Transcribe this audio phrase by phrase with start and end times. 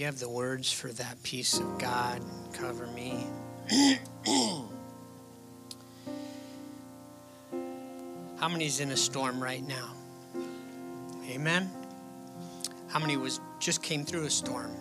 [0.00, 2.22] you have the words for that peace of God,
[2.54, 3.26] cover me.
[8.38, 9.92] How many's in a storm right now?
[11.28, 11.70] Amen.
[12.88, 14.74] How many was just came through a storm?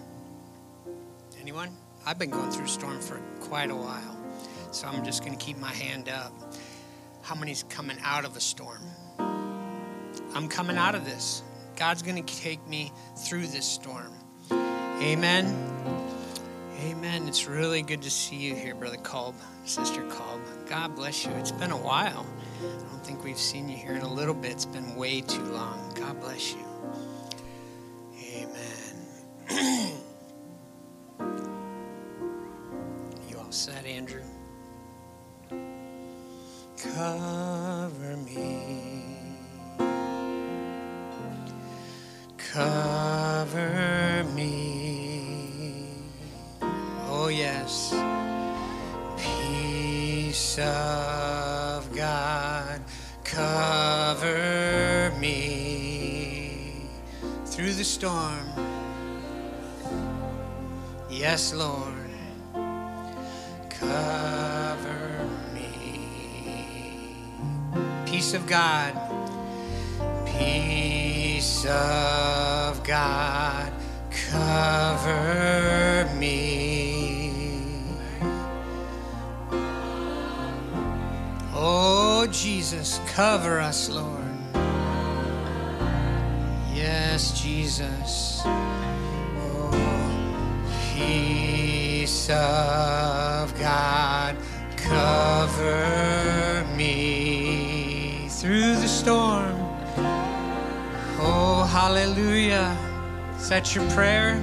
[1.42, 1.76] Anyone?
[2.06, 4.18] I've been going through a storm for quite a while.
[4.72, 6.32] So I'm just going to keep my hand up.
[7.24, 8.84] How many's coming out of a storm?
[9.20, 11.44] I'm coming out of this.
[11.76, 14.14] God's going to take me through this storm.
[15.02, 15.46] Amen.
[16.82, 17.28] Amen.
[17.30, 20.42] It's really good to see you here, Brother Kolb, Sister Kolb.
[20.68, 21.32] God bless you.
[21.32, 22.26] It's been a while.
[22.60, 24.52] I don't think we've seen you here in a little bit.
[24.52, 25.94] It's been way too long.
[25.96, 26.69] God bless you.
[87.50, 88.42] Jesus.
[88.46, 89.72] Oh,
[90.94, 94.36] peace of God,
[94.78, 99.56] cover me through the storm.
[101.20, 102.78] Oh, hallelujah.
[103.40, 104.38] Is that your prayer?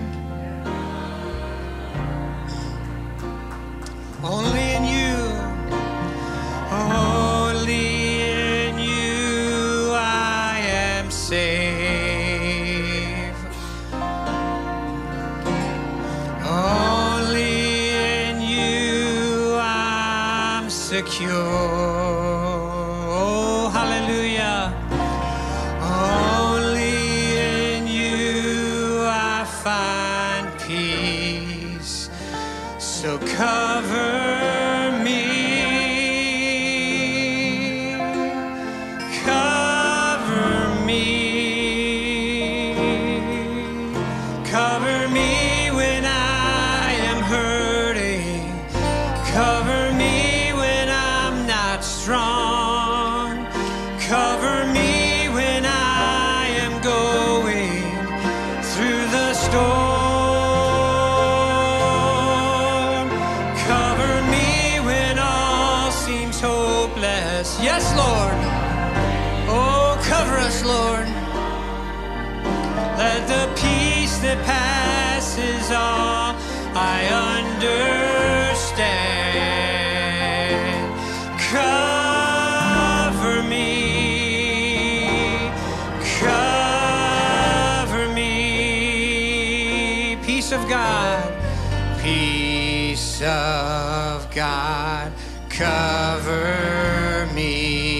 [93.17, 95.11] Peace of God,
[95.49, 97.97] cover me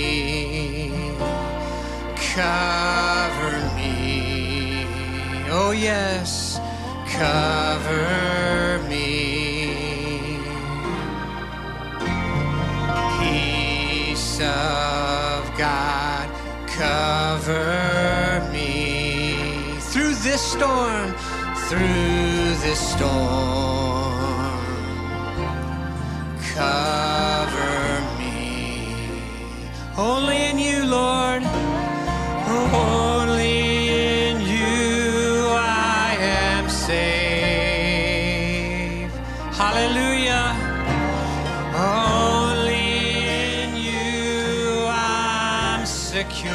[2.37, 4.85] cover me.
[5.49, 6.61] Oh, yes,
[7.07, 10.37] cover me.
[13.19, 16.29] Peace of God,
[16.67, 19.79] cover me.
[19.81, 21.15] Through this storm,
[21.71, 23.66] through this storm,
[30.09, 31.43] Only in you, Lord.
[32.47, 33.89] Only
[34.29, 37.11] in you I am safe.
[39.63, 40.47] Hallelujah.
[41.75, 42.87] Only
[43.65, 46.55] in you I'm secure.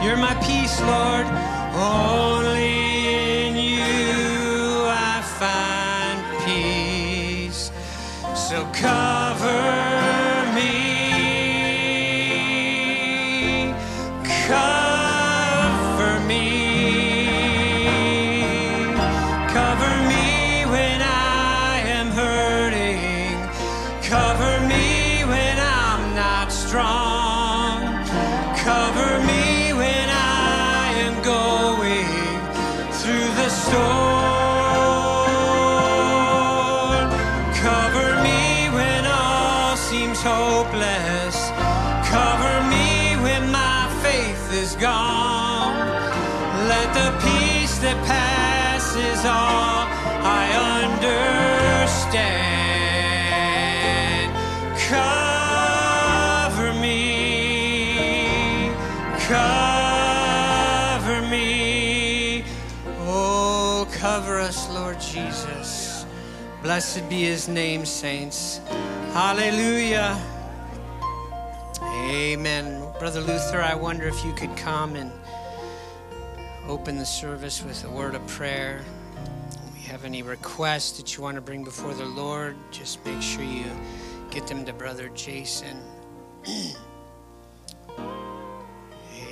[0.00, 1.26] You're my peace, Lord.
[49.18, 49.86] Passes all
[50.20, 50.46] I
[50.94, 51.18] understand
[56.54, 58.70] cover me,
[59.26, 62.44] cover me.
[63.00, 66.06] Oh, cover us, Lord Jesus.
[66.62, 68.60] Blessed be his name, saints.
[69.12, 70.16] Hallelujah.
[71.82, 72.84] Amen.
[72.98, 75.12] Brother Luther, I wonder if you could come and
[76.68, 78.82] open the service with a word of prayer.
[79.98, 83.64] Have any requests that you want to bring before the Lord, just make sure you
[84.30, 85.76] get them to Brother Jason.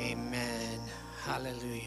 [0.01, 0.81] Amen.
[1.23, 1.83] Hallelujah.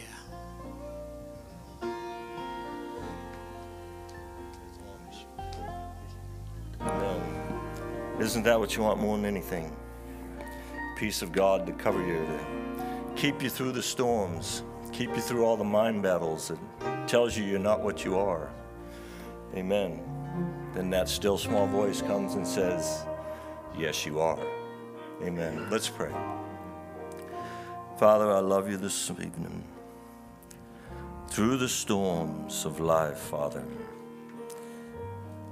[6.80, 7.22] Amen.
[8.18, 9.76] Isn't that what you want more than anything?
[10.96, 12.40] Peace of God to cover you, to
[13.14, 16.58] keep you through the storms, keep you through all the mind battles that
[17.06, 18.48] tells you you're not what you are.
[19.54, 20.00] Amen.
[20.74, 23.04] Then that still small voice comes and says,
[23.76, 24.38] Yes, you are.
[25.22, 25.68] Amen.
[25.70, 26.12] Let's pray.
[27.98, 29.64] Father, I love you this evening.
[31.28, 33.64] Through the storms of life, Father,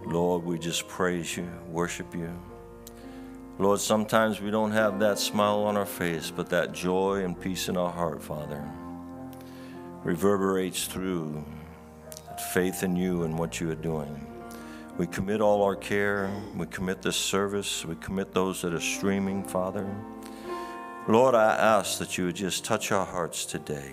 [0.04, 2.32] Lord, we just praise you, worship you.
[3.58, 7.68] Lord, sometimes we don't have that smile on our face, but that joy and peace
[7.68, 8.64] in our heart, Father,
[10.04, 11.44] reverberates through
[12.40, 14.26] faith in you and what you are doing.
[14.96, 16.30] We commit all our care.
[16.56, 17.84] We commit this service.
[17.84, 19.88] We commit those that are streaming, Father.
[21.06, 23.92] Lord, I ask that you would just touch our hearts today.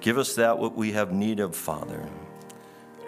[0.00, 2.08] Give us that what we have need of, Father.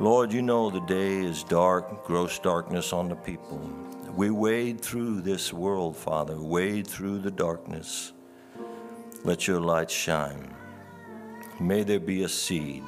[0.00, 3.70] Lord, you know the day is dark, gross darkness on the people.
[4.17, 8.12] We wade through this world, Father, wade through the darkness.
[9.25, 10.55] Let your light shine.
[11.61, 12.82] May there be a seed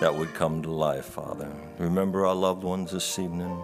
[0.00, 1.50] that would come to life, Father.
[1.78, 3.62] Remember our loved ones this evening.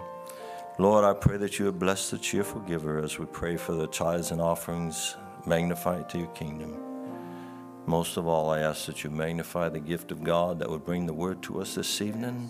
[0.77, 3.87] Lord, I pray that you would bless the cheerful giver as we pray for the
[3.87, 5.15] tithes and offerings
[5.45, 6.77] magnified to your kingdom.
[7.85, 11.05] Most of all, I ask that you magnify the gift of God that would bring
[11.05, 12.49] the word to us this evening,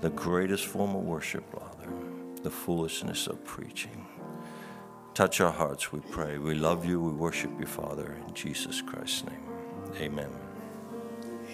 [0.00, 1.92] the greatest form of worship, Father,
[2.42, 4.06] the foolishness of preaching.
[5.14, 6.38] Touch our hearts, we pray.
[6.38, 9.42] We love you, we worship you, Father, in Jesus Christ's name.
[10.00, 10.30] Amen.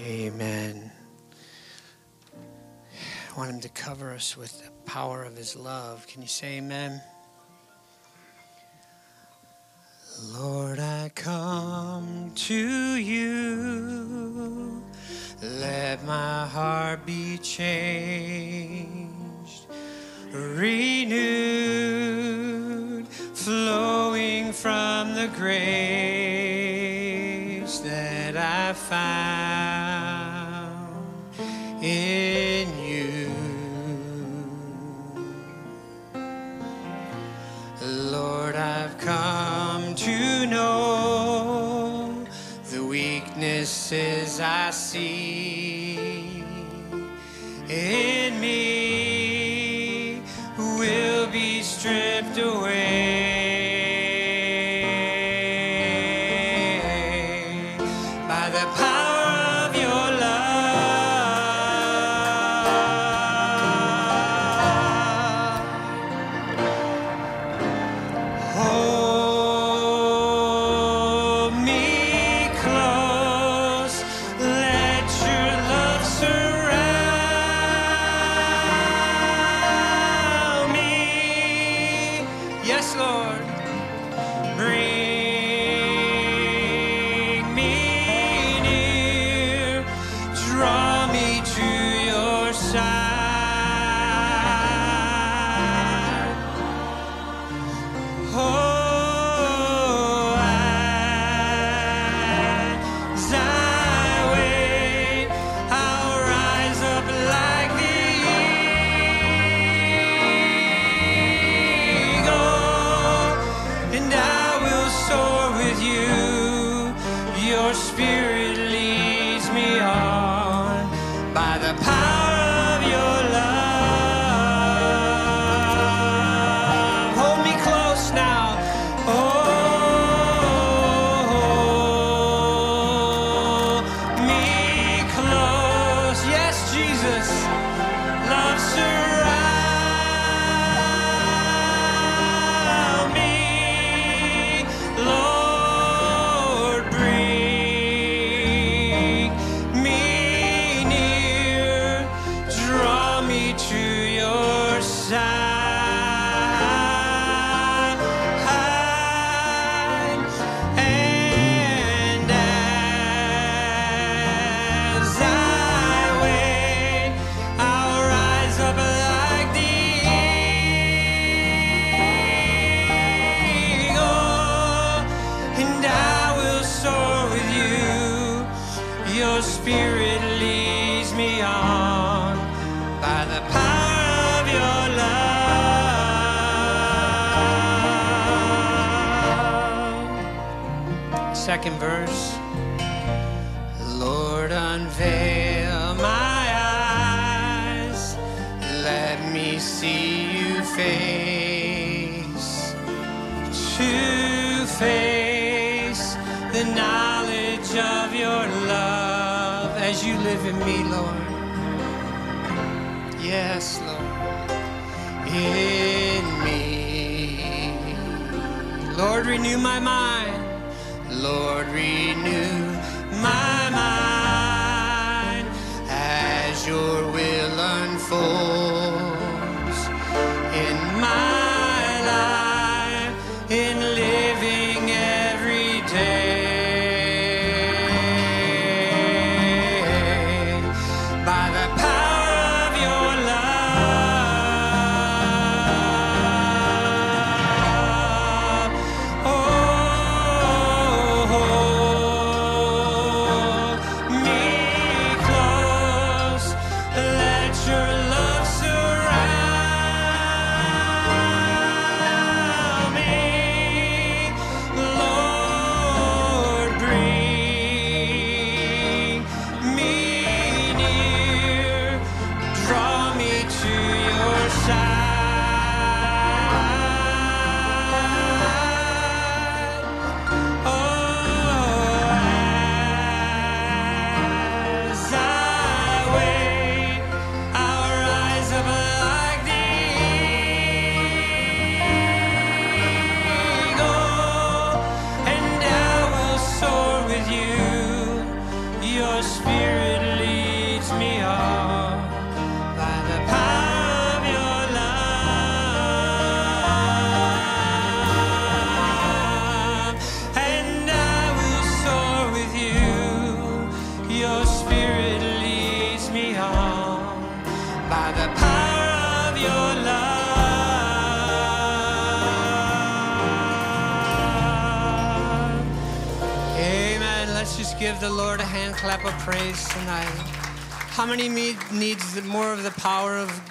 [0.03, 0.86] Amen.
[3.37, 6.07] Want him to cover us with the power of his love.
[6.07, 7.03] Can you say amen?
[10.33, 14.83] Lord, I come to you.
[15.43, 18.97] Let my heart be changed,
[20.33, 20.67] renewed,
[23.07, 25.77] flowing from the grace
[27.81, 29.37] that I found
[31.85, 32.56] in
[38.47, 42.25] Lord, I've come to know
[42.71, 46.45] the weaknesses I see
[47.69, 50.23] in me
[50.57, 52.96] will be stripped away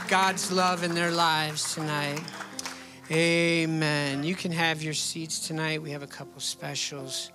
[0.08, 2.22] God's love in their lives tonight?
[3.12, 4.24] Amen.
[4.24, 5.82] You can have your seats tonight.
[5.82, 7.32] We have a couple specials.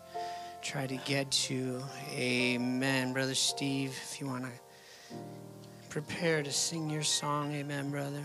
[0.63, 1.83] Try to get to.
[2.13, 3.13] Amen.
[3.13, 5.17] Brother Steve, if you want to
[5.89, 7.53] prepare to sing your song.
[7.55, 8.23] Amen, brother.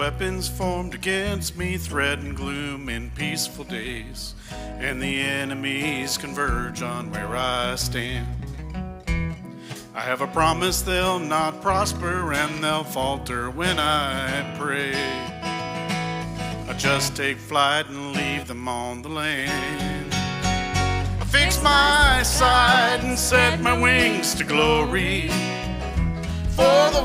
[0.00, 4.34] Weapons formed against me threaten gloom in peaceful days,
[4.78, 8.26] and the enemies converge on where I stand.
[9.94, 14.94] I have a promise they'll not prosper and they'll falter when I pray.
[16.66, 20.14] I just take flight and leave them on the land.
[20.14, 25.28] I fix my sight and set my wings to glory.
[26.56, 27.04] For the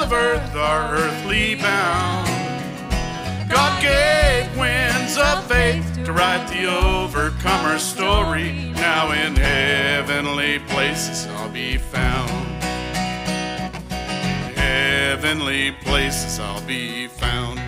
[0.00, 2.28] of earth are earthly bound.
[3.50, 8.70] God gave winds of faith to write the overcomer story.
[8.74, 12.30] Now in heavenly places I'll be found.
[13.90, 17.58] In heavenly places I'll be found.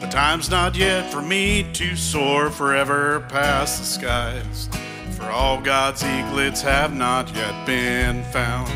[0.00, 4.68] The time's not yet for me to soar forever past the skies.
[5.26, 8.70] For all God's eaglets have not yet been found.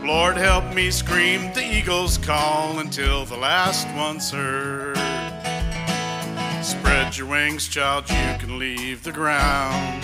[0.00, 4.96] Lord, help me scream the eagle's call until the last one's heard.
[6.64, 10.02] Spread your wings, child, you can leave the ground.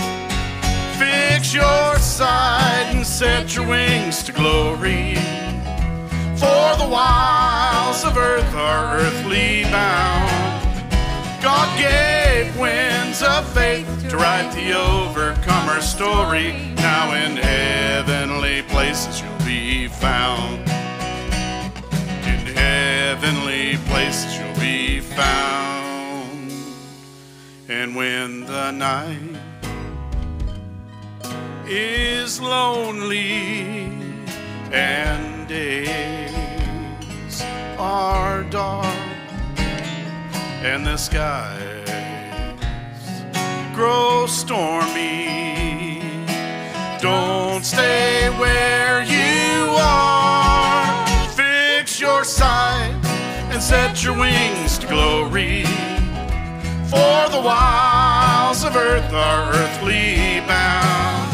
[0.99, 5.15] Fix your sight and set your wings to glory.
[6.37, 10.93] For the wiles of earth are earthly bound.
[11.43, 12.18] God gave
[12.59, 16.53] winds of faith to write the overcomer story.
[16.77, 20.61] Now in heavenly places you'll be found.
[22.33, 26.53] In heavenly places you'll be found.
[27.69, 29.37] And when the night
[31.67, 33.93] is lonely
[34.73, 37.43] and days
[37.79, 38.87] are dark
[40.63, 41.78] and the skies
[43.79, 46.01] grow stormy.
[47.01, 51.07] Don't stay where you are.
[51.37, 52.93] Fix your sight
[53.53, 55.63] and set your wings to glory.
[56.91, 61.31] For the wiles of earth are earthly bound.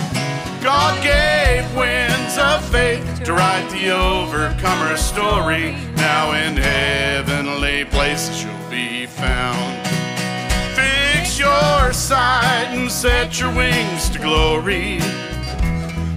[0.62, 5.72] God gave winds of faith to write the overcomer's story.
[5.96, 9.83] Now in heavenly places you'll be found.
[11.54, 14.98] Your sight and set your wings to glory.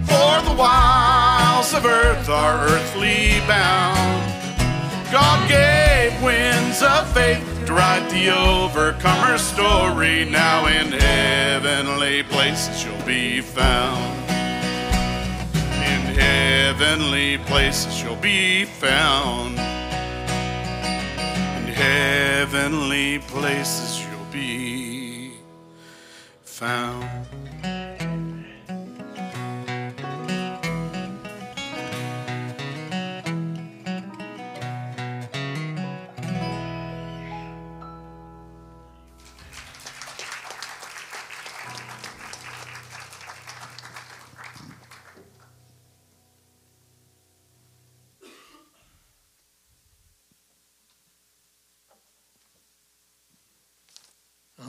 [0.10, 4.24] For the wiles of earth are earthly bound.
[5.12, 10.26] God gave winds of faith to write the overcomer story.
[10.26, 14.18] Now in heavenly places you'll be found.
[15.94, 19.54] In heavenly places you'll be found.
[21.58, 23.97] In heavenly places
[26.58, 27.08] found.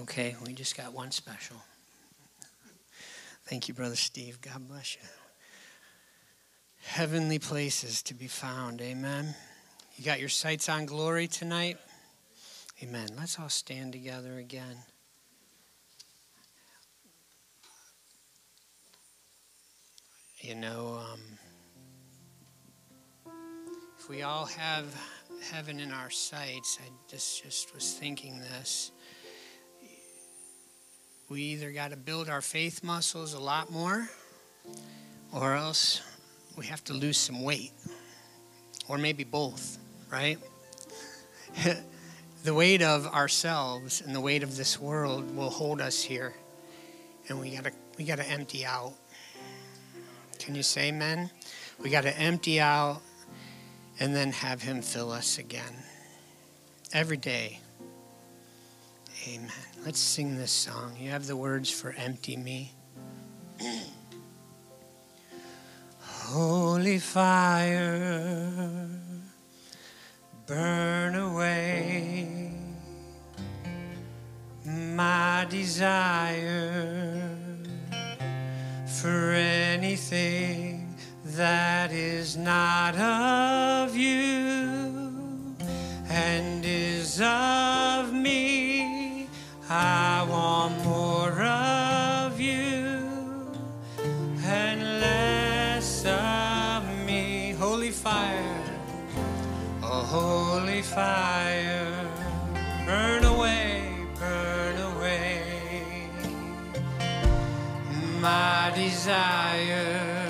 [0.00, 1.56] Okay, we just got one special.
[3.48, 4.42] Thank you, Brother Steve.
[4.42, 5.00] God bless you.
[6.82, 8.82] Heavenly places to be found.
[8.82, 9.34] Amen.
[9.96, 11.78] You got your sights on glory tonight?
[12.82, 13.08] Amen.
[13.16, 14.76] Let's all stand together again.
[20.40, 21.20] You know, um,
[23.98, 24.84] if we all have
[25.50, 28.92] heaven in our sights, I just, just was thinking this
[31.28, 34.08] we either got to build our faith muscles a lot more
[35.32, 36.00] or else
[36.56, 37.72] we have to lose some weight.
[38.88, 39.78] Or maybe both
[40.10, 40.38] right?
[42.44, 46.34] The weight of ourselves and the weight of this world will hold us here
[47.28, 48.94] and we got to we got to empty out.
[50.38, 51.30] Can you say amen?
[51.82, 53.02] We got to empty out
[53.98, 55.74] and then have him fill us again.
[56.92, 57.58] Every day.
[59.26, 59.67] Amen.
[59.88, 60.98] Let's sing this song.
[61.00, 62.74] You have the words for Empty Me.
[65.98, 68.86] Holy fire,
[70.46, 72.52] burn away
[74.66, 77.26] my desire
[79.00, 85.56] for anything that is not of you
[86.10, 88.67] and is of me.
[89.70, 93.04] I want more of you
[94.42, 97.52] and less of me.
[97.52, 98.62] Holy fire,
[99.82, 102.10] a holy fire,
[102.86, 103.82] burn away,
[104.18, 105.42] burn away
[108.20, 110.26] my desire,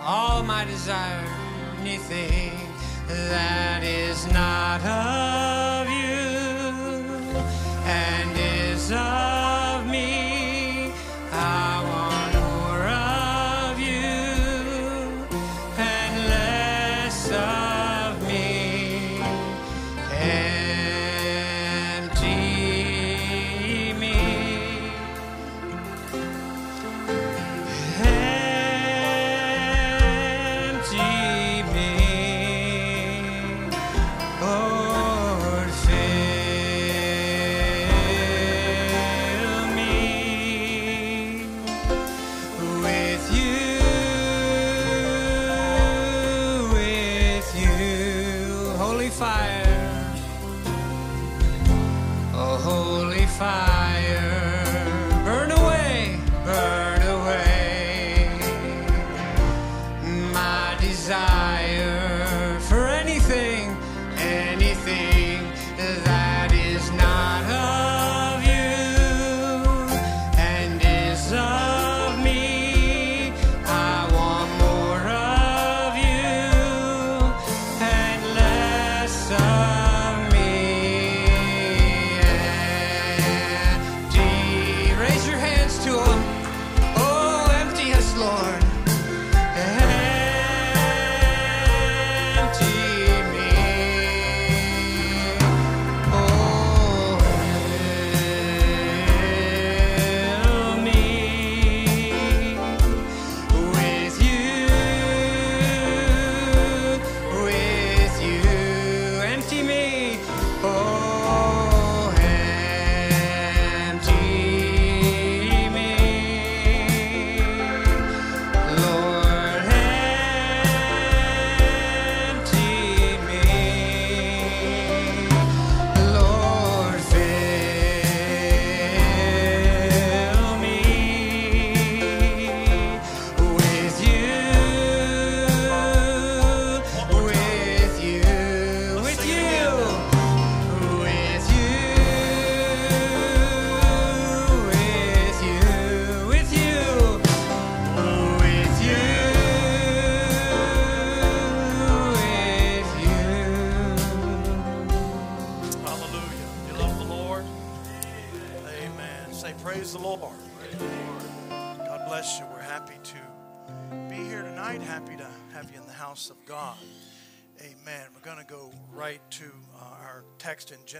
[0.00, 1.28] all my desire,
[1.80, 2.52] anything
[3.06, 5.51] that is not of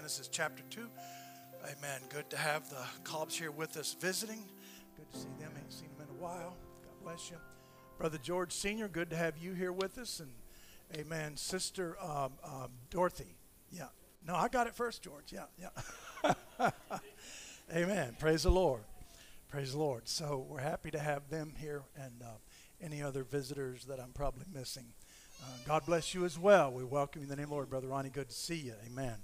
[0.03, 0.89] Genesis chapter 2.
[1.63, 2.01] Amen.
[2.09, 4.43] Good to have the Cobbs here with us visiting.
[4.97, 5.53] Good to see them.
[5.57, 6.57] Ain't seen them in a while.
[6.83, 7.37] God bless you.
[7.99, 10.19] Brother George Sr., good to have you here with us.
[10.19, 10.33] And
[10.97, 11.37] amen.
[11.37, 13.37] Sister um, um, Dorothy.
[13.71, 13.87] Yeah.
[14.27, 15.33] No, I got it first, George.
[15.33, 16.71] Yeah, yeah.
[17.73, 18.17] amen.
[18.19, 18.83] Praise the Lord.
[19.47, 20.09] Praise the Lord.
[20.09, 22.39] So we're happy to have them here and uh,
[22.81, 24.95] any other visitors that I'm probably missing.
[25.41, 26.73] Uh, God bless you as well.
[26.73, 27.71] We welcome you in the name of the Lord.
[27.71, 28.75] Brother Ronnie, good to see you.
[28.85, 29.15] Amen.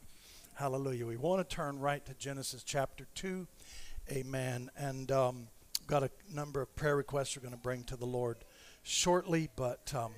[0.59, 1.07] Hallelujah.
[1.07, 3.47] We want to turn right to Genesis chapter 2.
[4.11, 4.73] Amen.
[4.77, 5.47] And um,
[5.87, 8.39] got a number of prayer requests we're going to bring to the Lord
[8.83, 10.11] shortly, but um,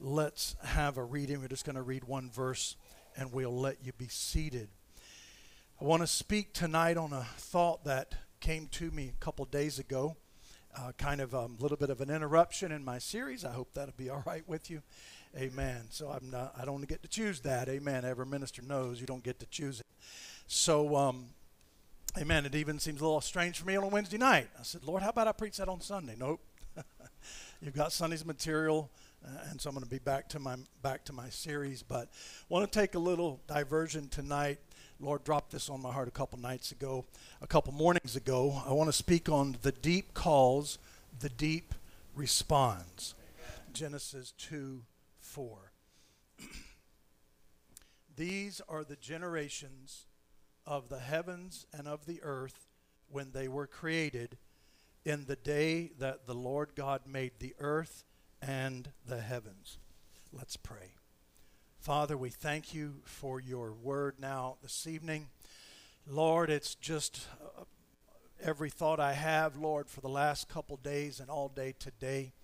[0.00, 1.40] let's have a reading.
[1.40, 2.74] We're just going to read one verse
[3.16, 4.66] and we'll let you be seated.
[5.80, 9.78] I want to speak tonight on a thought that came to me a couple days
[9.78, 10.16] ago.
[10.76, 13.44] Uh, kind of a little bit of an interruption in my series.
[13.44, 14.82] I hope that'll be all right with you.
[15.36, 15.82] Amen.
[15.90, 16.54] So I'm not.
[16.60, 17.68] I don't get to choose that.
[17.68, 18.04] Amen.
[18.04, 19.86] Every minister knows you don't get to choose it.
[20.46, 21.26] So, um,
[22.16, 22.46] Amen.
[22.46, 24.48] It even seems a little strange for me on a Wednesday night.
[24.58, 26.14] I said, Lord, how about I preach that on Sunday?
[26.16, 26.40] Nope.
[27.60, 28.90] You've got Sunday's material,
[29.24, 31.82] uh, and so I'm going to be back to my back to my series.
[31.82, 32.08] But
[32.48, 34.58] want to take a little diversion tonight
[35.00, 37.04] Lord dropped this on my heart a couple nights ago,
[37.42, 38.62] a couple mornings ago.
[38.66, 40.78] I want to speak on the deep calls,
[41.18, 41.74] the deep
[42.14, 43.14] responds.
[43.72, 44.82] Genesis 2
[45.34, 45.72] 4.
[48.16, 50.06] These are the generations
[50.64, 52.68] of the heavens and of the earth
[53.10, 54.38] when they were created
[55.04, 58.04] in the day that the Lord God made the earth
[58.40, 59.78] and the heavens.
[60.32, 60.92] Let's pray.
[61.80, 65.26] Father, we thank you for your word now this evening.
[66.06, 67.64] Lord, it's just uh,
[68.40, 72.34] every thought I have, Lord, for the last couple days and all day today.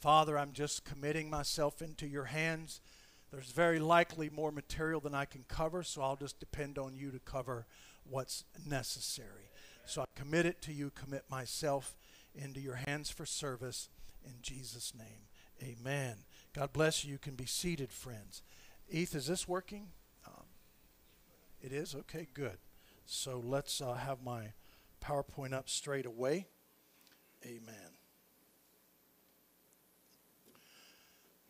[0.00, 2.80] Father, I'm just committing myself into your hands.
[3.32, 7.10] There's very likely more material than I can cover, so I'll just depend on you
[7.10, 7.66] to cover
[8.04, 9.50] what's necessary.
[9.84, 11.96] So I commit it to you, commit myself
[12.34, 13.88] into your hands for service
[14.24, 15.28] in Jesus' name.
[15.62, 16.16] Amen.
[16.54, 17.12] God bless you.
[17.12, 18.42] You can be seated, friends.
[18.92, 19.88] Eth, is this working?
[20.26, 20.44] Um,
[21.62, 21.94] it is?
[21.94, 22.58] Okay, good.
[23.06, 24.52] So let's uh, have my
[25.02, 26.46] PowerPoint up straight away.
[27.44, 27.95] Amen.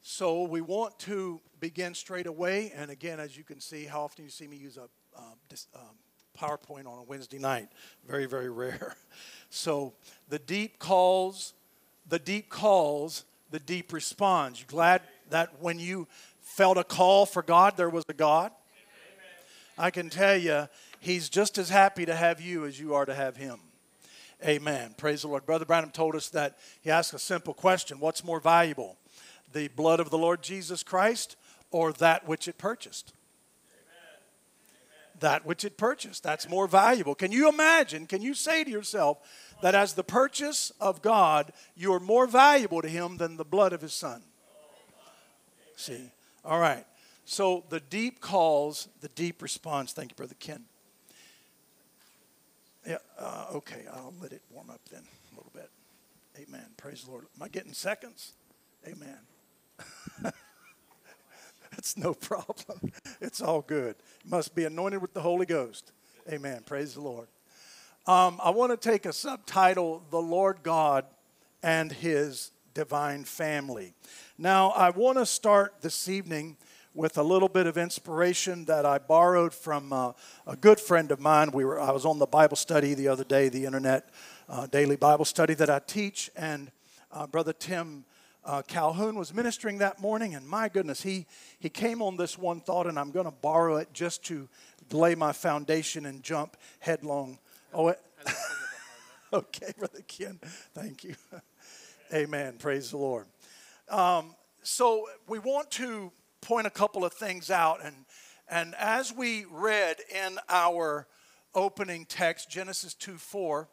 [0.09, 2.73] So we want to begin straight away.
[2.77, 4.85] And again, as you can see, how often you see me use a
[5.19, 5.23] uh,
[5.75, 5.83] um,
[6.38, 7.71] PowerPoint on a Wednesday night.
[8.07, 8.95] Very, very rare.
[9.51, 9.95] So
[10.29, 11.55] the deep calls,
[12.09, 14.61] the deep calls, the deep responds.
[14.61, 16.07] You glad that when you
[16.40, 18.53] felt a call for God, there was a God.
[19.79, 20.69] I can tell you,
[21.01, 23.59] He's just as happy to have you as you are to have Him.
[24.45, 24.95] Amen.
[24.99, 25.47] Praise the Lord.
[25.47, 28.99] Brother Branham told us that he asked a simple question What's more valuable,
[29.57, 31.35] the blood of the Lord Jesus Christ
[31.71, 33.14] or that which it purchased?
[35.21, 36.23] That which it purchased.
[36.23, 37.14] That's more valuable.
[37.14, 38.07] Can you imagine?
[38.07, 39.16] Can you say to yourself
[39.62, 43.73] that as the purchase of God, you are more valuable to Him than the blood
[43.73, 44.23] of His Son?
[45.75, 46.11] See,
[46.45, 46.85] all right.
[47.25, 49.95] So the deep calls, the deep response.
[49.95, 50.64] Thank you, Brother Ken.
[52.87, 55.71] Yeah, uh, okay, I'll let it warm up then a little bit.
[56.38, 56.66] Amen.
[56.77, 57.25] Praise the Lord.
[57.35, 58.35] Am I getting seconds?
[58.87, 59.19] Amen.
[61.79, 62.91] It's no problem.
[63.21, 63.95] It's all good.
[64.25, 65.93] must be anointed with the Holy Ghost.
[66.29, 66.62] Amen.
[66.67, 67.29] Praise the Lord.
[68.07, 71.05] Um, I want to take a subtitle The Lord God
[71.62, 73.95] and His Divine Family.
[74.39, 76.57] Now, I want to start this evening
[76.95, 80.12] with a little bit of inspiration that I borrowed from uh,
[80.47, 81.51] a good friend of mine.
[81.53, 84.09] We were, I was on the Bible study the other day, the internet
[84.49, 86.71] uh, daily Bible study that I teach, and
[87.12, 88.05] uh, Brother Tim
[88.47, 91.27] uh, Calhoun was ministering that morning, and my goodness, he,
[91.59, 94.49] he came on this one thought, and I'm going to borrow it just to
[94.93, 97.39] lay my foundation and jump headlong.
[97.75, 98.01] Oh, it,
[99.33, 100.39] okay, Brother Ken,
[100.75, 101.17] thank you.
[102.15, 102.55] Amen.
[102.59, 103.27] Praise the Lord.
[103.89, 107.97] Um, so we want to point a couple of things out, and
[108.49, 111.09] and as we read in our
[111.53, 113.69] opening text, Genesis 2 4,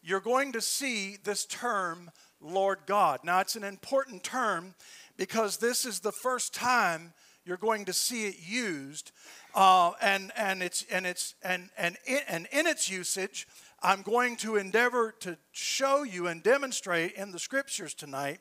[0.00, 3.20] you're going to see this term, Lord God.
[3.24, 4.74] Now, it's an important term
[5.16, 7.12] because this is the first time
[7.44, 9.12] you're going to see it used,
[9.54, 13.48] uh, and and it's and it's and and in, and in its usage,
[13.82, 18.40] I'm going to endeavor to show you and demonstrate in the scriptures tonight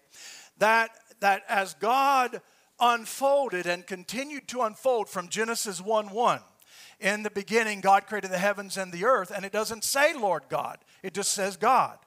[0.60, 2.42] that that as God
[2.80, 6.40] unfolded and continued to unfold from Genesis 1 1,
[7.00, 10.44] in the beginning, God created the heavens and the earth, and it doesn't say Lord
[10.50, 11.98] God, it just says God.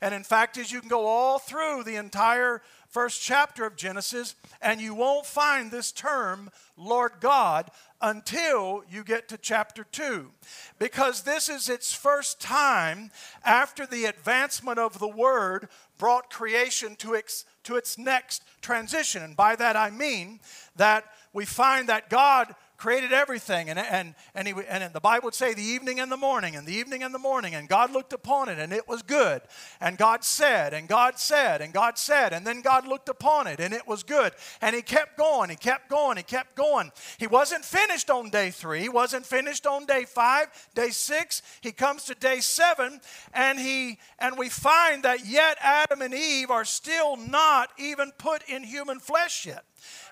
[0.00, 4.34] And in fact, as you can go all through the entire first chapter of Genesis,
[4.62, 10.30] and you won't find this term, Lord God, until you get to chapter 2.
[10.78, 13.10] Because this is its first time
[13.44, 19.22] after the advancement of the Word brought creation to its, to its next transition.
[19.22, 20.40] And by that I mean
[20.76, 23.68] that we find that God created everything.
[23.68, 26.66] And, and, and, he, and the Bible would say the evening and the morning, and
[26.66, 27.54] the evening and the morning.
[27.54, 29.42] And God looked upon it, and it was good.
[29.80, 32.32] And God said, and God said, and God said.
[32.32, 34.32] And then God looked upon it, and it was good.
[34.62, 36.92] And He kept going, He kept going, He kept going.
[37.18, 41.42] He wasn't finished on day three, He wasn't finished on day five, day six.
[41.60, 43.00] He comes to day seven,
[43.34, 48.48] and, he, and we find that yet Adam and Eve are still not even put
[48.48, 49.64] in human flesh yet.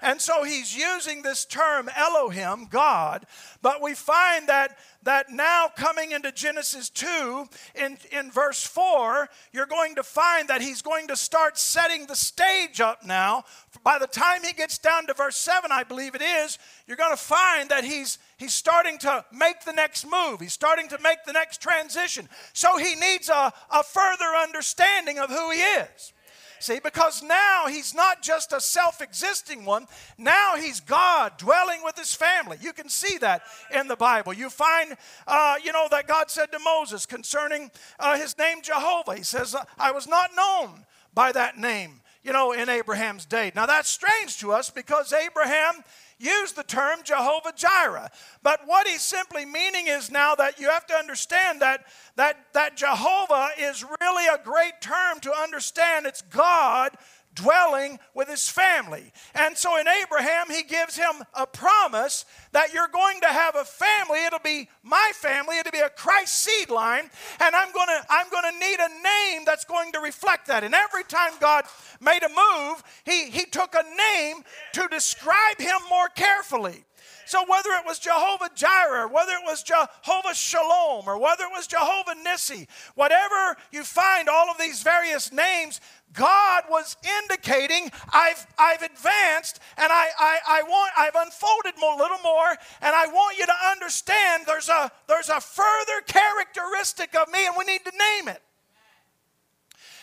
[0.03, 3.27] And so he's using this term Elohim, God,
[3.63, 4.77] but we find that
[5.07, 10.61] that now coming into Genesis 2 in, in verse 4, you're going to find that
[10.61, 13.45] he's going to start setting the stage up now.
[13.85, 17.17] By the time he gets down to verse 7, I believe it is, you're going
[17.17, 20.41] to find that he's he's starting to make the next move.
[20.41, 22.29] He's starting to make the next transition.
[22.53, 26.13] So he needs a, a further understanding of who he is.
[26.59, 29.87] See, because now he's not just a self existing one,
[30.19, 32.59] now he's God dwelling with his family.
[32.61, 33.43] You can see that
[33.75, 34.33] in the Bible.
[34.33, 39.17] You find, uh, you know, that God said to Moses concerning uh, his name Jehovah,
[39.17, 43.53] He says, I was not known by that name, you know, in Abraham's day.
[43.55, 45.83] Now that's strange to us because Abraham
[46.19, 48.11] use the term Jehovah Jireh.
[48.43, 51.85] But what he's simply meaning is now that you have to understand that,
[52.17, 56.07] that, that Jehovah is really a great term to understand.
[56.07, 56.93] It's God
[57.37, 59.13] dwelling with his family.
[59.35, 63.65] And so in Abraham, he gives him a promise that you're going to have a
[63.65, 64.25] family.
[64.25, 67.09] It'll be my family, it'll be a Christ seed line,
[67.41, 70.65] and I'm going to I'm going to need a name that's going to reflect that.
[70.65, 71.65] And every time God
[72.01, 76.86] made a move, he he took a name to describe him more carefully.
[77.27, 81.67] So whether it was Jehovah Jireh, whether it was Jehovah Shalom, or whether it was
[81.67, 85.81] Jehovah Nissi, whatever you find all of these various names,
[86.13, 92.19] God was indicating, I've, I've advanced and I, I, I want, I've unfolded a little
[92.23, 97.45] more, and I want you to understand there's a, there's a further characteristic of me,
[97.45, 98.43] and we need to name it.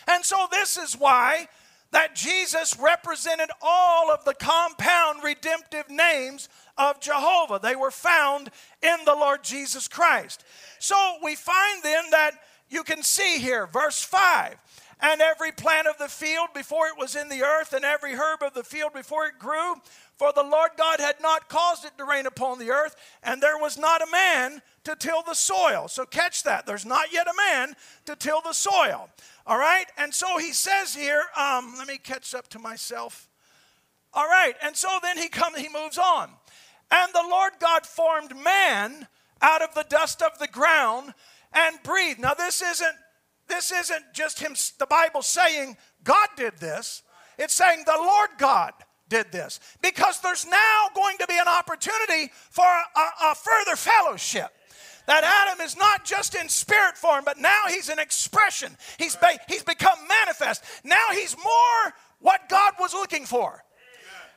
[0.06, 1.48] And so this is why
[2.44, 7.58] Jesus represented all of the compound redemptive names of Jehovah.
[7.58, 8.50] They were found
[8.82, 10.44] in the Lord Jesus Christ.
[10.78, 12.32] So we find then that
[12.68, 14.56] you can see here, verse 5
[15.00, 18.42] and every plant of the field before it was in the earth, and every herb
[18.42, 19.74] of the field before it grew.
[20.16, 23.58] For the Lord God had not caused it to rain upon the earth, and there
[23.58, 25.88] was not a man to till the soil.
[25.88, 26.66] So catch that.
[26.66, 27.74] There's not yet a man
[28.06, 29.08] to till the soil.
[29.46, 29.86] All right?
[29.98, 33.28] And so he says here, um, let me catch up to myself.
[34.14, 36.30] All right, and so then he comes, he moves on.
[36.90, 39.08] And the Lord God formed man
[39.42, 41.12] out of the dust of the ground
[41.52, 42.20] and breathed.
[42.20, 42.94] Now, this isn't
[43.46, 47.02] this isn't just him, the Bible saying God did this.
[47.38, 48.72] It's saying the Lord God
[49.08, 49.60] did this.
[49.82, 54.50] Because there's now going to be an opportunity for a, a further fellowship
[55.06, 58.76] that Adam is not just in spirit form, but now he's an expression.
[58.98, 60.64] He's, be, he's become manifest.
[60.82, 63.62] Now he's more what God was looking for.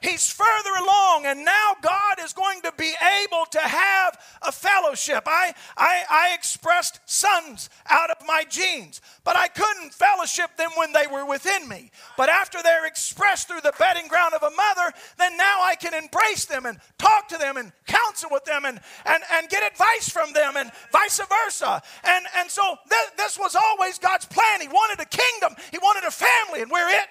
[0.02, 5.24] He's further along, and now God is going to be able to have a fellowship.
[5.26, 10.94] I, I, I expressed sons out of my genes, but I couldn't fellowship them when
[10.94, 11.92] they were within me.
[12.16, 15.94] But after they're expressed through the bedding ground of a mother, then now I can
[15.94, 20.10] embrace them and talk to them and counsel with them and, and, and get advice
[20.10, 21.82] from them and vice versa.
[22.04, 24.62] And, and so th- this was always God's plan.
[24.62, 27.08] He wanted a kingdom, He wanted a family, and we're it.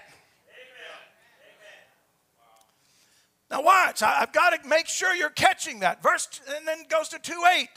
[3.49, 4.03] Now, watch.
[4.03, 6.03] I've got to make sure you're catching that.
[6.03, 7.67] Verse, and then goes to 2 8.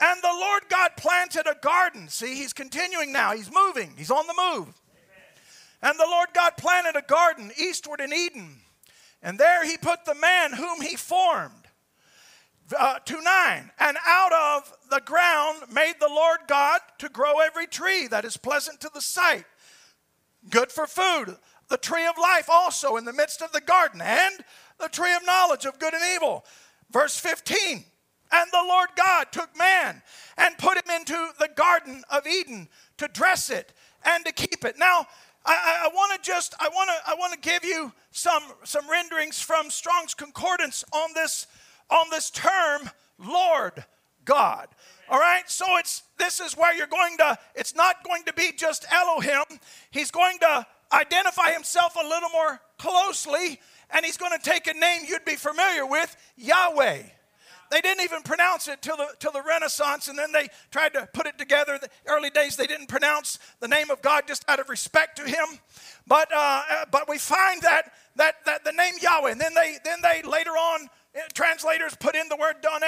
[0.00, 2.08] And the Lord God planted a garden.
[2.08, 3.32] See, he's continuing now.
[3.32, 4.74] He's moving, he's on the move.
[5.82, 8.56] And the Lord God planted a garden eastward in Eden.
[9.22, 11.52] And there he put the man whom he formed.
[12.78, 13.70] Uh, to 9.
[13.78, 18.38] And out of the ground made the Lord God to grow every tree that is
[18.38, 19.44] pleasant to the sight,
[20.48, 21.36] good for food.
[21.68, 24.44] The tree of life also in the midst of the garden, and
[24.78, 26.44] the tree of knowledge of good and evil.
[26.90, 27.84] Verse 15.
[28.32, 30.02] And the Lord God took man
[30.36, 33.72] and put him into the Garden of Eden to dress it
[34.04, 34.76] and to keep it.
[34.78, 35.06] Now,
[35.46, 38.88] I, I want to just I want to I want to give you some some
[38.90, 41.46] renderings from Strong's Concordance on this
[41.90, 43.84] on this term Lord
[44.24, 44.68] God.
[45.10, 48.52] All right, so it's this is where you're going to, it's not going to be
[48.56, 49.60] just Elohim.
[49.90, 54.74] He's going to identify himself a little more closely, and he's going to take a
[54.74, 57.02] name you'd be familiar with, Yahweh.
[57.70, 61.08] They didn't even pronounce it till the, till the Renaissance, and then they tried to
[61.12, 61.78] put it together.
[61.78, 65.24] The early days, they didn't pronounce the name of God just out of respect to
[65.24, 65.58] Him.
[66.06, 69.78] But, uh, uh but we find that, that, that the name Yahweh, and then they,
[69.84, 72.82] then they later on, uh, translators put in the word Done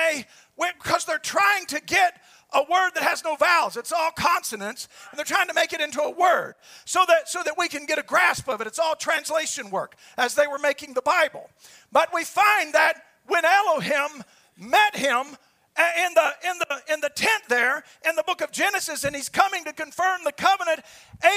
[0.57, 2.21] because they're trying to get
[2.53, 5.81] a word that has no vowels it's all consonants and they're trying to make it
[5.81, 6.55] into a word
[6.85, 9.97] so that so that we can get a grasp of it it's all translation work
[10.17, 11.51] as they were making the bible
[11.93, 14.23] but we find that when elohim
[14.57, 15.37] met him
[15.77, 19.15] uh, in the, in, the, in the tent there in the book of Genesis, and
[19.15, 20.81] he's coming to confirm the covenant.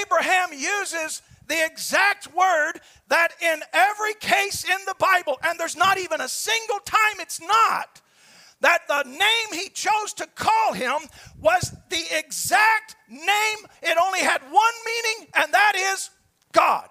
[0.00, 5.98] Abraham uses the exact word that in every case in the Bible, and there's not
[5.98, 8.00] even a single time it's not,
[8.60, 11.08] that the name he chose to call him
[11.40, 13.58] was the exact name.
[13.82, 16.10] It only had one meaning, and that is
[16.52, 16.88] God.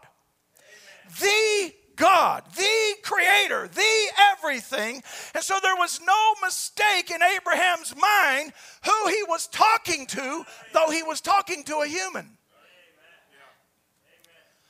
[1.06, 1.20] Amen.
[1.20, 5.04] The God, the creator, the everything.
[5.36, 8.54] And so there was no mistake in Abraham's mind
[8.86, 12.38] who he was talking to, though he was talking to a human.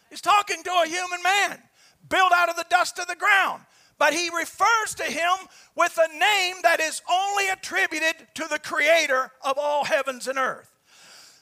[0.09, 1.61] He's talking to a human man,
[2.09, 3.63] built out of the dust of the ground.
[3.99, 5.33] But he refers to him
[5.75, 10.73] with a name that is only attributed to the creator of all heavens and earth.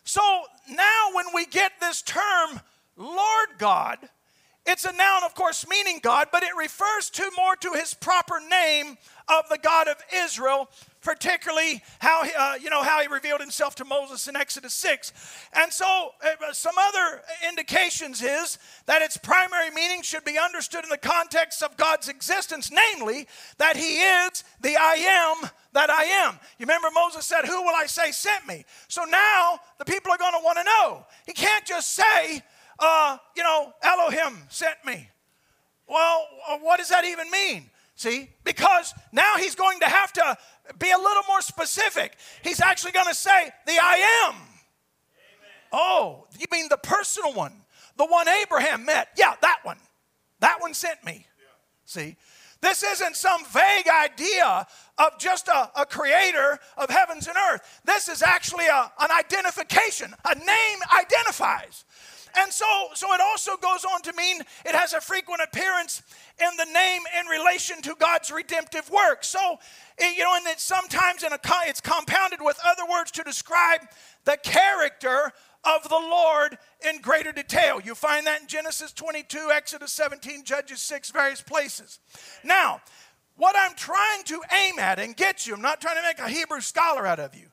[0.03, 0.21] So
[0.69, 2.59] now, when we get this term,
[2.97, 3.99] Lord God,
[4.67, 8.35] it's a noun, of course, meaning God, but it refers to more to his proper
[8.49, 8.97] name
[9.29, 10.69] of the God of Israel,
[11.01, 15.13] particularly how uh, you know how he revealed himself to Moses in Exodus 6.
[15.53, 18.57] And so uh, some other indications is
[18.87, 23.77] that its primary meaning should be understood in the context of God's existence, namely that
[23.77, 26.39] he is the I am that I am.
[26.57, 30.17] You remember Moses said, "Who will I say sent me?" So now the people are
[30.17, 31.05] going to want to know.
[31.25, 32.43] He can't just say
[32.79, 35.09] uh, you know, Elohim sent me.
[35.87, 37.69] Well, uh, what does that even mean?
[37.95, 40.37] See, because now he's going to have to
[40.77, 42.15] be a little more specific.
[42.43, 44.35] He's actually going to say, the I am.
[44.35, 44.45] Amen.
[45.71, 47.53] Oh, you mean the personal one,
[47.95, 49.09] the one Abraham met?
[49.17, 49.79] Yeah, that one.
[50.41, 51.25] That one sent me.
[51.25, 51.45] Yeah.
[51.85, 52.17] See,
[52.61, 54.67] this isn't some vague idea
[54.97, 57.81] of just a, a, creator of heavens and earth.
[57.85, 60.13] This is actually a, an identification.
[60.25, 61.85] A name identifies.
[62.37, 66.03] And so, so it also goes on to mean it has a frequent appearance
[66.39, 69.23] in the name in relation to God's redemptive work.
[69.23, 69.39] So,
[69.99, 73.81] you know, and it sometimes in a, it's compounded with other words to describe
[74.25, 75.31] the character
[75.63, 76.57] of the Lord
[76.87, 77.81] in greater detail.
[77.83, 81.99] You find that in Genesis 22, Exodus 17, Judges 6, various places.
[82.43, 82.81] Now,
[83.35, 86.29] what I'm trying to aim at and get you, I'm not trying to make a
[86.29, 87.47] Hebrew scholar out of you.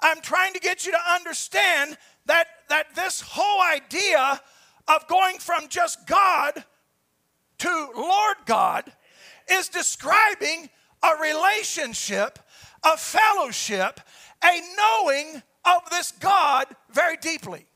[0.00, 1.96] I'm trying to get you to understand
[2.26, 4.40] that, that this whole idea
[4.88, 6.64] of going from just God
[7.58, 8.92] to Lord God
[9.50, 10.68] is describing
[11.02, 12.38] a relationship,
[12.84, 14.00] a fellowship,
[14.44, 17.66] a knowing of this God very deeply.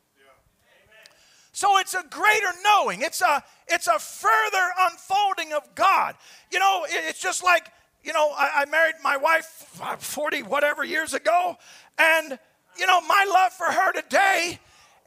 [1.52, 3.02] So it's a greater knowing.
[3.02, 6.14] It's a it's a further unfolding of God.
[6.50, 7.70] You know, it's just like
[8.02, 11.56] you know I, I married my wife uh, forty whatever years ago,
[11.98, 12.38] and
[12.80, 14.58] you know, my love for her today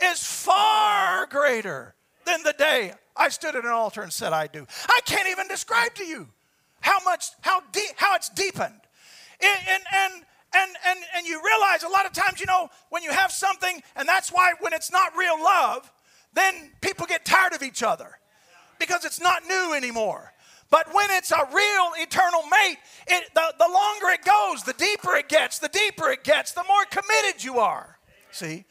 [0.02, 1.96] is far greater
[2.26, 4.66] than the day I stood at an altar and said, I do.
[4.88, 6.30] I can't even describe to you
[6.82, 8.80] how much, how deep, how it's deepened.
[9.42, 10.14] And, and,
[10.54, 13.82] and, and, and, you realize a lot of times, you know, when you have something,
[13.96, 15.92] and that's why when it's not real love,
[16.34, 18.20] then people get tired of each other
[18.80, 20.33] because it's not new anymore.
[20.74, 25.14] But when it's a real eternal mate, it, the, the longer it goes, the deeper
[25.14, 28.00] it gets, the deeper it gets, the more committed you are.
[28.32, 28.66] See?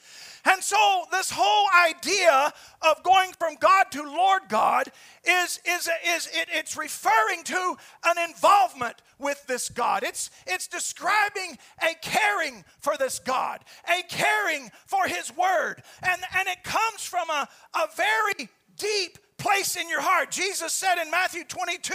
[0.44, 2.52] And so, this whole idea
[2.90, 4.88] of going from God to Lord God
[5.22, 10.02] is, is, is it, it's referring to an involvement with this God.
[10.02, 15.84] It's, it's describing a caring for this God, a caring for His Word.
[16.02, 20.30] And, and it comes from a, a very deep place in your heart.
[20.30, 21.92] Jesus said in Matthew 22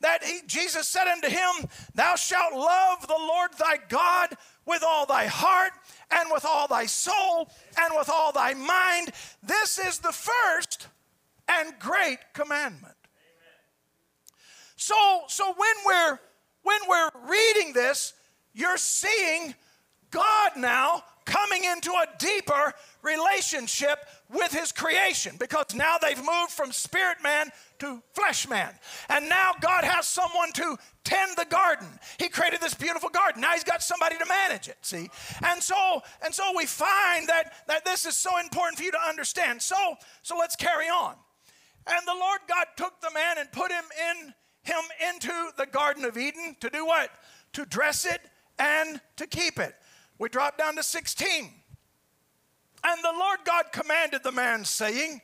[0.00, 4.34] that he, Jesus said unto him, Thou shalt love the Lord thy God
[4.66, 5.72] with all thy heart
[6.10, 9.10] and with all thy soul and with all thy mind.
[9.42, 10.88] This is the first
[11.48, 12.94] and great commandment.
[14.76, 14.94] So,
[15.28, 16.18] so when we're
[16.62, 18.12] when we're reading this,
[18.52, 19.54] you're seeing
[20.10, 22.72] God now coming into a deeper
[23.02, 23.98] relationship
[24.32, 27.50] with his creation because now they've moved from spirit man
[27.80, 28.72] to flesh man.
[29.10, 31.86] And now God has someone to tend the garden.
[32.18, 33.42] He created this beautiful garden.
[33.42, 35.10] Now he's got somebody to manage it, see?
[35.44, 39.08] And so and so we find that that this is so important for you to
[39.08, 39.60] understand.
[39.60, 39.76] So
[40.22, 41.14] so let's carry on.
[41.86, 46.04] And the Lord God took the man and put him in him into the garden
[46.04, 47.10] of Eden to do what?
[47.52, 48.20] To dress it
[48.58, 49.74] and to keep it.
[50.18, 51.50] We drop down to 16.
[52.84, 55.20] And the Lord God commanded the man, saying,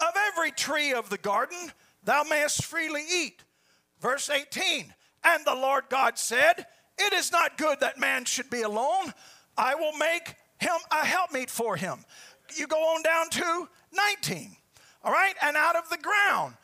[0.00, 1.72] Of every tree of the garden
[2.04, 3.42] thou mayest freely eat.
[4.00, 4.92] Verse 18
[5.24, 6.66] And the Lord God said,
[6.98, 9.12] It is not good that man should be alone.
[9.56, 12.04] I will make him a helpmeet for him.
[12.56, 14.56] You go on down to 19.
[15.02, 15.34] All right?
[15.42, 16.54] And out of the ground,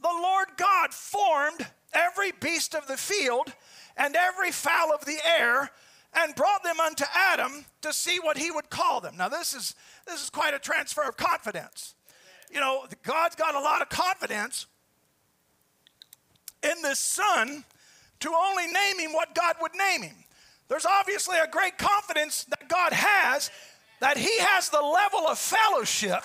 [0.00, 3.52] the Lord God formed every beast of the field
[3.96, 5.70] and every fowl of the air
[6.14, 9.16] and brought them unto Adam to see what he would call them.
[9.16, 9.74] Now this is
[10.06, 11.94] this is quite a transfer of confidence.
[12.52, 14.66] You know, God's got a lot of confidence
[16.62, 17.64] in this son
[18.20, 20.16] to only name him what God would name him.
[20.68, 23.50] There's obviously a great confidence that God has
[24.00, 26.22] that he has the level of fellowship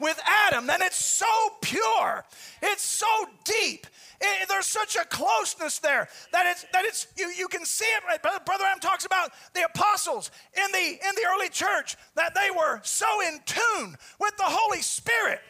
[0.00, 1.26] with Adam, then it's so
[1.60, 2.24] pure,
[2.62, 3.06] it's so
[3.44, 3.86] deep.
[4.20, 8.22] It, there's such a closeness there that it's that it's you, you can see it.
[8.22, 12.80] Brother Adam talks about the apostles in the in the early church that they were
[12.84, 15.40] so in tune with the Holy Spirit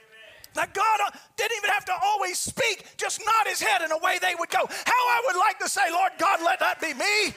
[0.54, 3.98] that God uh, didn't even have to always speak, just nod his head in a
[3.98, 4.58] way they would go.
[4.58, 7.34] How I would like to say, Lord God, let that be me.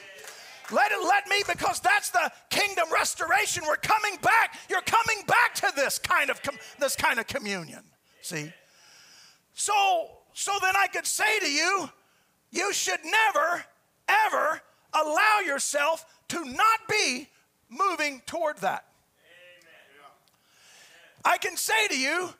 [0.70, 3.64] Let it let me because that's the kingdom restoration.
[3.66, 4.58] We're coming back.
[4.68, 7.82] You're coming back to this kind of com- this kind of communion.
[8.22, 8.52] See?
[9.54, 9.72] So
[10.34, 11.90] so then I could say to you,
[12.50, 13.64] you should never
[14.08, 14.60] ever
[14.92, 17.28] allow yourself to not be
[17.68, 18.84] moving toward that.
[21.24, 22.30] I can say to you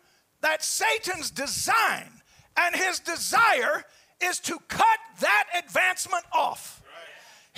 [0.40, 2.10] that Satan's design
[2.56, 3.84] and his desire
[4.22, 6.82] is to cut that advancement off.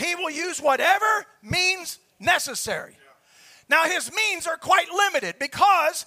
[0.01, 2.96] He will use whatever means necessary.
[3.68, 6.07] Now, his means are quite limited because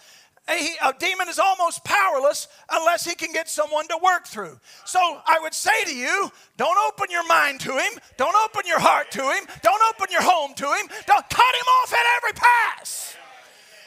[0.50, 4.60] a, a, demon is almost powerless unless he can get someone to work through.
[4.84, 8.80] So I would say to you, don't open your mind to him, don't open your
[8.80, 12.34] heart to him, don't open your home to him, don't cut him off at every
[12.34, 13.16] pass.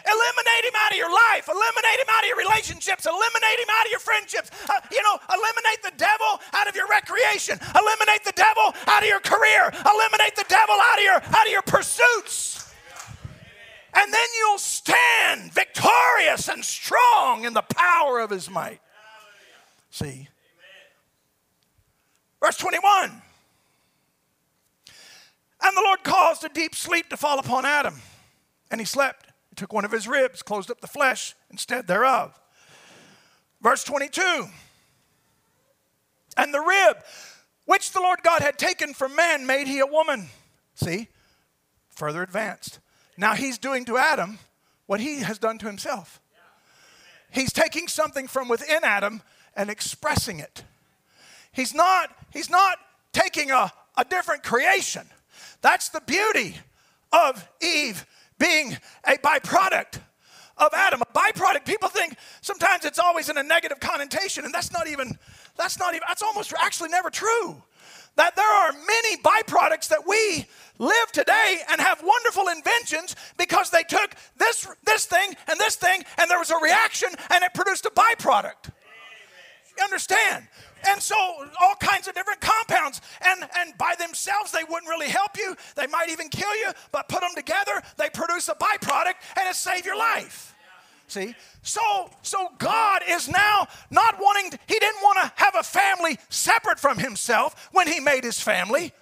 [0.06, 1.50] Eliminate him out of your life.
[1.50, 3.06] Eliminate him out of your relationships.
[3.06, 4.50] Eliminate him out of your friendships.
[4.70, 7.58] Uh, you know, eliminate the devil out of your recreation.
[7.74, 9.66] Eliminate the devil out of your career.
[9.82, 12.72] Eliminate the devil out of your out of your pursuits.
[13.94, 18.80] And then you'll stand victorious and strong in the power of his might.
[19.90, 20.28] See?
[22.42, 23.22] Verse 21.
[25.62, 28.00] And the Lord caused a deep sleep to fall upon Adam,
[28.70, 29.25] and he slept
[29.56, 32.38] took one of his ribs, closed up the flesh instead thereof.
[33.60, 34.46] Verse 22
[36.36, 36.98] And the rib
[37.64, 40.28] which the Lord God had taken from man made he a woman.
[40.74, 41.08] See,
[41.90, 42.78] further advanced.
[43.16, 44.38] Now he's doing to Adam
[44.86, 46.20] what he has done to himself.
[47.30, 49.22] He's taking something from within Adam
[49.56, 50.62] and expressing it.
[51.50, 52.78] He's not, he's not
[53.12, 55.06] taking a, a different creation.
[55.60, 56.56] That's the beauty
[57.12, 58.06] of Eve
[58.38, 60.00] being a byproduct
[60.58, 61.02] of Adam.
[61.02, 65.18] A byproduct, people think sometimes it's always in a negative connotation, and that's not even,
[65.56, 67.62] that's not even, that's almost actually never true.
[68.16, 70.46] That there are many byproducts that we
[70.78, 76.02] live today and have wonderful inventions because they took this, this thing and this thing,
[76.18, 78.70] and there was a reaction and it produced a byproduct.
[79.76, 80.48] You understand?
[80.88, 81.16] And so
[81.60, 83.00] all kinds of different compounds.
[83.22, 85.56] And, and by themselves, they wouldn't really help you.
[85.74, 89.54] They might even kill you, but put them together, they produce a byproduct and it
[89.54, 90.54] save your life.
[91.08, 91.34] See?
[91.62, 96.18] So so God is now not wanting to, he didn't want to have a family
[96.28, 98.92] separate from himself when he made his family.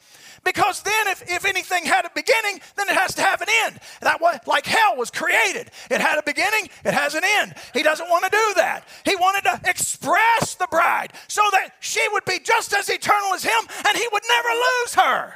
[0.45, 3.80] Because then, if, if anything had a beginning, then it has to have an end.
[4.03, 5.70] That was like hell was created.
[5.90, 7.55] It had a beginning, it has an end.
[7.72, 8.86] He doesn't want to do that.
[9.05, 13.42] He wanted to express the bride so that she would be just as eternal as
[13.42, 15.34] him and he would never lose her.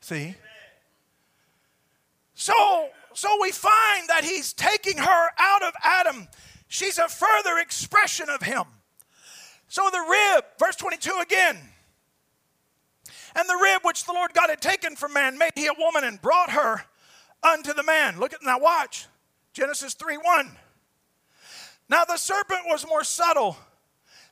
[0.00, 0.34] See?
[2.34, 6.28] So, so we find that he's taking her out of Adam.
[6.66, 8.64] She's a further expression of him.
[9.68, 11.58] So the rib, verse 22 again.
[13.38, 16.02] And the rib which the Lord God had taken from man made he a woman
[16.02, 16.82] and brought her
[17.40, 18.18] unto the man.
[18.18, 19.06] Look at now, watch.
[19.52, 20.50] Genesis 3 1.
[21.88, 23.56] Now the serpent was more subtle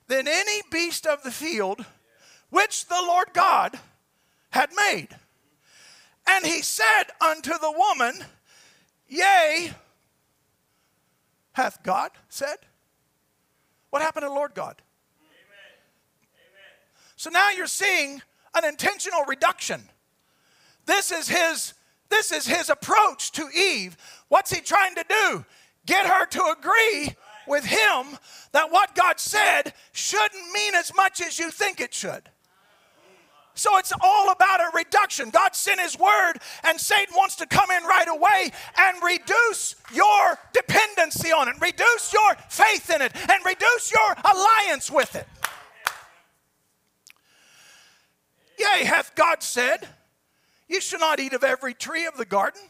[0.09, 1.85] than any beast of the field
[2.51, 3.79] which the Lord God
[4.51, 5.11] had made.
[6.27, 8.25] And he said unto the woman,
[9.09, 9.71] Yea,
[11.53, 12.57] hath God said?
[13.91, 14.83] What happened to Lord God?
[15.21, 15.79] Amen.
[16.35, 17.15] Amen.
[17.15, 18.21] So now you're seeing
[18.57, 19.83] an intentional reduction.
[20.87, 21.75] This is his
[22.09, 23.97] this is his approach to Eve.
[24.29, 25.45] What's he trying to do?
[25.87, 27.17] Get her to agree
[27.49, 28.19] with him
[28.53, 32.31] that what God said shouldn't mean as much as you think it should.
[33.57, 35.31] So it's all about a reduction.
[35.31, 40.39] God sent His word, and Satan wants to come in right away and reduce your
[40.53, 45.27] dependency on it, reduce your faith in it, and reduce your alliance with it.
[48.59, 49.89] Yea, hath God said,
[50.69, 52.63] You shall not eat of every tree of the garden.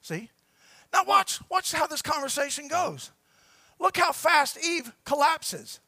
[0.00, 0.30] See?
[0.92, 3.10] Now watch, watch how this conversation goes.
[3.78, 5.80] Look how fast Eve collapses.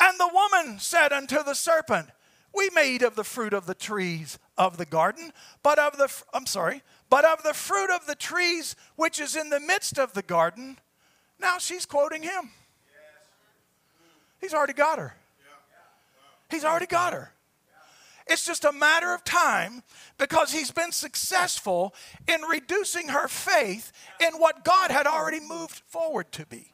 [0.00, 2.08] And the woman said unto the serpent,
[2.54, 5.32] We may eat of the fruit of the trees of the garden,
[5.62, 9.50] but of the, I'm sorry, but of the fruit of the trees which is in
[9.50, 10.78] the midst of the garden.
[11.38, 12.50] Now she's quoting him.
[14.40, 15.14] He's already got her.
[16.50, 17.32] He's already got her.
[18.30, 19.82] It's just a matter of time
[20.16, 21.92] because he's been successful
[22.28, 23.90] in reducing her faith
[24.24, 26.72] in what God had already moved forward to be.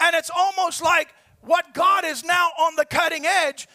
[0.00, 3.68] And it's almost like what God is now on the cutting edge,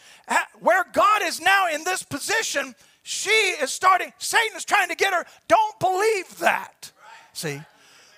[0.58, 5.14] where God is now in this position, she is starting, Satan is trying to get
[5.14, 6.90] her, don't believe that.
[7.32, 7.60] See?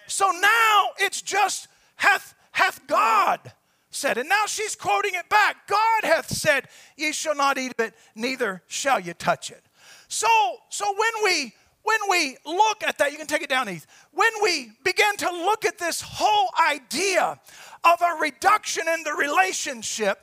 [0.07, 3.53] So now it's just, hath, hath God
[3.99, 4.19] said.
[4.19, 7.95] And now she's quoting it back God hath said, Ye shall not eat of it,
[8.15, 9.63] neither shall you touch it.
[10.09, 10.29] So,
[10.71, 13.87] so when we when we look at that, you can take it down, Heath.
[14.13, 17.41] When we begin to look at this whole idea
[17.83, 20.19] of a reduction in the relationship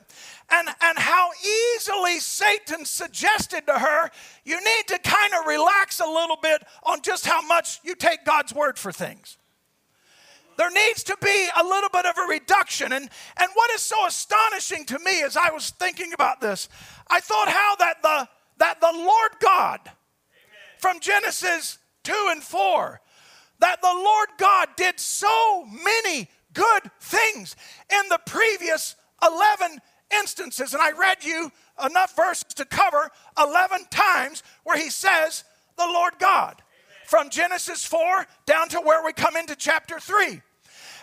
[0.48, 1.30] and, and how
[1.74, 4.10] easily Satan suggested to her,
[4.44, 8.24] you need to kind of relax a little bit on just how much you take
[8.24, 9.36] God's word for things
[10.56, 12.92] there needs to be a little bit of a reduction.
[12.92, 16.68] And, and what is so astonishing to me as I was thinking about this,
[17.08, 18.28] I thought how that the,
[18.58, 19.92] that the Lord God Amen.
[20.78, 23.00] from Genesis 2 and 4,
[23.60, 27.56] that the Lord God did so many good things
[27.90, 29.80] in the previous 11
[30.18, 30.72] instances.
[30.72, 31.50] And I read you
[31.84, 35.44] enough verses to cover 11 times where he says,
[35.76, 36.62] the Lord God
[37.06, 40.40] from Genesis 4 down to where we come into chapter 3.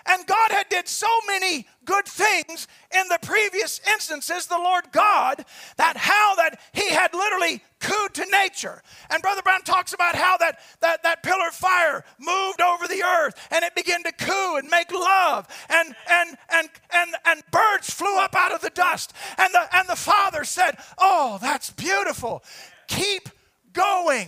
[0.06, 5.46] And God had did so many good things in the previous instances, the Lord God,
[5.78, 8.82] that how that he had literally cooed to nature.
[9.10, 13.02] And Brother Branham talks about how that, that, that pillar of fire moved over the
[13.02, 15.48] earth and it began to coo and make love.
[15.70, 19.14] And, and, and, and, and birds flew up out of the dust.
[19.38, 22.44] And the, and the father said, Oh, that's beautiful.
[22.88, 23.30] Keep
[23.72, 24.28] going.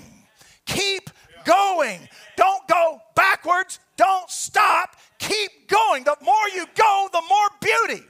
[0.65, 1.09] Keep
[1.45, 2.07] going.
[2.35, 3.79] Don't go backwards.
[3.97, 4.97] Don't stop.
[5.19, 6.03] Keep going.
[6.03, 8.03] The more you go, the more beauty.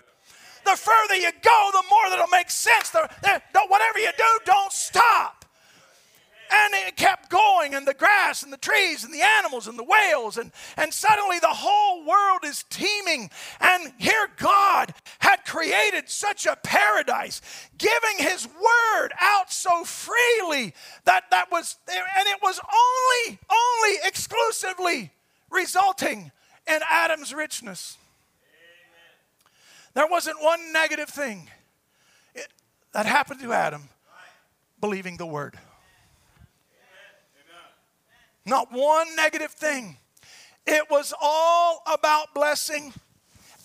[0.65, 2.89] The further you go, the more that'll make sense.
[2.89, 5.44] The, the, whatever you do, don't stop.
[6.57, 9.83] And it kept going, and the grass, and the trees, and the animals, and the
[9.83, 13.29] whales, and, and suddenly the whole world is teeming.
[13.59, 17.41] And here God had created such a paradise,
[17.77, 25.11] giving His word out so freely that that was, and it was only, only exclusively
[25.49, 26.31] resulting
[26.67, 27.97] in Adam's richness.
[29.93, 31.49] There wasn't one negative thing
[32.93, 33.89] that happened to Adam
[34.79, 35.57] believing the word.
[38.45, 39.97] Not one negative thing.
[40.67, 42.93] It was all about blessing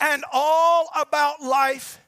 [0.01, 1.99] and all about life.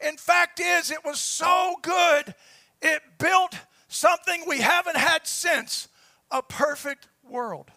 [0.00, 2.34] In fact is it was so good
[2.80, 3.54] it built
[3.88, 5.88] something we haven't had since
[6.30, 7.70] a perfect world.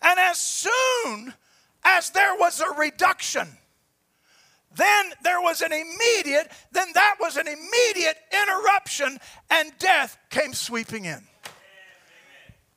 [0.00, 1.34] And as soon
[1.84, 3.48] as there was a reduction,
[4.76, 9.18] then there was an immediate, then that was an immediate interruption,
[9.50, 11.26] and death came sweeping in.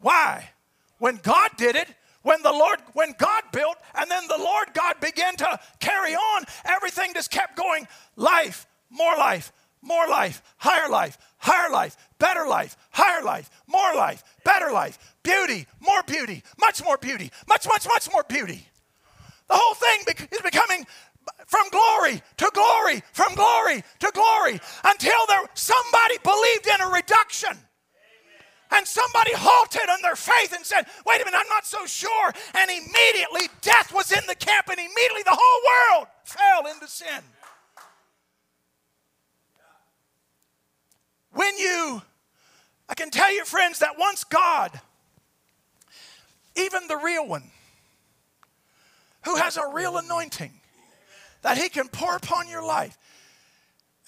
[0.01, 0.49] Why?
[0.97, 1.87] When God did it,
[2.23, 6.43] when the Lord, when God built, and then the Lord God began to carry on,
[6.65, 12.77] everything just kept going life, more life, more life, higher life, higher life, better life,
[12.91, 18.11] higher life, more life, better life, beauty, more beauty, much more beauty, much, much, much
[18.11, 18.67] more beauty.
[19.47, 20.85] The whole thing is becoming
[21.47, 27.57] from glory to glory, from glory to glory, until there somebody believed in a reduction.
[28.71, 32.33] And somebody halted on their faith and said, Wait a minute, I'm not so sure.
[32.55, 37.21] And immediately death was in the camp, and immediately the whole world fell into sin.
[41.33, 42.01] When you
[42.91, 44.81] I can tell you, friends, that once God,
[46.57, 47.43] even the real one,
[49.23, 50.51] who has a real anointing
[51.41, 52.97] that he can pour upon your life,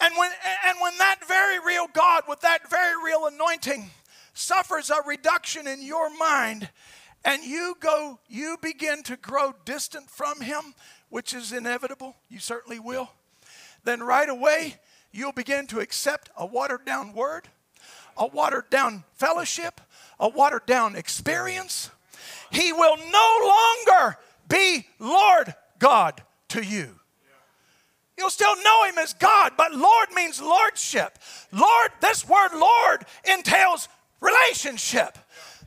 [0.02, 0.32] and when,
[0.68, 3.90] and when that very real God with that very real anointing
[4.34, 6.70] suffers a reduction in your mind,
[7.26, 10.74] and you go, you begin to grow distant from him,
[11.10, 13.12] which is inevitable, you certainly will,
[13.84, 14.76] then right away
[15.12, 17.48] you'll begin to accept a watered down word,
[18.18, 19.80] a watered down fellowship,
[20.20, 21.90] a watered down experience.
[22.52, 23.56] He will no
[23.88, 24.18] longer
[24.48, 27.00] be Lord God to you.
[28.18, 31.18] You'll still know him as God, but Lord means lordship.
[31.52, 33.90] Lord, this word Lord entails
[34.24, 35.18] relationship.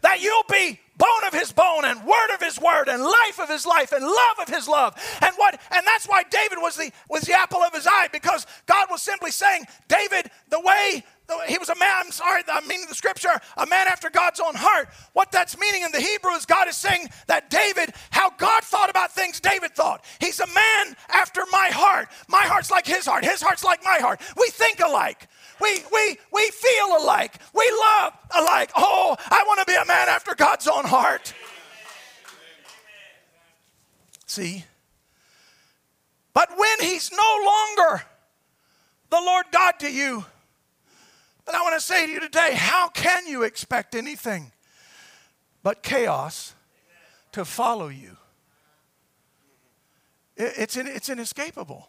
[0.03, 3.49] That you'll be bone of his bone and word of his word and life of
[3.49, 4.95] his life and love of his love.
[5.21, 8.47] And what and that's why David was the was the apple of his eye because
[8.67, 11.05] God was simply saying, David, the way
[11.49, 14.55] he was a man, I'm sorry, I'm meaning the scripture, a man after God's own
[14.55, 14.89] heart.
[15.13, 18.91] What that's meaning in the Hebrew is God is saying that David, how God thought
[18.91, 20.05] about things, David thought.
[20.21, 22.09] He's a man after my heart.
[22.29, 24.21] My heart's like his heart, his heart's like my heart.
[24.37, 25.29] We think alike.
[25.61, 27.39] We, we, we feel alike.
[27.55, 28.71] We love alike.
[28.77, 31.35] Oh, I want to be a man after God's own heart.
[34.27, 34.65] See?
[36.35, 38.03] But when he's no longer
[39.09, 40.25] the Lord God to you,
[41.47, 44.53] then I want to say to you today how can you expect anything
[45.63, 46.55] but chaos
[47.33, 48.17] to follow you?
[50.37, 51.89] It's, it's inescapable.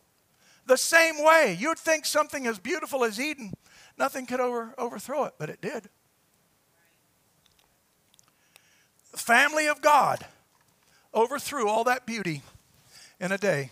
[0.68, 3.54] The same way, you'd think something as beautiful as Eden,
[3.98, 5.88] nothing could over, overthrow it, but it did.
[9.14, 10.26] The family of God
[11.16, 12.42] overthrew all that beauty
[13.18, 13.72] in a day.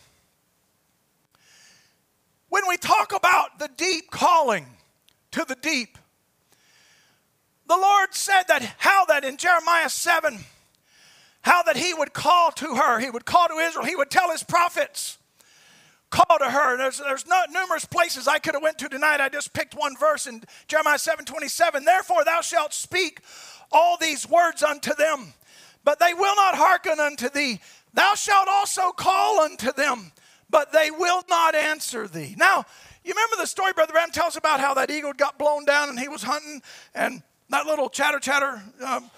[2.48, 4.66] When we talk about the deep calling
[5.32, 5.98] to the deep,
[7.68, 10.40] the Lord said that how that in Jeremiah 7,
[11.42, 14.32] how that he would call to her, he would call to Israel, he would tell
[14.32, 15.18] his prophets
[16.16, 16.78] call to her.
[16.78, 19.20] There's, there's not numerous places I could have went to tonight.
[19.20, 21.84] I just picked one verse in Jeremiah 7 27.
[21.84, 23.20] Therefore thou shalt speak
[23.72, 25.34] all these words unto them,
[25.84, 27.60] but they will not hearken unto thee.
[27.94, 30.12] Thou shalt also call unto them,
[30.50, 32.36] but they will not answer thee.
[32.38, 32.66] Now,
[33.04, 36.00] you remember the story Brother Branham tells about how that eagle got blown down and
[36.00, 36.62] he was hunting,
[36.94, 39.12] and that little chatter chatter um,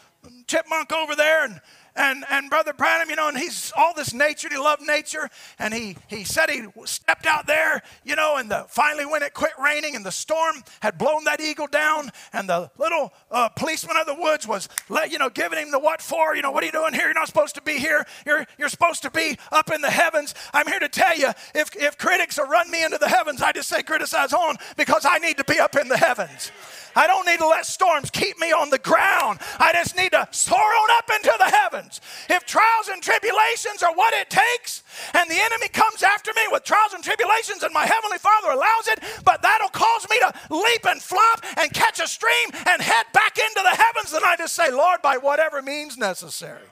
[0.47, 1.61] chipmunk over there, and
[1.97, 5.29] and, and Brother Branham, you know, and he's all this nature, he loved nature,
[5.59, 9.33] and he, he said he stepped out there, you know, and the, finally when it
[9.33, 13.97] quit raining and the storm had blown that eagle down, and the little uh, policeman
[13.97, 16.63] of the woods was, let, you know, giving him the what for, you know, what
[16.63, 17.05] are you doing here?
[17.05, 18.05] You're not supposed to be here.
[18.25, 20.33] You're, you're supposed to be up in the heavens.
[20.53, 23.51] I'm here to tell you, if, if critics are run me into the heavens, I
[23.51, 26.51] just say criticize on because I need to be up in the heavens.
[26.97, 29.37] I don't need to let storms keep me on the ground.
[29.59, 32.01] I just need to soar on up into the heavens.
[32.27, 34.81] If trials and tribulations are what it takes,
[35.13, 38.87] and the enemy comes after me with trials and tribulations, and my Heavenly Father allows
[38.87, 43.05] it, but that'll cause me to leap and flop and catch a stream and head
[43.13, 46.65] back into the heavens, then I just say, Lord, by whatever means necessary.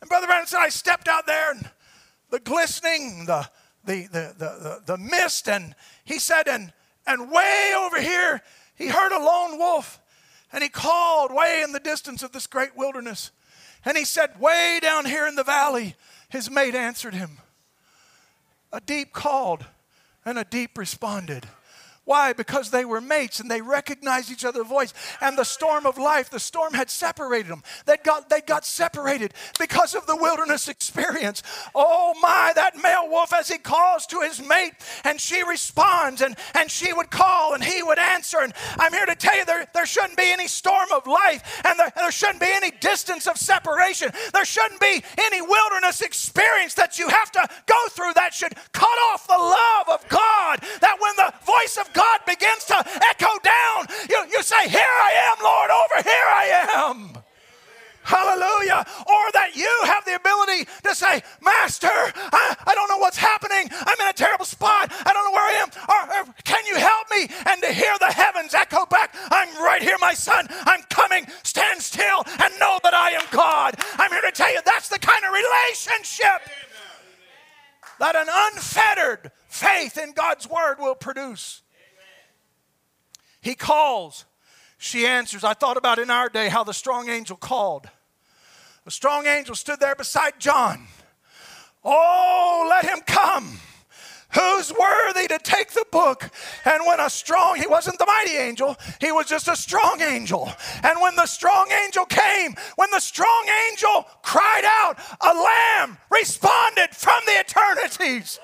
[0.00, 1.68] And Brother Branham said, I stepped out there and
[2.30, 3.48] the glistening, the,
[3.84, 6.72] the, the, the, the mist, and he said, and
[7.06, 8.42] and way over here,
[8.74, 10.00] he heard a lone wolf
[10.52, 13.30] and he called way in the distance of this great wilderness.
[13.84, 15.94] And he said, Way down here in the valley,
[16.28, 17.38] his mate answered him.
[18.72, 19.64] A deep called
[20.24, 21.46] and a deep responded.
[22.06, 22.32] Why?
[22.32, 24.94] Because they were mates and they recognized each other's voice.
[25.20, 27.64] And the storm of life, the storm had separated them.
[27.84, 31.42] They got, they got separated because of the wilderness experience.
[31.74, 36.36] Oh my, that male wolf as he calls to his mate and she responds and,
[36.54, 38.38] and she would call and he would answer.
[38.40, 41.76] And I'm here to tell you there, there shouldn't be any storm of life and
[41.76, 44.12] there, there shouldn't be any distance of separation.
[44.32, 48.96] There shouldn't be any wilderness experience that you have to go through that should cut
[49.10, 50.60] off the love of God.
[50.80, 52.76] That when the voice of God begins to
[53.08, 56.44] echo down, you, you say, Here I am, Lord, over here I
[56.76, 57.22] am.
[58.04, 58.86] Hallelujah.
[59.00, 63.68] Or that you have the ability to say, Master, I, I don't know what's happening.
[63.72, 64.92] I'm in a terrible spot.
[64.92, 65.70] I don't know where I am.
[65.88, 67.26] Or, or, can you help me?
[67.46, 70.46] And to hear the heavens echo back, I'm right here, my son.
[70.50, 71.26] I'm coming.
[71.42, 73.74] Stand still and know that I am God.
[73.98, 76.46] I'm here to tell you that's the kind of relationship
[77.98, 81.62] that an unfettered faith in God's word will produce.
[83.46, 84.24] He calls.
[84.76, 85.44] She answers.
[85.44, 87.88] I thought about in our day how the strong angel called.
[88.84, 90.88] The strong angel stood there beside John.
[91.84, 93.60] Oh, let him come.
[94.34, 96.28] Who's worthy to take the book.
[96.64, 100.50] And when a strong, he wasn't the mighty angel, he was just a strong angel.
[100.82, 106.88] And when the strong angel came, when the strong angel cried out, a lamb responded
[106.90, 108.40] from the eternities.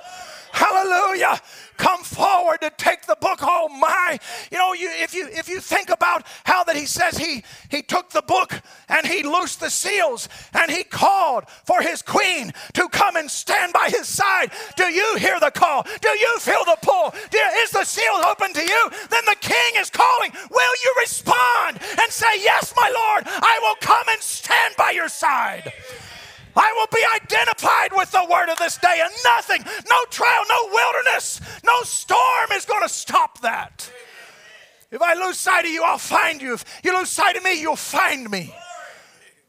[0.52, 1.40] Hallelujah
[1.76, 3.38] come forward to take the book.
[3.42, 4.18] Oh my.
[4.50, 7.82] You know, you, if you if you think about how that he says he he
[7.82, 12.88] took the book and he loosed the seals and he called for his queen to
[12.88, 14.52] come and stand by his side.
[14.76, 15.84] Do you hear the call?
[16.00, 17.14] Do you feel the pull?
[17.30, 18.90] Do, is the seal open to you?
[19.10, 20.32] Then the king is calling.
[20.50, 25.08] Will you respond and say, Yes, my Lord, I will come and stand by your
[25.08, 25.72] side?
[26.54, 30.68] I will be identified with the word of this day, and nothing, no trial, no
[30.72, 33.90] wilderness, no storm is going to stop that.
[34.90, 36.54] If I lose sight of you, I'll find you.
[36.54, 38.54] If you lose sight of me, you'll find me.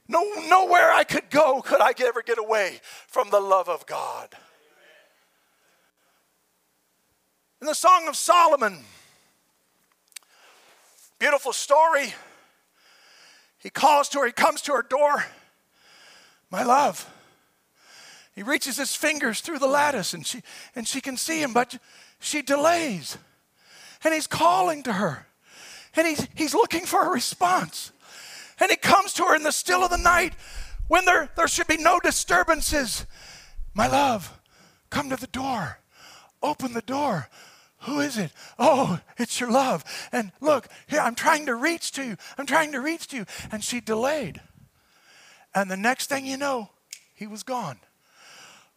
[0.07, 4.29] No, nowhere I could go could I ever get away from the love of God.
[7.61, 8.83] In the Song of Solomon,
[11.19, 12.13] beautiful story.
[13.57, 15.25] He calls to her, he comes to her door
[16.53, 17.11] my love.
[18.35, 20.43] He reaches his fingers through the lattice and she,
[20.75, 21.79] and she can see him, but
[22.19, 23.17] she delays.
[24.03, 25.25] And he's calling to her.
[25.95, 27.91] And he's, he's looking for a response.
[28.59, 30.33] And he comes to her in the still of the night
[30.87, 33.07] when there, there should be no disturbances.
[33.73, 34.39] My love,
[34.91, 35.79] come to the door.
[36.43, 37.29] Open the door.
[37.79, 38.31] Who is it?
[38.59, 39.83] Oh, it's your love.
[40.11, 42.17] And look, here, I'm trying to reach to you.
[42.37, 43.25] I'm trying to reach to you.
[43.51, 44.39] And she delayed.
[45.55, 46.69] And the next thing you know,
[47.13, 47.77] he was gone.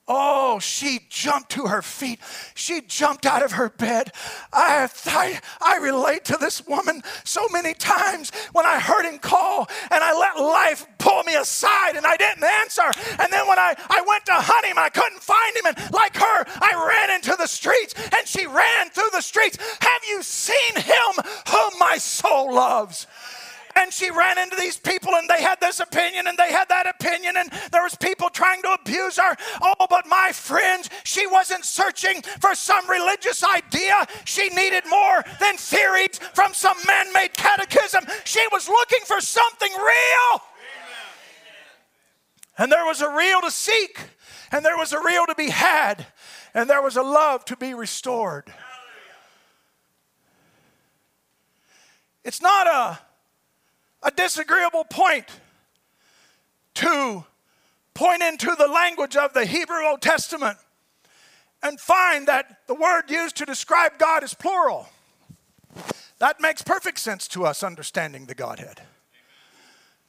[0.08, 2.20] Oh, she jumped to her feet.
[2.54, 4.12] She jumped out of her bed.
[4.52, 9.66] I, I, I relate to this woman so many times when I heard him call
[9.90, 12.88] and I let life pull me aside and I didn't answer.
[13.18, 15.66] And then when I, I went to hunt him, I couldn't find him.
[15.66, 19.58] And like her, I ran into the streets and she ran through the streets.
[19.80, 23.08] Have you seen him whom my soul loves?
[23.76, 26.86] And she ran into these people and they had this opinion and they had that
[26.88, 29.36] opinion and there was people trying to abuse her.
[29.62, 34.06] Oh but my friends she wasn't searching for some religious idea.
[34.24, 38.04] She needed more than theories from some man-made catechism.
[38.24, 40.42] She was looking for something real.
[42.58, 44.00] And there was a real to seek
[44.50, 46.06] and there was a real to be had
[46.54, 48.52] and there was a love to be restored.
[52.24, 52.98] It's not a
[54.06, 55.26] a disagreeable point
[56.74, 57.24] to
[57.92, 60.56] point into the language of the Hebrew Old Testament
[61.60, 64.88] and find that the word used to describe God is plural.
[66.20, 68.80] That makes perfect sense to us understanding the Godhead.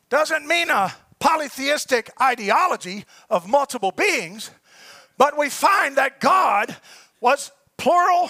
[0.10, 4.52] Doesn't mean a polytheistic ideology of multiple beings,
[5.18, 6.76] but we find that God
[7.20, 8.30] was plural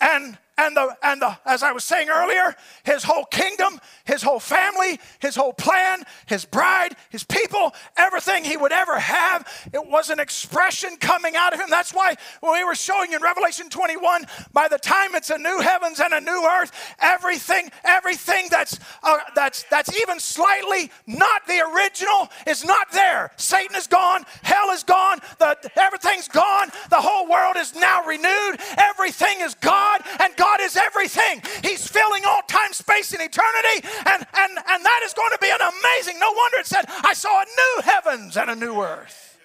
[0.00, 4.40] and and the and the as I was saying earlier, his whole kingdom, his whole
[4.40, 10.08] family, his whole plan, his bride, his people, everything he would ever have, it was
[10.08, 11.68] an expression coming out of him.
[11.68, 16.00] That's why we were showing in Revelation 21, by the time it's a new heavens
[16.00, 22.30] and a new earth, everything everything that's uh, that's that's even slightly not the original
[22.46, 23.30] is not there.
[23.36, 26.70] Satan is gone, hell is gone, the everything's gone.
[26.88, 28.56] The whole world is now renewed.
[28.78, 31.42] Everything is God and God God is everything.
[31.62, 33.88] He's filling all time, space, and eternity.
[34.06, 36.20] And, and, and that is going to be an amazing.
[36.20, 39.40] No wonder it said, I saw a new heavens and a new earth.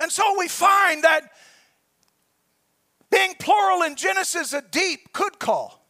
[0.00, 1.30] And so we find that
[3.10, 5.86] being plural in Genesis, a deep could call.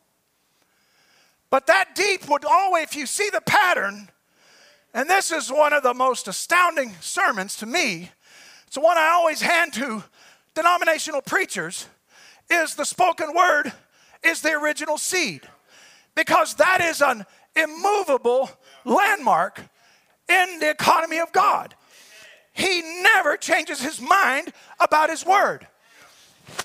[1.48, 4.10] But that deep would always, if you see the pattern,
[4.92, 8.10] and this is one of the most astounding sermons to me,
[8.74, 10.02] so, one I always hand to
[10.56, 11.86] denominational preachers
[12.50, 13.72] is the spoken word
[14.24, 15.42] is the original seed
[16.16, 18.50] because that is an immovable
[18.84, 19.60] landmark
[20.28, 21.76] in the economy of God.
[22.52, 25.68] He never changes his mind about his word.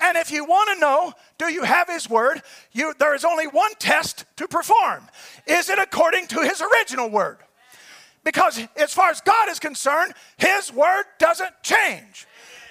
[0.02, 2.42] And if you want to know, do you have his word?
[2.72, 5.04] You, there is only one test to perform.
[5.46, 7.38] Is it according to his original word?
[8.30, 12.28] Because as far as God is concerned, His word doesn't change.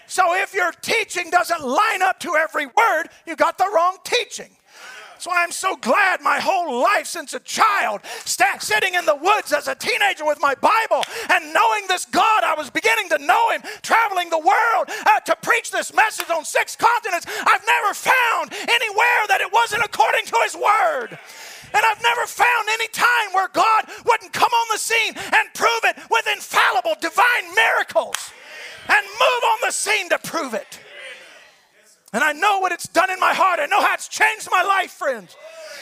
[0.07, 4.51] So if your teaching doesn't line up to every word, you got the wrong teaching.
[5.17, 9.67] So I'm so glad my whole life since a child, sitting in the woods as
[9.67, 13.61] a teenager with my Bible and knowing this God, I was beginning to know Him,
[13.81, 17.27] traveling the world uh, to preach this message on six continents.
[17.27, 21.19] I've never found anywhere that it wasn't according to His Word.
[21.73, 25.83] And I've never found any time where God wouldn't come on the scene and prove
[25.83, 28.31] it with infallible divine miracles
[28.87, 30.79] and move on the scene to prove it.
[32.11, 33.59] And I know what it's done in my heart.
[33.59, 35.35] I know how it's changed my life, friends.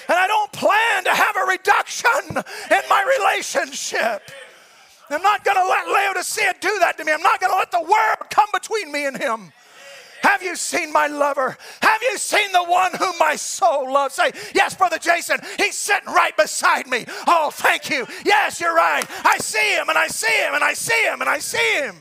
[0.10, 4.30] And I don't plan to have a reduction in my relationship.
[5.10, 7.14] I'm not going to let Laodicea do that to me.
[7.14, 9.54] I'm not going to let the world come between me and him.
[10.28, 11.57] Have you seen my lover?
[11.82, 14.15] Have you seen the one whom my soul loves?
[14.15, 17.05] Say, yes, Brother Jason, he's sitting right beside me.
[17.25, 18.05] Oh, thank you.
[18.25, 19.05] Yes, you're right.
[19.23, 21.95] I see him and I see him and I see him and I see him.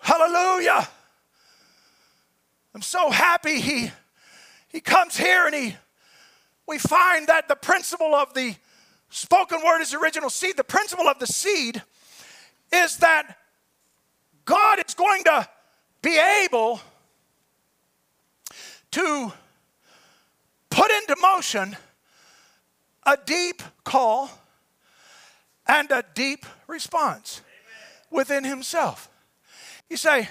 [0.00, 0.88] Hallelujah.
[2.74, 3.92] I'm so happy he
[4.66, 5.76] he comes here and he
[6.66, 8.56] we find that the principle of the
[9.08, 10.56] spoken word is original seed.
[10.56, 11.80] The principle of the seed
[12.72, 13.36] is that
[14.44, 15.48] God is going to
[16.02, 16.80] be able
[18.90, 19.32] to
[20.70, 21.76] put into motion
[23.04, 24.30] a deep call
[25.66, 27.42] and a deep response
[28.10, 29.10] within himself.
[29.90, 30.28] You say,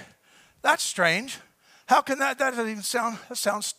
[0.62, 1.38] that's strange.
[1.86, 3.74] How can that, that doesn't even sound, that sounds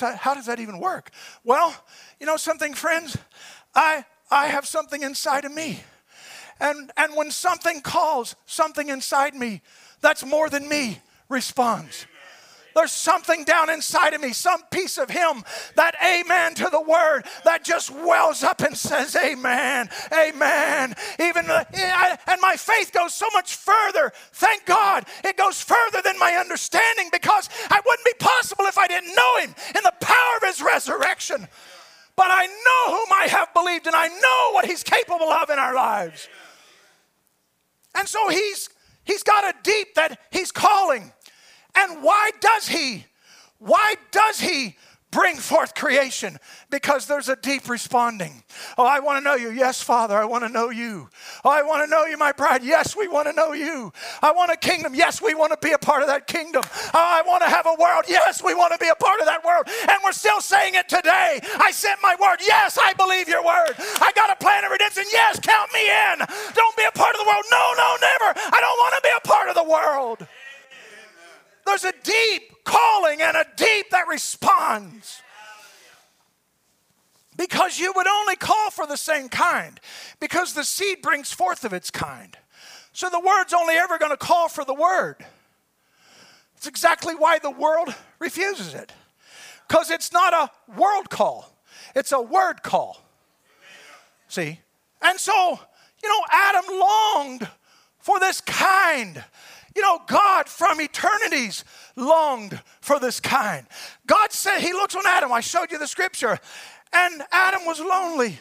[0.00, 1.10] how does that even work?
[1.42, 1.74] Well,
[2.20, 3.16] you know something, friends?
[3.74, 5.80] I, I have something inside of me.
[6.60, 9.60] And, and when something calls, something inside me
[10.02, 12.06] that's more than me responds.
[12.74, 15.44] There's something down inside of me, some piece of Him,
[15.76, 20.94] that amen to the word that just wells up and says, Amen, Amen.
[21.20, 24.12] Even and my faith goes so much further.
[24.32, 28.86] Thank God, it goes further than my understanding because it wouldn't be possible if I
[28.86, 31.46] didn't know Him in the power of His resurrection.
[32.14, 35.58] But I know whom I have believed, and I know what He's capable of in
[35.58, 36.28] our lives.
[37.94, 38.68] And so He's
[39.04, 41.12] He's got a deep that He's calling.
[41.74, 43.06] And why does he?
[43.58, 44.76] Why does he
[45.12, 46.38] bring forth creation?
[46.70, 48.42] Because there's a deep responding.
[48.76, 49.50] Oh, I want to know you.
[49.50, 51.08] Yes, Father, I want to know you.
[51.44, 52.64] Oh, I want to know you, my bride.
[52.64, 53.92] Yes, we want to know you.
[54.20, 54.94] I want a kingdom.
[54.94, 56.62] Yes, we want to be a part of that kingdom.
[56.66, 58.06] Oh, I want to have a world.
[58.08, 59.68] Yes, we want to be a part of that world.
[59.88, 61.40] And we're still saying it today.
[61.60, 62.38] I sent my word.
[62.40, 63.76] Yes, I believe your word.
[63.78, 65.04] I got a plan of redemption.
[65.12, 66.18] Yes, count me in.
[66.54, 67.44] Don't be a part of the world.
[67.50, 68.32] No, no, never.
[68.34, 70.26] I don't want to be a part of the world.
[71.64, 75.22] There's a deep calling and a deep that responds.
[77.36, 79.80] Because you would only call for the same kind,
[80.20, 82.36] because the seed brings forth of its kind.
[82.92, 85.24] So the word's only ever going to call for the word.
[86.56, 88.92] It's exactly why the world refuses it.
[89.66, 91.56] Because it's not a world call,
[91.96, 93.00] it's a word call.
[94.28, 94.60] See?
[95.00, 95.58] And so,
[96.02, 97.48] you know, Adam longed
[97.98, 99.24] for this kind
[99.74, 101.64] you know, God from eternities
[101.96, 103.66] longed for this kind.
[104.06, 105.32] God said, He looks on Adam.
[105.32, 106.38] I showed you the scripture.
[106.92, 108.38] And Adam was lonely.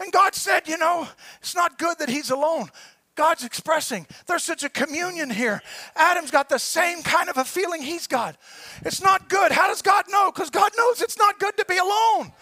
[0.00, 1.08] And God said, You know,
[1.40, 2.70] it's not good that he's alone.
[3.16, 5.62] God's expressing there's such a communion here.
[5.94, 8.36] Adam's got the same kind of a feeling he's got.
[8.84, 9.52] It's not good.
[9.52, 10.32] How does God know?
[10.32, 12.32] Because God knows it's not good to be alone.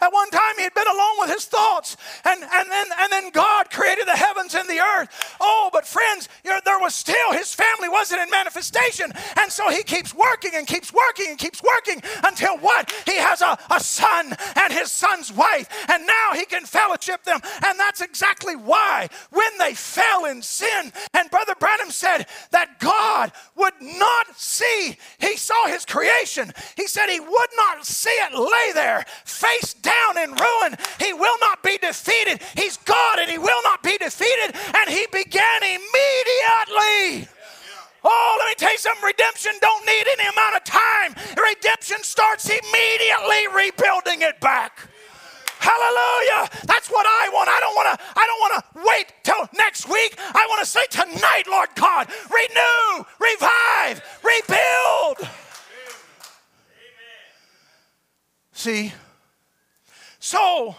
[0.00, 3.30] At one time, he had been alone with his thoughts, and, and, then, and then
[3.30, 5.08] God created the heavens and the earth.
[5.40, 9.12] Oh, but friends, there was still, his family wasn't in manifestation.
[9.38, 12.92] And so he keeps working and keeps working and keeps working until what?
[13.06, 17.40] He has a, a son and his son's wife, and now he can fellowship them.
[17.64, 23.32] And that's exactly why when they fell in sin, and Brother Branham said that God
[23.56, 26.52] would not see, he saw his creation.
[26.76, 29.85] He said he would not see it lay there face down
[30.26, 30.76] in ruin.
[30.98, 32.40] He will not be defeated.
[32.56, 34.54] He's God and he will not be defeated.
[34.74, 37.28] And he began immediately.
[38.04, 39.04] Oh, let me tell you something.
[39.04, 41.14] Redemption don't need any amount of time.
[41.36, 44.88] Redemption starts immediately rebuilding it back.
[45.58, 46.48] Hallelujah.
[46.64, 47.48] That's what I want.
[47.48, 50.14] I don't want to I don't want to wait till next week.
[50.18, 55.28] I want to say tonight, Lord God, renew, revive, rebuild.
[58.52, 58.92] See,
[60.26, 60.74] so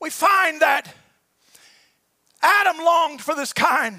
[0.00, 0.94] we find that
[2.40, 3.98] Adam longed for this kind.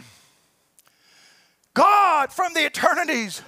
[1.76, 3.44] God from the eternities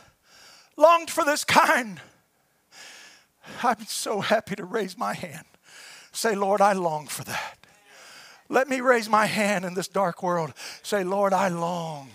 [0.77, 1.99] longed for this kind.
[3.63, 5.47] I'm so happy to raise my hand.
[6.11, 7.57] Say, Lord, I long for that.
[8.47, 10.53] Let me raise my hand in this dark world.
[10.83, 12.11] Say, Lord, I long.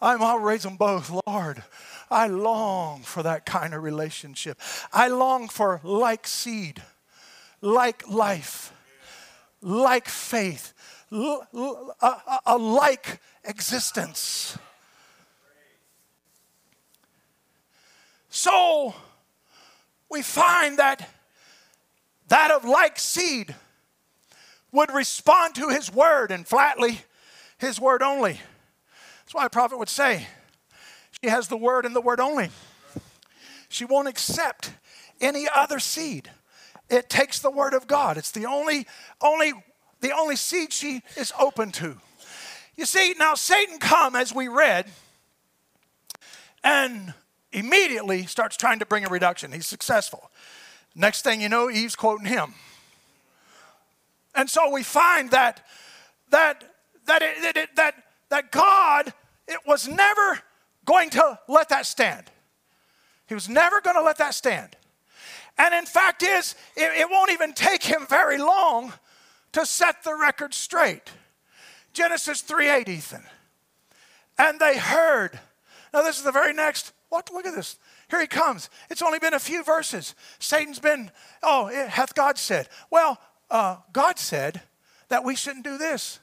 [0.00, 1.64] I'm, I'll raise them both, Lord.
[2.08, 4.60] I long for that kind of relationship.
[4.92, 6.80] I long for like seed
[7.62, 8.72] like life,
[9.62, 10.74] like faith,
[11.10, 14.58] a, like existence.
[18.28, 18.94] So
[20.10, 21.08] we find that
[22.28, 23.54] that of like seed
[24.72, 27.00] would respond to his word and flatly
[27.58, 28.40] his word only.
[29.20, 30.26] That's why a prophet would say,
[31.22, 32.50] She has the word and the word only.
[33.68, 34.72] She won't accept
[35.20, 36.30] any other seed.
[36.92, 38.18] It takes the word of God.
[38.18, 38.86] It's the only,
[39.22, 39.54] only,
[40.00, 41.96] the only seed she is open to.
[42.76, 44.86] You see, now Satan come as we read,
[46.62, 47.14] and
[47.50, 49.52] immediately starts trying to bring a reduction.
[49.52, 50.30] He's successful.
[50.94, 52.54] Next thing you know, Eve's quoting him.
[54.34, 55.66] And so we find that
[56.30, 56.64] that
[57.06, 57.94] that it, it, that
[58.28, 59.12] that God
[59.48, 60.40] it was never
[60.84, 62.30] going to let that stand.
[63.26, 64.76] He was never going to let that stand.
[65.58, 68.92] And in fact is it, it won't even take him very long
[69.52, 71.10] to set the record straight.
[71.92, 73.22] Genesis 3 8, Ethan.
[74.38, 75.38] And they heard.
[75.92, 76.92] Now this is the very next.
[77.10, 77.30] What?
[77.32, 77.76] Look at this.
[78.08, 78.70] Here he comes.
[78.90, 80.14] It's only been a few verses.
[80.38, 81.10] Satan's been,
[81.42, 82.68] oh, it hath God said.
[82.90, 83.18] Well,
[83.50, 84.62] uh, God said
[85.08, 86.18] that we shouldn't do this.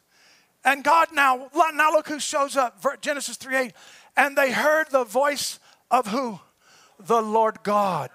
[0.66, 2.84] And God now, now look who shows up.
[3.02, 3.74] Genesis 3 8.
[4.18, 5.60] And they heard the voice
[5.92, 6.40] of who?
[7.00, 8.10] The Lord God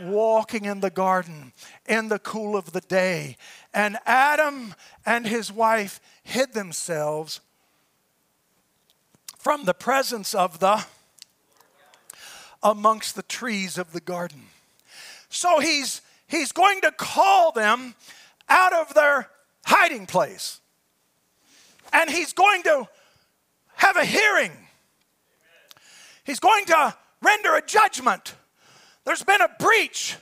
[0.00, 1.52] walking in the garden
[1.88, 3.36] in the cool of the day.
[3.72, 4.74] And Adam
[5.06, 7.40] and his wife hid themselves
[9.38, 10.84] from the presence of the
[12.62, 14.42] amongst the trees of the garden.
[15.28, 17.94] So he's he's going to call them
[18.48, 19.28] out of their
[19.64, 20.60] hiding place.
[21.92, 22.88] And he's going to
[23.76, 24.52] have a hearing.
[26.24, 28.34] He's going to render a judgment.
[29.04, 30.16] There's been a breach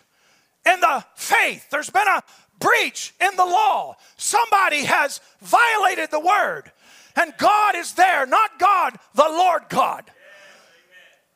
[0.71, 2.23] in the faith, there's been a
[2.61, 3.97] breach in the law.
[4.17, 6.73] Somebody has violated the word.
[7.17, 10.05] And God is there, not God, the Lord God.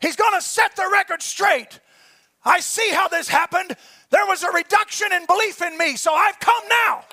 [0.01, 1.81] He's going to set the record straight.
[2.45, 3.77] I see how this happened.
[4.11, 7.05] There was a reduction in belief in me, so I've come now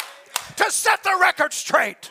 [0.58, 2.10] to set the record straight.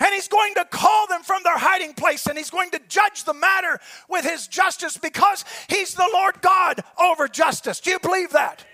[0.00, 3.24] And he's going to call them from their hiding place and he's going to judge
[3.24, 3.78] the matter
[4.08, 7.80] with his justice because he's the Lord God over justice.
[7.80, 8.64] Do you believe that?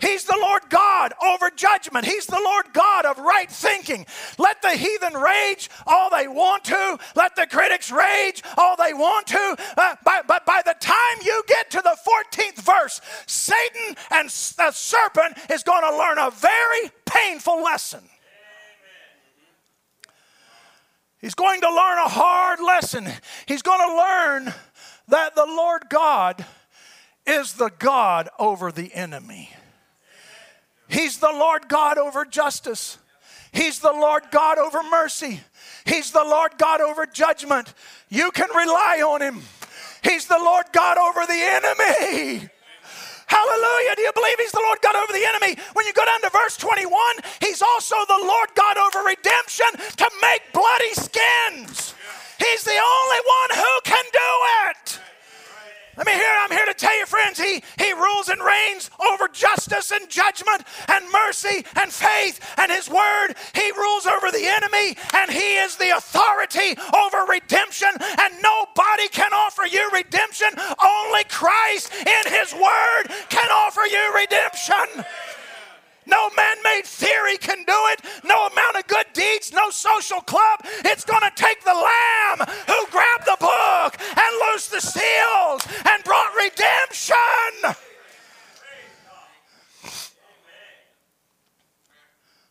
[0.00, 2.04] He's the Lord God over judgment.
[2.04, 4.06] He's the Lord God of right thinking.
[4.38, 6.98] Let the heathen rage all they want to.
[7.16, 9.56] Let the critics rage all they want to.
[9.76, 14.70] Uh, but, but by the time you get to the 14th verse, Satan and the
[14.70, 18.02] serpent is going to learn a very painful lesson.
[21.20, 23.06] He's going to learn a hard lesson.
[23.46, 24.54] He's going to learn
[25.08, 26.44] that the Lord God
[27.26, 29.50] is the God over the enemy.
[30.88, 32.98] He's the Lord God over justice.
[33.52, 35.40] He's the Lord God over mercy.
[35.84, 37.74] He's the Lord God over judgment.
[38.08, 39.42] You can rely on Him.
[40.02, 42.48] He's the Lord God over the enemy.
[43.28, 43.94] Hallelujah.
[43.96, 45.60] Do you believe He's the Lord God over the enemy?
[45.74, 46.90] When you go down to verse 21,
[47.40, 51.94] He's also the Lord God over redemption to make bloody skins.
[52.40, 54.30] He's the only one who can do
[54.70, 55.00] it.
[55.98, 59.26] Let me hear, I'm here to tell you, friends, he, he rules and reigns over
[59.26, 63.34] justice and judgment and mercy and faith and his word.
[63.52, 67.88] He rules over the enemy and he is the authority over redemption.
[68.00, 70.50] And nobody can offer you redemption.
[70.78, 75.04] Only Christ in his word can offer you redemption.
[76.08, 78.00] No man made theory can do it.
[78.24, 80.60] No amount of good deeds, no social club.
[80.84, 86.02] It's going to take the Lamb who grabbed the book and loosed the seals and
[86.04, 87.16] brought redemption.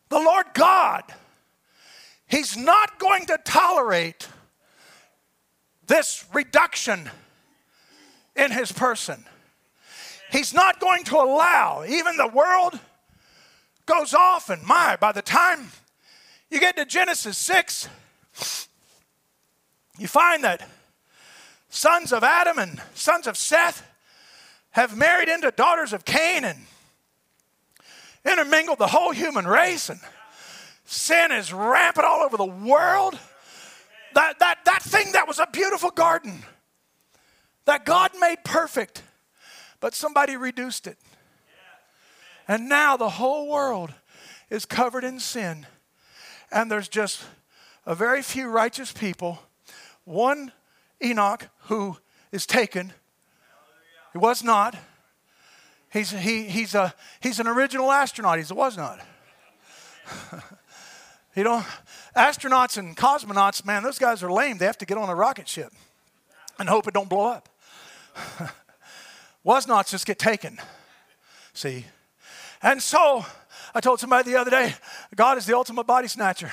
[0.10, 1.04] The Lord God,
[2.28, 4.28] He's not going to tolerate
[5.88, 7.10] this reduction
[8.36, 9.26] in His person.
[10.32, 12.80] He's not going to allow even the world
[13.88, 15.72] goes off, and my, by the time
[16.52, 17.90] you get to Genesis 6,
[19.98, 20.68] you find that
[21.70, 23.84] sons of Adam and sons of Seth
[24.72, 26.60] have married into daughters of Cain and
[28.24, 30.00] intermingled the whole human race, and
[30.86, 33.18] sin is rampant all over the world.
[34.14, 36.44] That, that, that thing that was a beautiful garden
[37.66, 39.04] that God made perfect,
[39.80, 40.98] but somebody reduced it.
[42.48, 43.94] And now the whole world
[44.50, 45.66] is covered in sin.
[46.52, 47.26] And there's just
[47.86, 49.40] a very few righteous people.
[50.06, 50.52] One
[51.04, 51.98] Enoch who
[52.32, 52.94] is taken.
[54.14, 54.76] He was not.
[55.92, 58.40] He's, he, he's, a, he's an original astronaut.
[58.40, 59.00] He was not.
[61.36, 61.64] you know,
[62.16, 64.58] astronauts and cosmonauts, man, those guys are lame.
[64.58, 65.74] They have to get on a rocket ship
[66.60, 67.50] and hope it don't blow up.
[69.44, 70.58] was nots just get taken.
[71.54, 71.86] See,
[72.62, 73.26] and so
[73.74, 74.74] I told somebody the other day,
[75.16, 76.52] God is the ultimate body snatcher.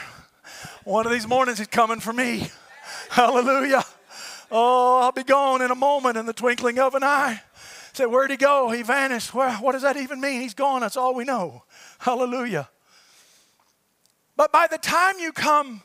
[0.84, 2.48] One of these mornings, He's coming for me.
[3.10, 3.84] Hallelujah.
[4.50, 7.40] Oh, I'll be gone in a moment in the twinkling of an eye.
[7.92, 8.70] Say, where'd he go?
[8.70, 9.32] He vanished.
[9.32, 10.40] What does that even mean?
[10.40, 10.80] He's gone.
[10.80, 11.62] That's all we know.
[11.98, 12.68] Hallelujah.
[14.36, 15.82] But by the time you come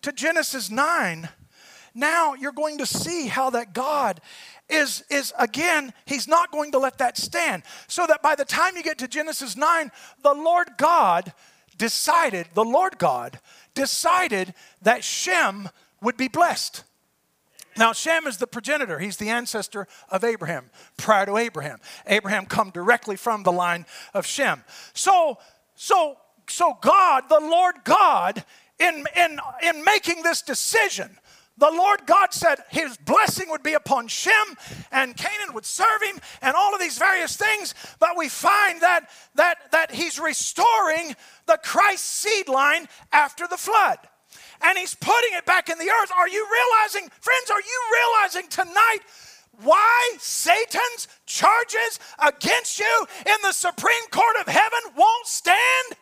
[0.00, 1.28] to Genesis 9,
[1.94, 4.20] now you're going to see how that God
[4.72, 7.62] is, is again, he's not going to let that stand.
[7.86, 9.90] So that by the time you get to Genesis 9,
[10.22, 11.32] the Lord God
[11.76, 13.38] decided, the Lord God
[13.74, 15.68] decided that Shem
[16.00, 16.84] would be blessed.
[17.76, 18.98] Now, Shem is the progenitor.
[18.98, 21.78] He's the ancestor of Abraham, prior to Abraham.
[22.06, 24.62] Abraham come directly from the line of Shem.
[24.92, 25.38] So,
[25.74, 26.18] so,
[26.48, 28.44] so God, the Lord God,
[28.78, 31.16] in, in, in making this decision,
[31.58, 34.56] the Lord God said his blessing would be upon Shem
[34.90, 37.74] and Canaan would serve him and all of these various things.
[37.98, 41.14] But we find that, that, that he's restoring
[41.46, 43.98] the Christ seed line after the flood.
[44.62, 46.10] And he's putting it back in the earth.
[46.16, 49.00] Are you realizing, friends, are you realizing tonight
[49.62, 55.96] why Satan's charges against you in the Supreme Court of heaven won't stand?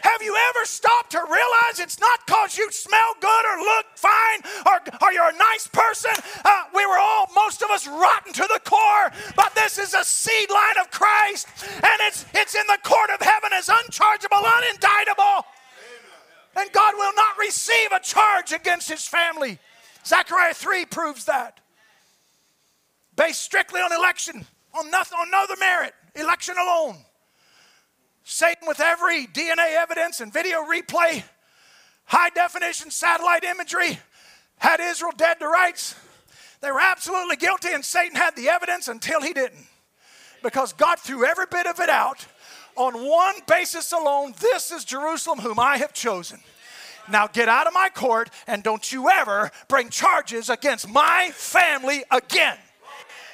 [0.00, 4.40] Have you ever stopped to realize it's not because you smell good or look fine
[4.66, 6.12] or, or you're a nice person?
[6.44, 10.04] Uh, we were all, most of us, rotten to the core, but this is a
[10.04, 15.44] seed line of Christ and it's, it's in the court of heaven as unchargeable, unindictable.
[16.56, 19.58] And God will not receive a charge against his family.
[20.04, 21.60] Zechariah 3 proves that.
[23.16, 26.96] Based strictly on election, on nothing, on no other merit, election alone.
[28.24, 31.22] Satan, with every DNA evidence and video replay,
[32.04, 33.98] high definition satellite imagery,
[34.58, 35.94] had Israel dead to rights.
[36.60, 39.66] They were absolutely guilty, and Satan had the evidence until he didn't.
[40.42, 42.26] Because God threw every bit of it out
[42.76, 46.40] on one basis alone this is Jerusalem, whom I have chosen.
[47.10, 52.04] Now get out of my court, and don't you ever bring charges against my family
[52.10, 52.56] again.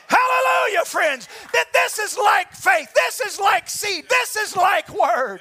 [0.09, 1.29] Hallelujah, friends.
[1.53, 2.93] That this is like faith.
[2.95, 4.09] This is like seed.
[4.09, 5.41] This is like word.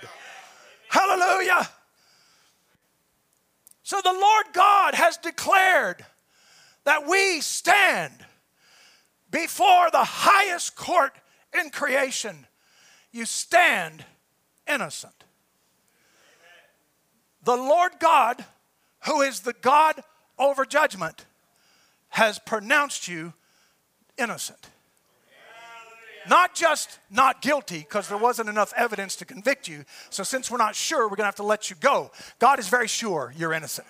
[0.90, 1.70] Hallelujah.
[3.84, 6.04] So the Lord God has declared
[6.86, 8.14] that we stand
[9.30, 11.14] before the highest court
[11.60, 12.48] in creation.
[13.12, 14.04] You stand
[14.68, 15.14] innocent.
[17.44, 18.44] The Lord God,
[19.06, 20.02] who is the God
[20.40, 21.26] over judgment,
[22.10, 23.34] has pronounced you
[24.18, 24.70] innocent.
[26.28, 29.86] Not just not guilty, because there wasn't enough evidence to convict you.
[30.10, 32.10] So, since we're not sure, we're going to have to let you go.
[32.40, 33.88] God is very sure you're innocent.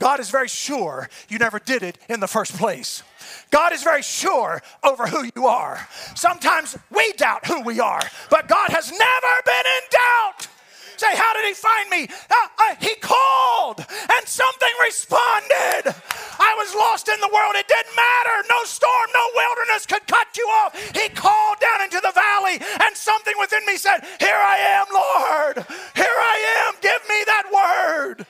[0.00, 3.02] God is very sure you never did it in the first place.
[3.50, 5.86] God is very sure over who you are.
[6.16, 10.48] Sometimes we doubt who we are, but God has never been in doubt.
[10.96, 12.08] Say, how did he find me?
[12.30, 15.94] Uh, uh, he called and something responded.
[16.38, 17.54] I was lost in the world.
[17.56, 18.46] It didn't matter.
[18.48, 20.74] No storm, no wilderness could cut you off.
[20.94, 25.66] He called down into the valley and something within me said, Here I am, Lord.
[25.94, 26.74] Here I am.
[26.80, 28.26] Give me that word.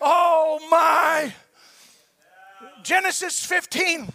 [0.00, 1.34] Oh, my.
[2.82, 4.12] Genesis 15.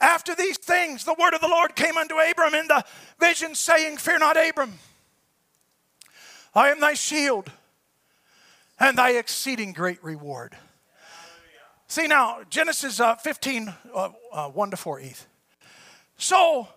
[0.00, 2.84] After these things, the word of the Lord came unto Abram in the
[3.18, 4.78] vision, saying, Fear not, Abram.
[6.54, 7.50] I am thy shield
[8.78, 10.56] and thy exceeding great reward.
[11.88, 15.26] See now, Genesis uh, 15, uh, uh, 1 to 4, Eth.
[16.16, 16.68] So,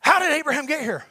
[0.00, 1.04] how did Abraham get here?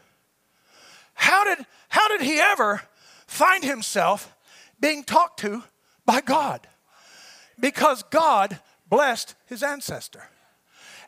[1.13, 2.81] How did, how did he ever
[3.27, 4.35] find himself
[4.79, 5.63] being talked to
[6.05, 6.67] by God?
[7.59, 8.59] Because God
[8.89, 10.29] blessed his ancestor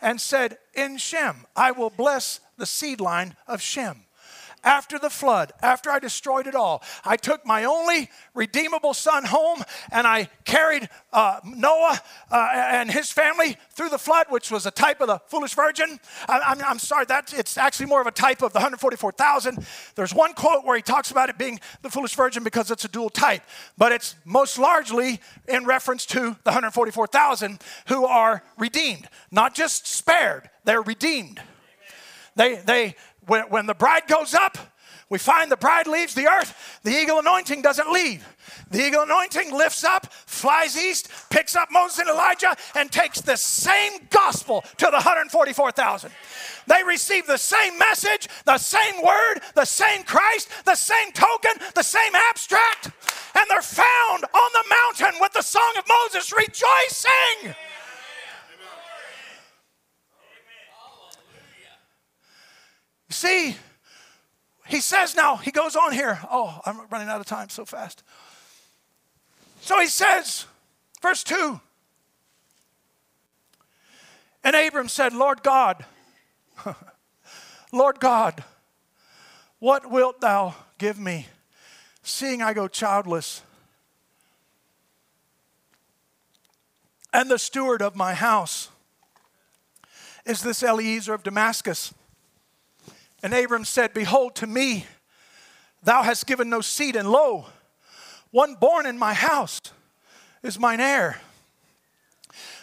[0.02, 4.07] and said, In Shem, I will bless the seed line of Shem
[4.64, 9.64] after the flood, after I destroyed it all, I took my only redeemable son home
[9.92, 12.00] and I carried uh, Noah
[12.32, 16.00] uh, and his family through the flood, which was a type of the foolish virgin.
[16.28, 19.66] I, am sorry, that it's actually more of a type of the 144,000.
[19.96, 22.90] There's one quote where he talks about it being the foolish virgin because it's a
[22.90, 23.44] dual type,
[23.78, 30.50] but it's most largely in reference to the 144,000 who are redeemed, not just spared,
[30.66, 31.42] they're redeemed.
[32.36, 32.96] They, they,
[33.28, 34.58] when, when the bride goes up,
[35.10, 36.80] we find the bride leaves the earth.
[36.84, 38.28] The eagle anointing doesn't leave.
[38.72, 43.38] The eagle anointing lifts up, flies east, picks up Moses and Elijah, and takes the
[43.38, 46.12] same gospel to the 144,000.
[46.68, 51.84] They receive the same message, the same word, the same Christ, the same token, the
[51.84, 52.92] same abstract,
[53.36, 57.56] and they're found on the mountain with the song of Moses rejoicing.
[63.10, 63.56] See,
[64.68, 66.20] he says now, he goes on here.
[66.30, 68.04] Oh, I'm running out of time so fast.
[69.62, 70.46] So he says,
[71.02, 71.60] verse 2
[74.44, 75.86] And Abram said, Lord God,
[77.72, 78.44] Lord God,
[79.60, 81.28] what wilt thou give me,
[82.04, 83.42] seeing I go childless?
[87.14, 88.70] And the steward of my house
[90.26, 91.94] is this Eliezer of Damascus.
[93.28, 94.86] And Abram said, Behold, to me
[95.84, 97.48] thou hast given no seed, and lo,
[98.32, 99.60] one born in my house
[100.44, 101.20] is mine heir.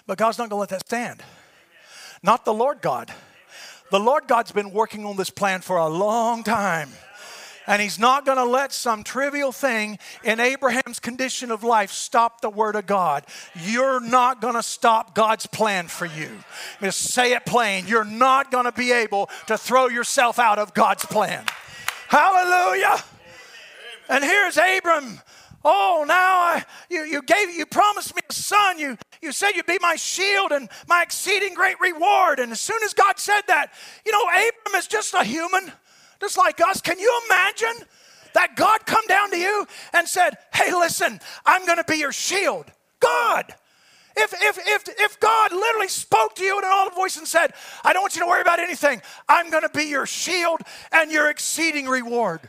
[0.07, 1.23] But God's not going to let that stand.
[2.23, 3.13] Not the Lord God.
[3.91, 6.89] The Lord God's been working on this plan for a long time.
[7.67, 12.41] And he's not going to let some trivial thing in Abraham's condition of life stop
[12.41, 13.25] the word of God.
[13.55, 16.31] You're not going to stop God's plan for you.
[16.83, 17.87] Just say it plain.
[17.87, 21.45] You're not going to be able to throw yourself out of God's plan.
[22.09, 23.03] Hallelujah.
[24.09, 25.21] And here's Abram.
[25.65, 28.79] Oh, now I, you, you gave you promised me a son.
[28.79, 32.39] You you said you'd be my shield and my exceeding great reward.
[32.39, 33.73] And as soon as God said that,
[34.05, 35.73] you know, Abram is just a human
[36.25, 36.81] just like us.
[36.81, 37.87] Can you imagine
[38.33, 42.13] that God come down to you and said, Hey, listen, I'm going to be your
[42.13, 42.67] shield?
[43.01, 43.55] God.
[44.17, 47.53] If, if, if, if God literally spoke to you in an audible voice and said,
[47.83, 50.61] I don't want you to worry about anything, I'm going to be your shield
[50.93, 52.41] and your exceeding reward.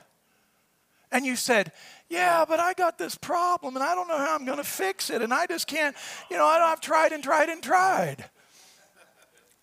[1.11, 1.71] And you said,
[2.07, 5.09] yeah, but I got this problem and I don't know how I'm going to fix
[5.09, 5.95] it and I just can't,
[6.29, 8.23] you know, I've tried and tried and tried.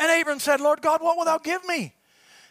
[0.00, 1.94] And Abram said, Lord God, what will thou give me?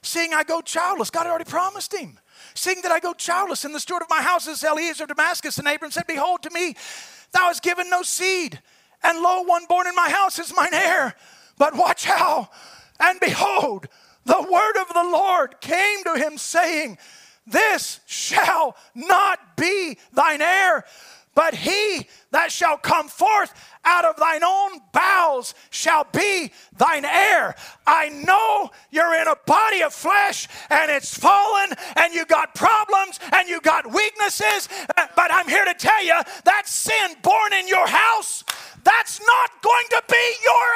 [0.03, 1.09] Seeing I go childless.
[1.09, 2.17] God had already promised him.
[2.53, 5.57] Seeing that I go childless, and the steward of my house is Eliezer of Damascus.
[5.57, 6.75] And Abram said, Behold, to me
[7.31, 8.59] thou hast given no seed,
[9.03, 11.15] and lo, one born in my house is mine heir.
[11.57, 12.49] But watch how,
[12.99, 13.87] and behold,
[14.25, 16.97] the word of the Lord came to him, saying,
[17.45, 20.85] This shall not be thine heir
[21.33, 23.53] but he that shall come forth
[23.85, 27.55] out of thine own bowels shall be thine heir.
[27.87, 33.19] I know you're in a body of flesh and it's fallen and you got problems
[33.33, 37.67] and you got weaknesses, eh, but I'm here to tell you that sin born in
[37.67, 38.43] your house,
[38.83, 40.67] that's not going to be your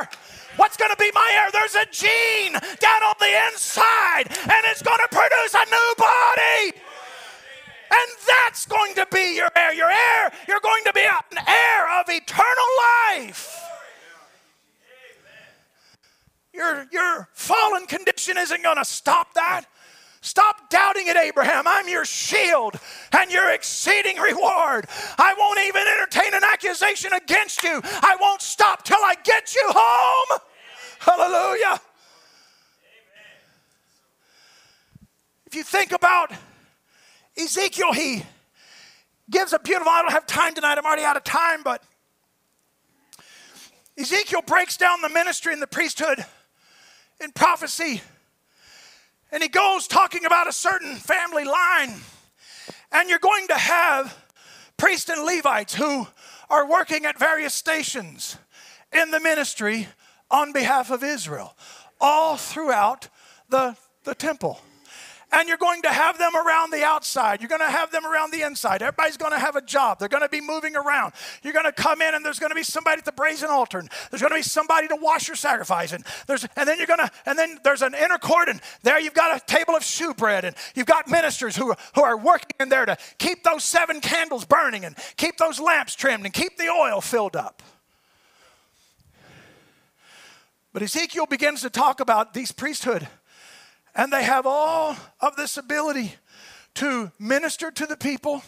[0.00, 0.08] heir.
[0.56, 1.50] What's going to be my heir?
[1.52, 6.87] There's a gene down on the inside and it's going to produce a new body.
[7.90, 9.72] And that's going to be your heir.
[9.72, 12.64] Your heir, you're going to be an heir of eternal
[13.16, 13.64] life.
[16.52, 19.66] Your, your fallen condition isn't going to stop that.
[20.20, 21.68] Stop doubting it, Abraham.
[21.68, 22.74] I'm your shield
[23.12, 24.86] and your exceeding reward.
[25.16, 27.80] I won't even entertain an accusation against you.
[27.84, 30.40] I won't stop till I get you home.
[30.98, 31.80] Hallelujah.
[35.46, 36.32] If you think about
[37.38, 38.24] Ezekiel, he
[39.30, 41.82] gives a beautiful, I don't have time tonight, I'm already out of time, but
[43.96, 46.24] Ezekiel breaks down the ministry and the priesthood
[47.20, 48.02] in prophecy.
[49.30, 51.94] And he goes talking about a certain family line.
[52.90, 54.16] And you're going to have
[54.76, 56.06] priests and Levites who
[56.48, 58.36] are working at various stations
[58.92, 59.88] in the ministry
[60.30, 61.54] on behalf of Israel,
[62.00, 63.08] all throughout
[63.48, 64.60] the, the temple
[65.30, 67.40] and you're going to have them around the outside.
[67.40, 68.82] You're going to have them around the inside.
[68.82, 69.98] Everybody's going to have a job.
[69.98, 71.12] They're going to be moving around.
[71.42, 73.78] You're going to come in, and there's going to be somebody at the brazen altar.
[73.78, 75.92] And there's going to be somebody to wash your sacrifice.
[75.92, 78.98] And there's, and then you're going to, and then there's an inner court, and there
[78.98, 82.56] you've got a table of shewbread, and you've got ministers who are, who are working
[82.60, 86.56] in there to keep those seven candles burning, and keep those lamps trimmed, and keep
[86.56, 87.62] the oil filled up.
[90.72, 93.08] But Ezekiel begins to talk about these priesthood
[93.98, 96.14] and they have all of this ability
[96.74, 98.44] to minister to the people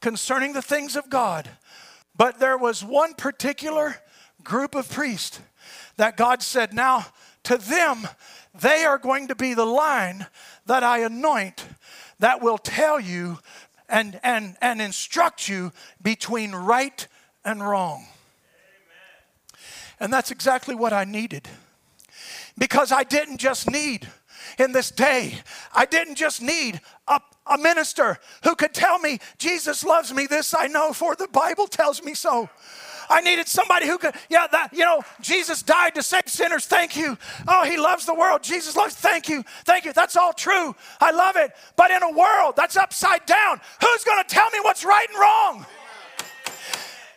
[0.00, 1.50] concerning the things of God.
[2.16, 3.96] But there was one particular
[4.42, 5.38] group of priests
[5.98, 7.04] that God said, Now
[7.42, 8.08] to them,
[8.58, 10.26] they are going to be the line
[10.64, 11.66] that I anoint
[12.18, 13.38] that will tell you
[13.90, 17.06] and, and, and instruct you between right
[17.44, 18.06] and wrong.
[18.06, 19.60] Amen.
[20.00, 21.46] And that's exactly what I needed.
[22.56, 24.08] Because I didn't just need
[24.58, 25.40] in this day.
[25.74, 30.26] I didn't just need a, a minister who could tell me, Jesus loves me.
[30.26, 32.48] This I know, for the Bible tells me so.
[33.08, 36.66] I needed somebody who could, yeah, that, you know, Jesus died to save sinners.
[36.66, 37.16] Thank you.
[37.46, 38.42] Oh, he loves the world.
[38.42, 39.44] Jesus loves, thank you.
[39.64, 39.92] Thank you.
[39.92, 40.74] That's all true.
[41.00, 41.52] I love it.
[41.76, 45.18] But in a world that's upside down, who's going to tell me what's right and
[45.18, 45.66] wrong?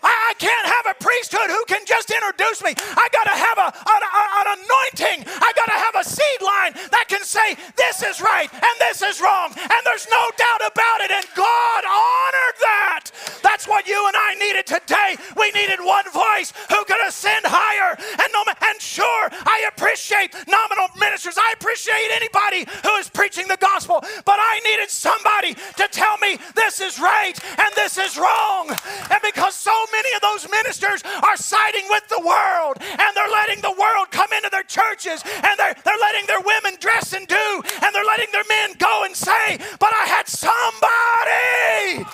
[0.01, 2.73] I, I can't have a priesthood who can just introduce me.
[2.77, 4.01] I got to have a, an,
[4.39, 5.27] an anointing.
[5.27, 9.19] I got to a seed line that can say, this is right and this is
[9.19, 9.51] wrong.
[9.51, 11.11] And there's no doubt about it.
[11.11, 13.11] And God honored that.
[13.43, 15.19] That's what you and I needed today.
[15.35, 17.99] We needed one voice who could ascend higher.
[17.99, 21.37] And, no, and sure, I appreciate nominal ministers.
[21.37, 26.37] I appreciate anybody who is preaching the gospel, but I needed somebody to tell me
[26.55, 28.69] this is right and this is wrong.
[29.09, 33.61] And because so many of those ministers are siding with the world and they're letting
[33.61, 37.47] the world come into their churches and they're, they're letting their women dress and do
[37.81, 42.05] and they're letting their men go and say, but I had somebody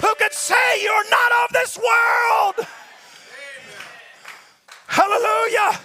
[0.00, 2.66] who could say, You're not of this world.
[4.90, 5.78] Hallelujah.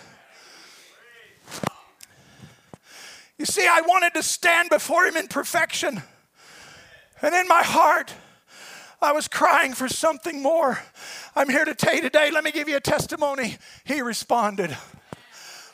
[3.37, 6.01] You see, I wanted to stand before him in perfection.
[7.21, 8.11] And in my heart,
[8.99, 10.79] I was crying for something more.
[11.35, 13.57] I'm here to tell you today, let me give you a testimony.
[13.83, 14.75] He responded.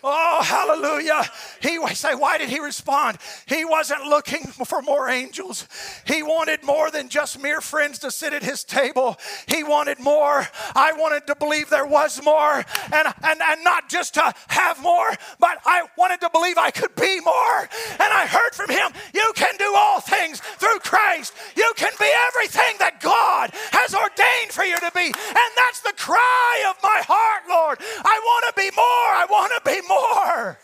[0.04, 1.24] Oh, hallelujah.
[1.62, 3.18] He say, why did he respond?
[3.46, 5.68] He wasn't looking for more angels.
[6.06, 9.18] He wanted more than just mere friends to sit at his table.
[9.48, 10.48] He wanted more.
[10.76, 12.64] I wanted to believe there was more
[12.94, 16.96] and, and, and not just to have more, but I wanted to believe I could
[16.96, 17.60] be more.
[17.92, 21.34] And I heard from him, you can do all things through Christ.
[21.56, 25.06] You can be everything that God has ordained for you to be.
[25.06, 27.78] And that's the cry of my heart, Lord.
[28.04, 29.10] I want to be more.
[29.14, 30.60] I want to be more more.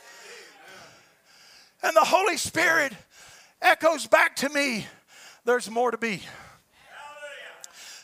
[1.83, 2.93] And the Holy Spirit
[3.61, 4.87] echoes back to me
[5.45, 6.21] there's more to be.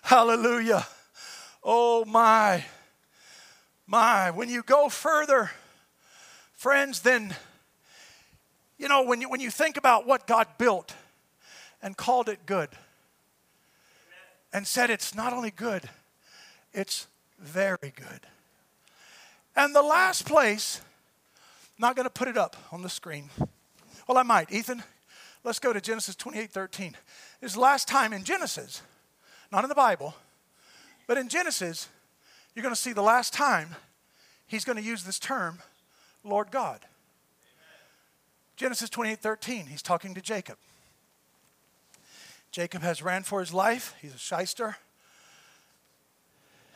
[0.01, 0.37] Hallelujah.
[0.41, 0.87] Hallelujah.
[1.61, 2.63] Oh, my.
[3.85, 4.31] My.
[4.31, 5.51] When you go further,
[6.53, 7.35] friends, then,
[8.77, 10.93] you know, when you, when you think about what God built
[11.81, 12.69] and called it good
[14.53, 15.89] and said it's not only good,
[16.71, 18.21] it's very good.
[19.53, 20.79] And the last place
[21.77, 23.29] not going to put it up on the screen.
[24.07, 24.51] Well, I might.
[24.51, 24.83] Ethan,
[25.43, 26.95] let's go to Genesis 28 13.
[27.41, 28.81] This is the last time in Genesis,
[29.51, 30.15] not in the Bible,
[31.07, 31.89] but in Genesis,
[32.55, 33.69] you're going to see the last time
[34.47, 35.59] he's going to use this term,
[36.23, 36.79] Lord God.
[38.55, 40.57] Genesis 28 13, he's talking to Jacob.
[42.51, 44.77] Jacob has ran for his life, he's a shyster.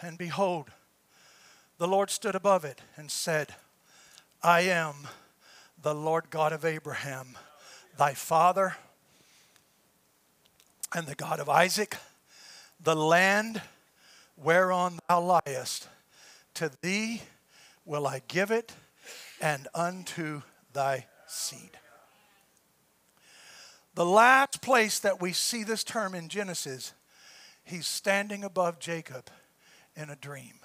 [0.02, 0.70] And behold,
[1.78, 3.56] the Lord stood above it and said,
[4.44, 5.08] I am
[5.82, 7.38] the Lord God of Abraham,
[7.98, 8.78] thy father,
[10.94, 11.98] and the God of Isaac.
[12.80, 13.62] The land
[14.36, 15.88] whereon thou liest,
[16.54, 17.24] to thee
[17.84, 18.74] will I give it,
[19.42, 21.72] and unto thy seed.
[23.96, 26.94] The last place that we see this term in Genesis,
[27.64, 29.32] he's standing above Jacob
[29.96, 30.60] in a dream.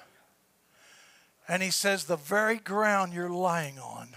[1.53, 4.17] And he says, The very ground you're lying on,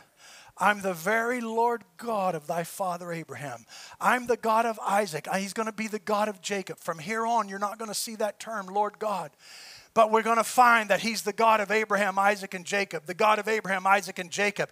[0.58, 3.66] I'm the very Lord God of thy father Abraham.
[4.00, 5.28] I'm the God of Isaac.
[5.36, 6.78] He's going to be the God of Jacob.
[6.78, 9.32] From here on, you're not going to see that term, Lord God.
[9.94, 13.06] But we're going to find that he's the God of Abraham, Isaac, and Jacob.
[13.06, 14.70] The God of Abraham, Isaac, and Jacob.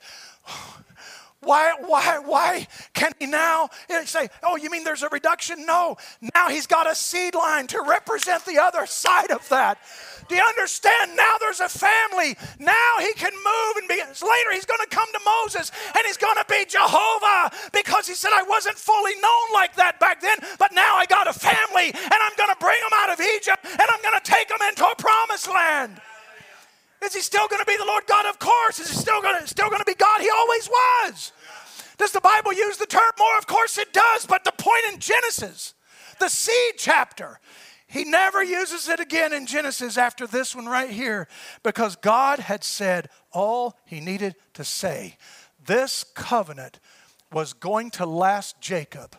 [1.43, 3.69] Why, why, why can he now
[4.05, 5.65] say, oh, you mean there's a reduction?
[5.65, 5.97] No.
[6.35, 9.77] Now he's got a seed line to represent the other side of that.
[10.29, 11.15] Do you understand?
[11.15, 12.37] Now there's a family.
[12.59, 13.95] Now he can move and be.
[13.95, 18.13] Later he's going to come to Moses and he's going to be Jehovah because he
[18.13, 21.89] said, I wasn't fully known like that back then, but now I got a family
[21.93, 24.59] and I'm going to bring them out of Egypt and I'm going to take them
[24.69, 26.01] into a promised land.
[27.05, 28.25] Is he still going to be the Lord God?
[28.25, 28.79] Of course.
[28.79, 30.21] Is he still going to, still going to be God?
[30.21, 31.31] He always was.
[31.97, 33.37] Does the Bible use the term more?
[33.37, 34.25] Of course it does.
[34.25, 35.73] But the point in Genesis,
[36.19, 37.39] the seed chapter,
[37.87, 41.27] he never uses it again in Genesis after this one right here
[41.61, 45.17] because God had said all he needed to say.
[45.63, 46.79] This covenant
[47.31, 49.15] was going to last Jacob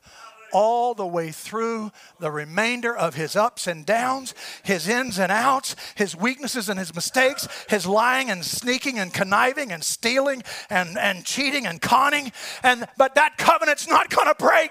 [0.54, 5.76] all the way through the remainder of his ups and downs, his ins and outs,
[5.96, 11.24] his weaknesses and his mistakes, his lying and sneaking and conniving and stealing and, and
[11.24, 12.32] cheating and conning.
[12.62, 14.70] And but that covenant's not gonna break.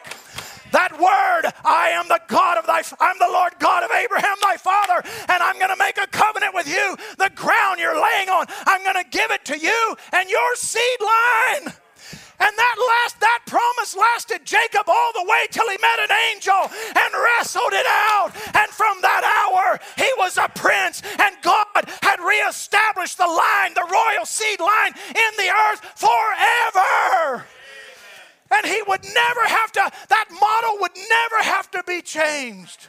[0.72, 4.58] That word, I am the God of thy, I'm the Lord God of Abraham, thy
[4.58, 6.98] father, and I'm going to make a covenant with you.
[7.20, 11.00] The ground you're laying on, I'm going to give it to you and your seed
[11.00, 11.74] line.
[12.40, 16.70] And that last that promise lasted Jacob all the way till he met an angel
[16.96, 18.32] and wrestled it out.
[18.56, 23.88] And from that hour, he was a prince, and God had reestablished the line, the
[23.90, 27.46] royal seed line in the earth forever.
[28.52, 32.88] And he would never have to, that model would never have to be changed.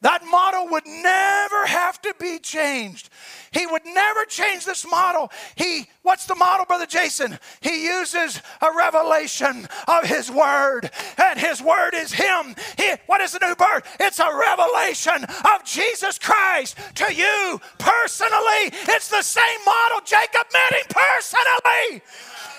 [0.00, 3.10] That model would never have to be changed.
[3.50, 5.32] He would never change this model.
[5.56, 7.36] He, what's the model, Brother Jason?
[7.60, 12.54] He uses a revelation of His Word, and His Word is Him.
[12.76, 13.96] He, what is the new birth?
[13.98, 18.70] It's a revelation of Jesus Christ to you personally.
[18.88, 20.00] It's the same model.
[20.04, 22.02] Jacob met Him personally.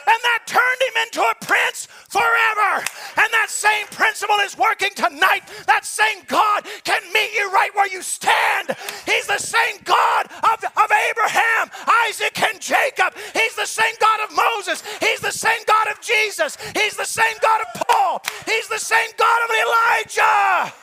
[0.10, 2.84] And that turned him into a prince forever.
[3.18, 5.44] And that same principle is working tonight.
[5.68, 8.76] That same God can meet you right where you stand.
[9.06, 11.70] He's the same God of, of Abraham,
[12.08, 13.14] Isaac, and Jacob.
[13.34, 14.84] He's the same God of Moses.
[15.00, 16.58] He's the same God of Jesus.
[16.76, 18.22] He's the same God of Paul.
[18.46, 20.74] He's the same God of Elijah.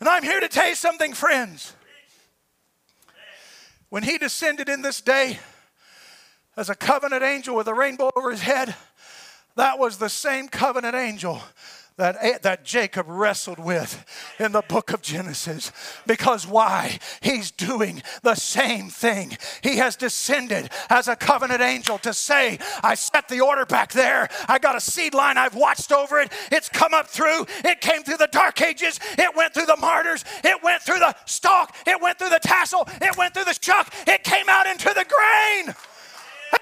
[0.00, 1.74] And I'm here to tell you something, friends.
[3.90, 5.38] When he descended in this day
[6.56, 8.74] as a covenant angel with a rainbow over his head,
[9.56, 11.42] that was the same covenant angel
[11.98, 14.04] that, that Jacob wrestled with
[14.38, 15.70] in the book of Genesis.
[16.06, 16.98] Because why?
[17.20, 19.36] He's doing the same thing.
[19.62, 24.28] He has descended as a covenant angel to say, I set the order back there.
[24.48, 25.36] I got a seed line.
[25.36, 26.32] I've watched over it.
[26.50, 27.46] It's come up through.
[27.64, 28.98] It came through the dark ages.
[29.18, 30.24] It went through the martyrs.
[30.44, 31.76] It went through the stalk.
[31.86, 32.88] It went through the tassel.
[33.02, 33.92] It went through the shuck.
[34.06, 35.74] It came out into the grain.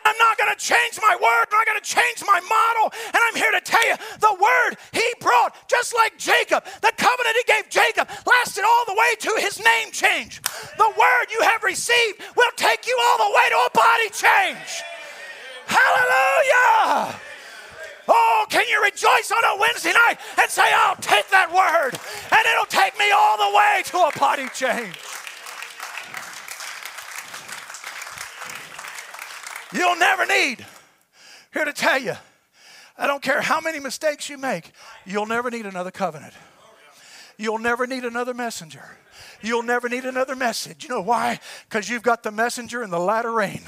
[0.05, 1.47] I'm not going to change my word.
[1.51, 2.93] I'm not going to change my model.
[3.07, 7.37] And I'm here to tell you the word he brought, just like Jacob, the covenant
[7.37, 10.43] he gave Jacob lasted all the way to his name change.
[10.79, 14.83] The word you have received will take you all the way to a body change.
[15.67, 17.21] Hallelujah.
[18.09, 21.99] Oh, can you rejoice on a Wednesday night and say, I'll take that word
[22.31, 24.95] and it'll take me all the way to a body change?
[29.72, 30.64] You'll never need.
[31.52, 32.14] Here to tell you,
[32.98, 34.72] I don't care how many mistakes you make,
[35.05, 36.34] you'll never need another covenant.
[37.38, 38.84] You'll never need another messenger.
[39.43, 40.85] You'll never need another message.
[40.85, 41.41] You know why?
[41.69, 43.63] Because you've got the messenger in the latter rain.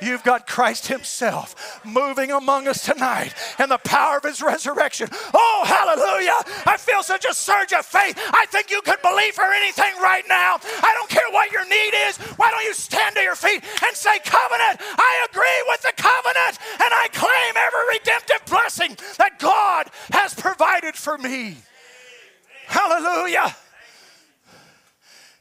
[0.00, 5.08] You've got Christ Himself moving among us tonight and the power of His resurrection.
[5.34, 6.64] Oh, hallelujah.
[6.66, 8.18] I feel such a surge of faith.
[8.32, 10.58] I think you could believe for anything right now.
[10.62, 12.16] I don't care what your need is.
[12.36, 16.58] Why don't you stand to your feet and say, Covenant, I agree with the covenant
[16.80, 21.56] and I claim every redemptive blessing that God has provided for me.
[22.66, 23.56] Hallelujah.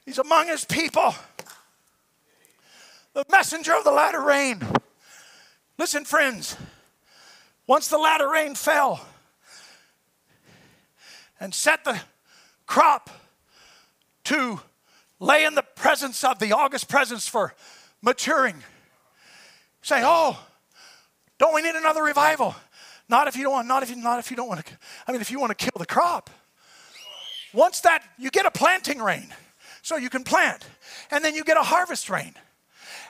[0.07, 1.13] He's among his people.
[3.13, 4.65] The messenger of the latter rain.
[5.77, 6.55] Listen, friends,
[7.67, 9.05] once the latter rain fell
[11.41, 11.99] and set the
[12.65, 13.09] crop
[14.23, 14.61] to
[15.19, 17.53] lay in the presence of the August presence for
[18.01, 18.63] maturing,
[19.81, 20.41] say, oh,
[21.37, 22.55] don't we need another revival?
[23.09, 24.73] Not if you don't want, not if you, not if you don't want to,
[25.05, 26.29] I mean, if you want to kill the crop.
[27.53, 29.33] Once that, you get a planting rain
[29.87, 30.65] so you can plant.
[31.11, 32.33] And then you get a harvest rain.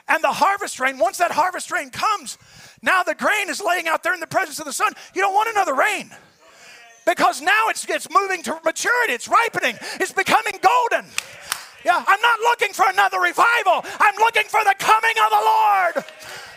[0.06, 2.38] And the harvest rain, once that harvest rain comes,
[2.82, 4.92] now the grain is laying out there in the presence of the sun.
[5.14, 6.10] You don't want another rain.
[7.04, 11.10] Because now it's, it's moving to maturity, it's ripening, it's becoming golden.
[11.84, 13.84] Yeah, I'm not looking for another revival.
[13.98, 16.04] I'm looking for the coming of the Lord.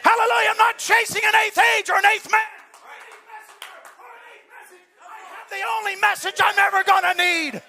[0.04, 0.50] Hallelujah.
[0.52, 2.42] I'm not chasing an eighth age or an eighth man.
[5.50, 7.62] The only message I'm ever going to need.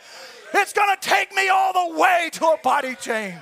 [0.55, 3.39] It's going to take me all the way to a body change.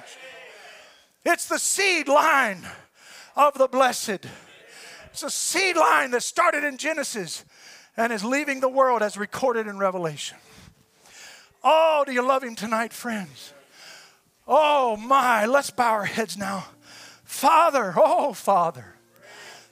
[1.24, 2.66] It's the seed line
[3.36, 4.26] of the blessed.
[5.10, 7.44] It's a seed line that started in Genesis
[7.96, 10.38] and is leaving the world as recorded in Revelation.
[11.62, 13.52] Oh, do you love him tonight, friends?
[14.46, 15.46] Oh, my.
[15.46, 16.66] Let's bow our heads now.
[17.24, 18.94] Father, oh, Father,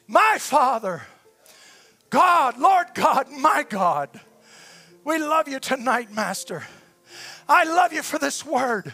[0.06, 1.02] my Father,
[2.10, 4.08] God, Lord God, my God,
[5.04, 6.64] we love you tonight, Master.
[7.48, 8.92] I love you for this word.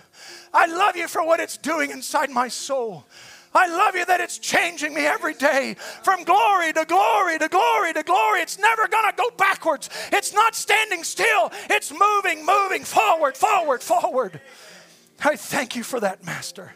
[0.53, 3.05] I love you for what it's doing inside my soul.
[3.55, 7.93] I love you that it's changing me every day from glory to glory to glory
[7.93, 8.41] to glory.
[8.41, 9.91] It's never going to go backwards.
[10.13, 11.53] It's not standing still.
[11.71, 14.41] It's moving, moving forward, forward, forward.
[15.25, 16.75] I thank you for that, Master.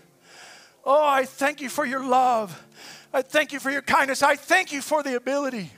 [0.84, 2.64] Oh, I thank you for your love.
[3.12, 4.22] I thank you for your kindness.
[4.22, 5.72] I thank you for the ability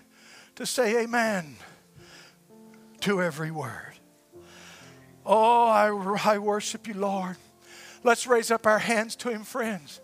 [0.56, 1.56] to say amen
[3.00, 3.89] to every word.
[5.32, 5.86] Oh, I,
[6.24, 7.36] I worship you, Lord.
[8.02, 10.00] Let's raise up our hands to him, friends.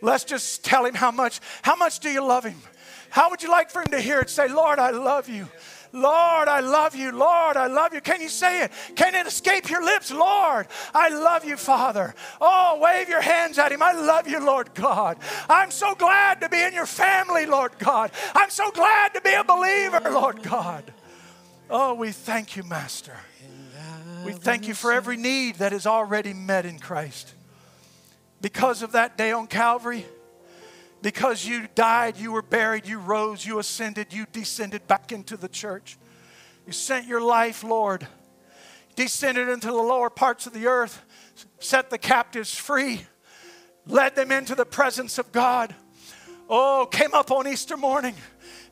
[0.00, 2.60] Let's just tell him how much, how much do you love him?
[3.08, 4.30] How would you like for him to hear it?
[4.30, 5.46] Say, Lord, I love you.
[5.92, 7.12] Lord, I love you.
[7.12, 8.00] Lord, I love you.
[8.00, 8.72] Can you say it?
[8.96, 10.10] Can it escape your lips?
[10.10, 12.12] Lord, I love you, Father.
[12.40, 13.80] Oh, wave your hands at Him.
[13.80, 15.18] I love you, Lord God.
[15.48, 18.10] I'm so glad to be in your family, Lord God.
[18.34, 20.92] I'm so glad to be a believer, Lord God.
[21.70, 23.16] Oh, we thank you, Master.
[24.24, 27.34] We thank you for every need that is already met in Christ.
[28.40, 30.06] Because of that day on Calvary,
[31.02, 35.48] because you died, you were buried, you rose, you ascended, you descended back into the
[35.48, 35.98] church.
[36.66, 38.06] You sent your life, Lord,
[38.96, 41.02] descended into the lower parts of the earth,
[41.58, 43.02] set the captives free,
[43.86, 45.74] led them into the presence of God.
[46.48, 48.14] oh, came up on Easter morning.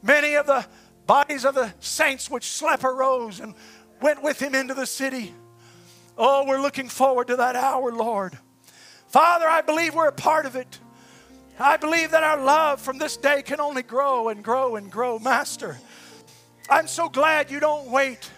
[0.02, 0.64] Many of the
[1.06, 3.54] bodies of the saints which slept arose and
[4.00, 5.34] went with him into the city.
[6.24, 8.38] Oh, we're looking forward to that hour, Lord.
[9.08, 10.78] Father, I believe we're a part of it.
[11.58, 15.18] I believe that our love from this day can only grow and grow and grow.
[15.18, 15.80] Master,
[16.70, 18.30] I'm so glad you don't wait.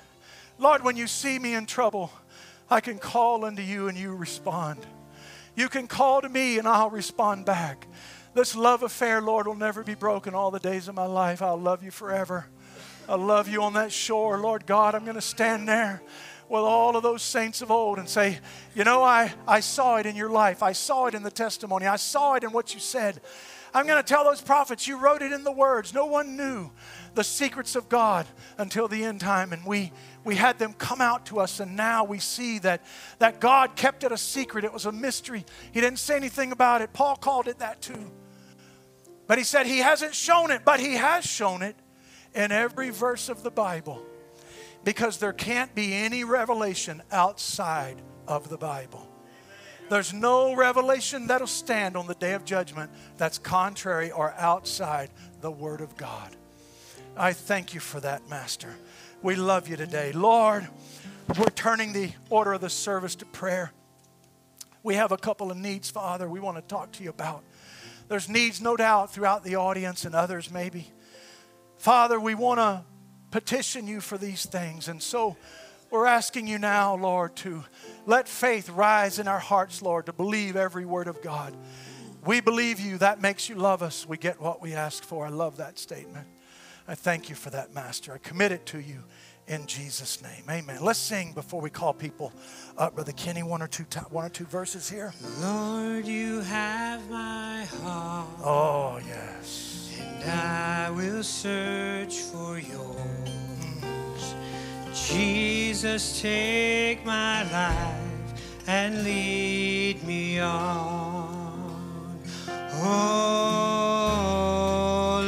[0.58, 2.10] Lord, when you see me in trouble,
[2.70, 4.78] I can call unto you and you respond.
[5.54, 7.86] You can call to me and I'll respond back.
[8.32, 11.42] This love affair, Lord, will never be broken all the days of my life.
[11.42, 12.46] I'll love you forever.
[13.06, 14.38] I love you on that shore.
[14.38, 16.00] Lord God, I'm going to stand there
[16.54, 18.38] with all of those saints of old and say,
[18.76, 20.62] You know, I, I saw it in your life.
[20.62, 21.86] I saw it in the testimony.
[21.86, 23.20] I saw it in what you said.
[23.74, 25.92] I'm going to tell those prophets, You wrote it in the words.
[25.92, 26.70] No one knew
[27.14, 28.26] the secrets of God
[28.56, 29.52] until the end time.
[29.52, 29.90] And we,
[30.22, 32.84] we had them come out to us, and now we see that,
[33.18, 34.64] that God kept it a secret.
[34.64, 35.44] It was a mystery.
[35.72, 36.92] He didn't say anything about it.
[36.92, 38.12] Paul called it that too.
[39.26, 41.74] But he said he hasn't shown it, but he has shown it
[42.32, 44.00] in every verse of the Bible
[44.84, 49.08] because there can't be any revelation outside of the Bible.
[49.90, 55.50] There's no revelation that'll stand on the day of judgment that's contrary or outside the
[55.50, 56.36] Word of God.
[57.16, 58.74] I thank you for that, Master.
[59.22, 60.12] We love you today.
[60.12, 60.66] Lord,
[61.38, 63.72] we're turning the order of the service to prayer.
[64.82, 67.42] We have a couple of needs, Father, we want to talk to you about.
[68.08, 70.90] There's needs, no doubt, throughout the audience and others, maybe.
[71.78, 72.82] Father, we want to
[73.34, 74.86] petition you for these things.
[74.86, 75.36] And so
[75.90, 77.64] we're asking you now, Lord, to
[78.06, 81.52] let faith rise in our hearts, Lord, to believe every word of God.
[82.24, 82.96] We believe you.
[82.98, 84.06] That makes you love us.
[84.08, 85.26] We get what we ask for.
[85.26, 86.28] I love that statement.
[86.86, 88.12] I thank you for that, Master.
[88.12, 89.02] I commit it to you
[89.48, 90.44] in Jesus' name.
[90.48, 90.78] Amen.
[90.80, 92.32] Let's sing before we call people
[92.78, 92.94] up.
[92.94, 95.12] Brother Kenny, one or two, one or two verses here.
[95.40, 98.28] Lord, you have my heart.
[98.44, 99.83] Oh, yes.
[100.00, 104.34] And I will search for yours.
[104.94, 108.04] Jesus, take my life
[108.66, 112.18] and lead me on.
[112.86, 113.60] Oh,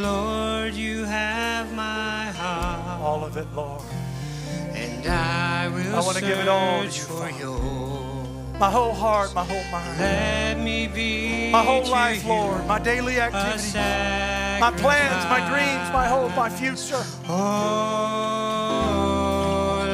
[0.02, 3.00] Lord, you have my heart.
[3.00, 3.82] All of it, Lord.
[4.72, 7.85] And I will I wanna give it all to for yours.
[8.58, 13.20] My whole heart, my whole mind, Let me be my whole life, Lord, my daily
[13.20, 17.04] activities, my plans, my dreams, my hope, my future.
[17.28, 17.34] Oh,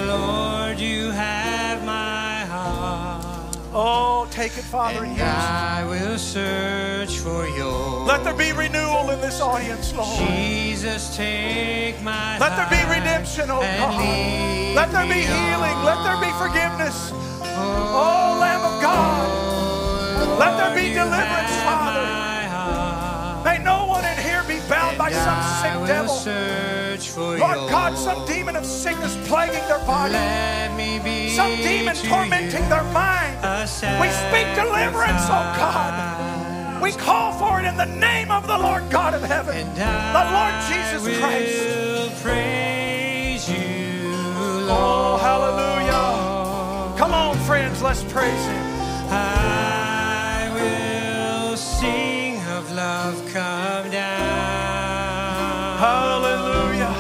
[0.07, 5.23] Lord, you have my heart, Oh, take it, Father, and and.
[5.23, 8.07] I will search for yours.
[8.07, 10.17] Let there be renewal in this audience, Lord.
[10.29, 12.41] Jesus, take my heart.
[12.41, 14.77] Let there be redemption, oh God.
[14.77, 15.83] Let there be healing.
[15.83, 17.13] Let there be forgiveness.
[17.57, 20.39] Oh, Lamb of God.
[20.39, 22.09] Let there be deliverance, Father.
[23.45, 26.17] May no one in here be bound by some sick devil.
[27.39, 32.69] Lord God, some demon of sickness plaguing their body, Let me be some demon tormenting
[32.69, 33.37] their mind.
[34.01, 36.83] We speak deliverance, oh God.
[36.83, 40.55] We call for it in the name of the Lord God of heaven, the Lord
[40.69, 42.23] Jesus Christ.
[42.23, 44.13] praise you,
[44.69, 45.72] Oh, hallelujah.
[47.47, 48.67] Friends, let's praise Him.
[49.11, 55.79] I will sing of love come down.
[55.79, 56.95] Hallelujah.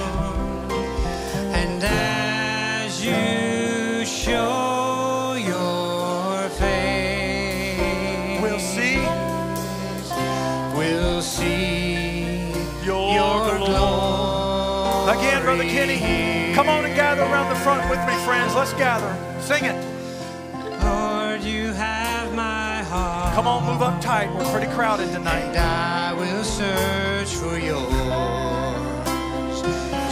[1.54, 8.98] And as you show your face, We'll see
[10.76, 12.50] we'll see
[12.84, 15.18] your, glory.
[15.18, 18.54] Again, Brother Kenny, come on and gather around the front with me, friends.
[18.56, 19.16] Let's gather.
[19.40, 19.91] Sing it.
[22.92, 24.30] Come on, move up tight.
[24.34, 25.44] We're pretty crowded tonight.
[25.44, 29.62] And I will search for yours.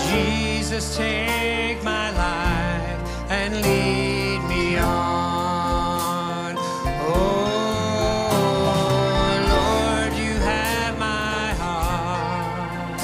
[0.09, 6.57] Jesus, take my life and lead me on.
[7.07, 7.11] Oh,
[9.53, 12.99] Lord, you have my heart,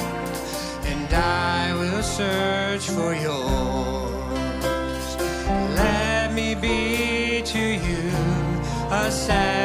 [0.87, 5.17] and I will search for yours.
[5.77, 8.11] Let me be to you
[8.91, 9.56] a sacrifice,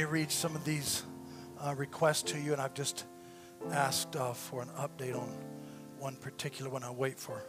[0.00, 1.02] me read some of these
[1.60, 3.04] uh, requests to you, and I've just
[3.70, 5.28] asked uh, for an update on
[5.98, 6.82] one particular one.
[6.82, 7.44] I wait for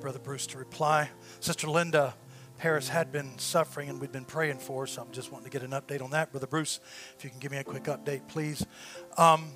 [0.00, 1.10] Brother Bruce to reply.
[1.40, 2.14] Sister Linda
[2.56, 5.62] Harris had been suffering, and we'd been praying for so I'm just wanting to get
[5.62, 6.30] an update on that.
[6.30, 6.80] Brother Bruce,
[7.18, 8.64] if you can give me a quick update, please.
[9.18, 9.50] Um,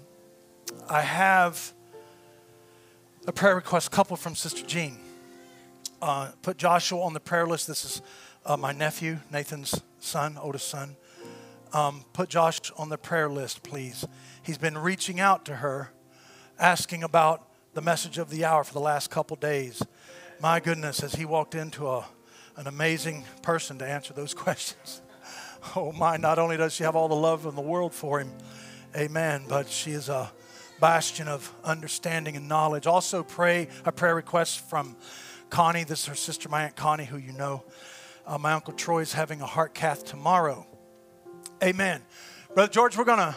[0.87, 1.73] I have
[3.27, 4.99] a prayer request couple from Sister Jean.
[6.03, 7.69] Uh, put Joshua on the prayer list.
[7.69, 8.03] This is
[8.45, 10.97] uh, my nephew, Nathan's son, oldest son.
[11.75, 14.07] Um, put Josh on the prayer list, please.
[14.45, 15.91] He's been reaching out to her,
[16.57, 19.83] asking about the message of the hour for the last couple days.
[20.41, 22.07] My goodness, as he walked into a,
[22.57, 25.03] an amazing person to answer those questions.
[25.75, 28.31] Oh my, not only does she have all the love in the world for him,
[28.97, 30.31] amen, but she is a
[30.79, 32.87] bastion of understanding and knowledge.
[32.87, 34.95] Also, pray a prayer request from
[35.51, 35.83] Connie.
[35.83, 37.65] This is her sister, my Aunt Connie, who you know.
[38.25, 40.69] Uh, my Uncle Troy is having a heart cath tomorrow.
[41.65, 42.03] Amen.
[42.53, 43.35] Brother George, we're going to,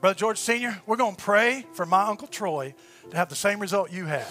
[0.00, 2.74] Brother George Sr., we're going to pray for my Uncle Troy
[3.10, 4.26] to have the same result you had.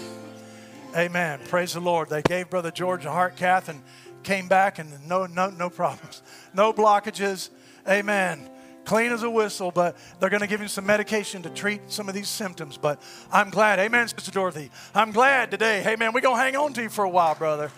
[0.95, 1.39] Amen.
[1.49, 2.09] Praise the Lord.
[2.09, 3.83] They gave Brother George a heart cath and
[4.23, 6.23] came back and no, no, no problems,
[6.55, 7.51] no blockages.
[7.87, 8.49] Amen
[8.87, 12.07] clean as a whistle, but they're going to give him some medication to treat some
[12.07, 12.77] of these symptoms.
[12.77, 13.01] But
[13.31, 13.79] I'm glad.
[13.79, 14.71] Amen, Sister Dorothy.
[14.95, 15.81] I'm glad today.
[15.81, 17.69] Hey, man, we're going to hang on to you for a while, brother.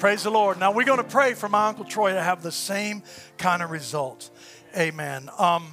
[0.00, 0.58] Praise the Lord.
[0.58, 3.04] Now, we're going to pray for my Uncle Troy to have the same
[3.38, 4.32] kind of results.
[4.76, 5.30] Amen.
[5.38, 5.70] Um,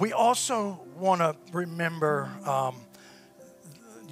[0.00, 2.74] we also want to remember, um,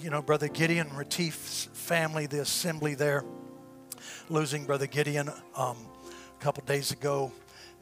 [0.00, 3.24] you know, Brother Gideon Retief's family, the assembly there,
[4.30, 5.76] losing Brother Gideon um,
[6.38, 7.32] a couple days ago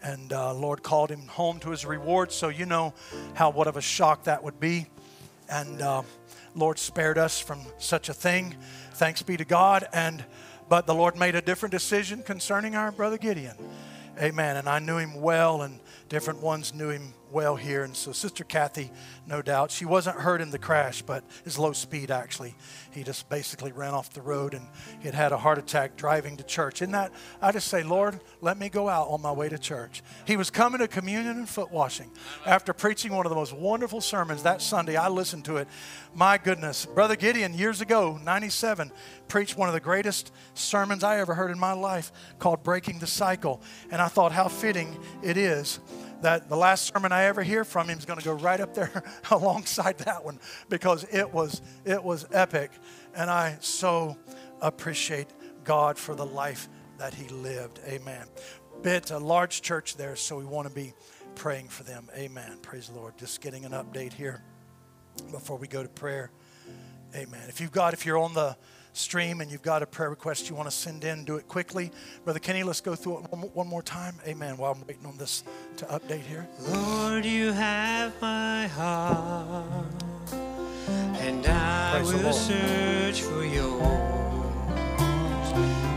[0.06, 2.30] and uh, Lord called him home to his reward.
[2.30, 2.94] So you know
[3.34, 4.86] how what of a shock that would be.
[5.48, 6.02] And uh,
[6.54, 8.54] Lord spared us from such a thing.
[8.92, 9.88] Thanks be to God.
[9.92, 10.24] And
[10.68, 13.56] but the Lord made a different decision concerning our brother Gideon.
[14.20, 14.56] Amen.
[14.56, 17.84] And I knew him well, and different ones knew him well here.
[17.84, 18.90] And so, Sister Kathy,
[19.26, 22.54] no doubt, she wasn't hurt in the crash, but is low speed actually.
[22.92, 24.66] He just basically ran off the road and
[25.00, 26.82] he had had a heart attack driving to church.
[26.82, 27.12] In that,
[27.42, 30.02] I just say, Lord, let me go out on my way to church.
[30.26, 32.10] He was coming to communion and foot washing
[32.44, 34.96] after preaching one of the most wonderful sermons that Sunday.
[34.96, 35.68] I listened to it.
[36.14, 36.86] My goodness.
[36.86, 38.90] Brother Gideon, years ago, 97,
[39.28, 43.06] preached one of the greatest sermons I ever heard in my life called Breaking the
[43.06, 43.60] Cycle.
[43.90, 45.80] And I thought how fitting it is
[46.22, 48.74] that the last sermon I ever hear from him is going to go right up
[48.74, 50.38] there alongside that one
[50.68, 52.70] because it was it was epic,
[53.14, 54.16] and I so
[54.60, 55.28] appreciate
[55.64, 56.68] God for the life
[56.98, 57.80] that he lived.
[57.86, 58.26] Amen.
[58.82, 60.94] Bit a large church there, so we want to be
[61.34, 62.08] praying for them.
[62.16, 62.58] Amen.
[62.62, 63.16] Praise the Lord.
[63.18, 64.42] Just getting an update here
[65.30, 66.30] before we go to prayer.
[67.14, 67.42] Amen.
[67.48, 68.56] If you've got, if you're on the
[68.96, 71.90] stream and you've got a prayer request you want to send in, do it quickly.
[72.24, 73.24] Brother Kenny, let's go through it
[73.54, 74.16] one more time.
[74.26, 74.56] Amen.
[74.56, 75.44] While I'm waiting on this
[75.76, 76.48] to update here.
[76.60, 79.92] Lord, you have my heart,
[80.32, 83.82] and I Praise will search for yours.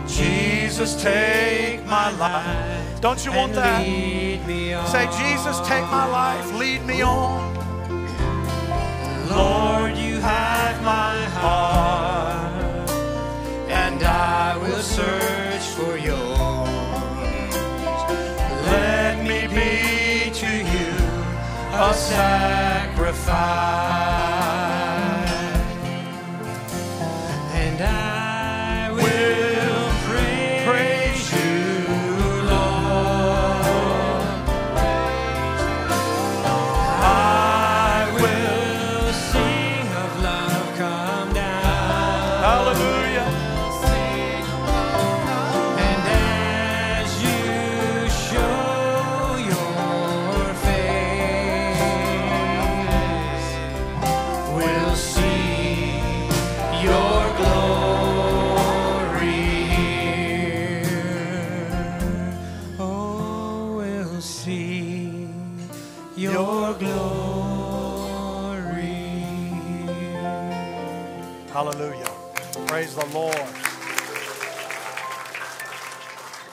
[0.07, 3.01] Jesus, take my life.
[3.01, 3.81] Don't you want that?
[3.81, 7.55] Say, Jesus, take my life, lead me on.
[9.29, 12.38] Lord, you have my heart
[13.99, 17.55] and I will search for yours.
[18.65, 20.93] Let me be to you
[21.73, 23.29] a sacrifice.
[73.19, 73.35] Lord.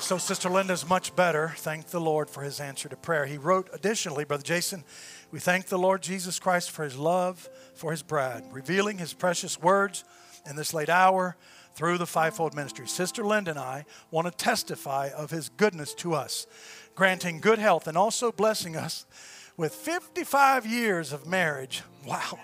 [0.01, 1.53] So, Sister Linda's much better.
[1.59, 3.25] Thank the Lord for his answer to prayer.
[3.27, 4.83] He wrote additionally, Brother Jason,
[5.31, 9.63] we thank the Lord Jesus Christ for his love for his bride, revealing his precious
[9.63, 10.03] words
[10.49, 11.37] in this late hour
[11.77, 12.89] through the fivefold ministry.
[12.89, 16.49] Sister Linda and I want to testify of his goodness to us,
[16.97, 19.07] granting good health and also blessing us
[19.57, 21.83] with 55 years of marriage.
[22.07, 22.39] Wow.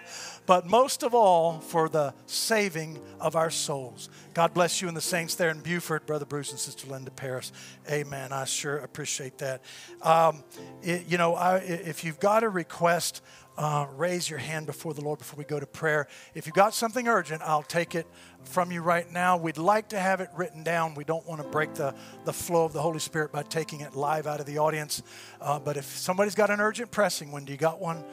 [0.44, 4.10] But most of all, for the saving of our souls.
[4.34, 7.52] God bless you and the saints there in Buford, Brother Bruce and Sister Linda Paris.
[7.88, 8.32] Amen.
[8.32, 9.62] I sure appreciate that.
[10.02, 10.42] Um,
[10.82, 13.22] it, you know, I, if you've got a request,
[13.62, 16.08] uh, raise your hand before the Lord before we go to prayer.
[16.34, 18.08] If you've got something urgent, I'll take it
[18.42, 19.36] from you right now.
[19.36, 20.94] We'd like to have it written down.
[20.94, 21.94] We don't want to break the,
[22.24, 25.00] the flow of the Holy Spirit by taking it live out of the audience.
[25.40, 28.04] Uh, but if somebody's got an urgent pressing one, do you got one?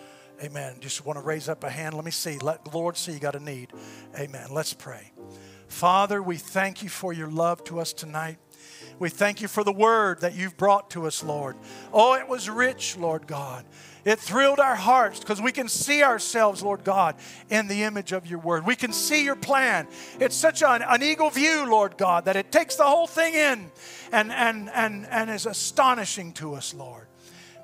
[0.44, 0.76] Amen.
[0.82, 1.96] Just want to raise up a hand.
[1.96, 2.38] Let me see.
[2.38, 3.72] Let the Lord see you got a need.
[4.20, 4.50] Amen.
[4.52, 5.12] Let's pray.
[5.68, 8.38] Father, we thank you for your love to us tonight.
[9.00, 11.56] We thank you for the word that you've brought to us, Lord.
[11.94, 13.64] Oh, it was rich, Lord God.
[14.06, 17.16] It thrilled our hearts because we can see ourselves, Lord God,
[17.50, 18.66] in the image of your word.
[18.66, 19.88] We can see your plan.
[20.20, 23.72] It's such an, an eagle view, Lord God, that it takes the whole thing in
[24.12, 27.08] and, and, and, and is astonishing to us, Lord.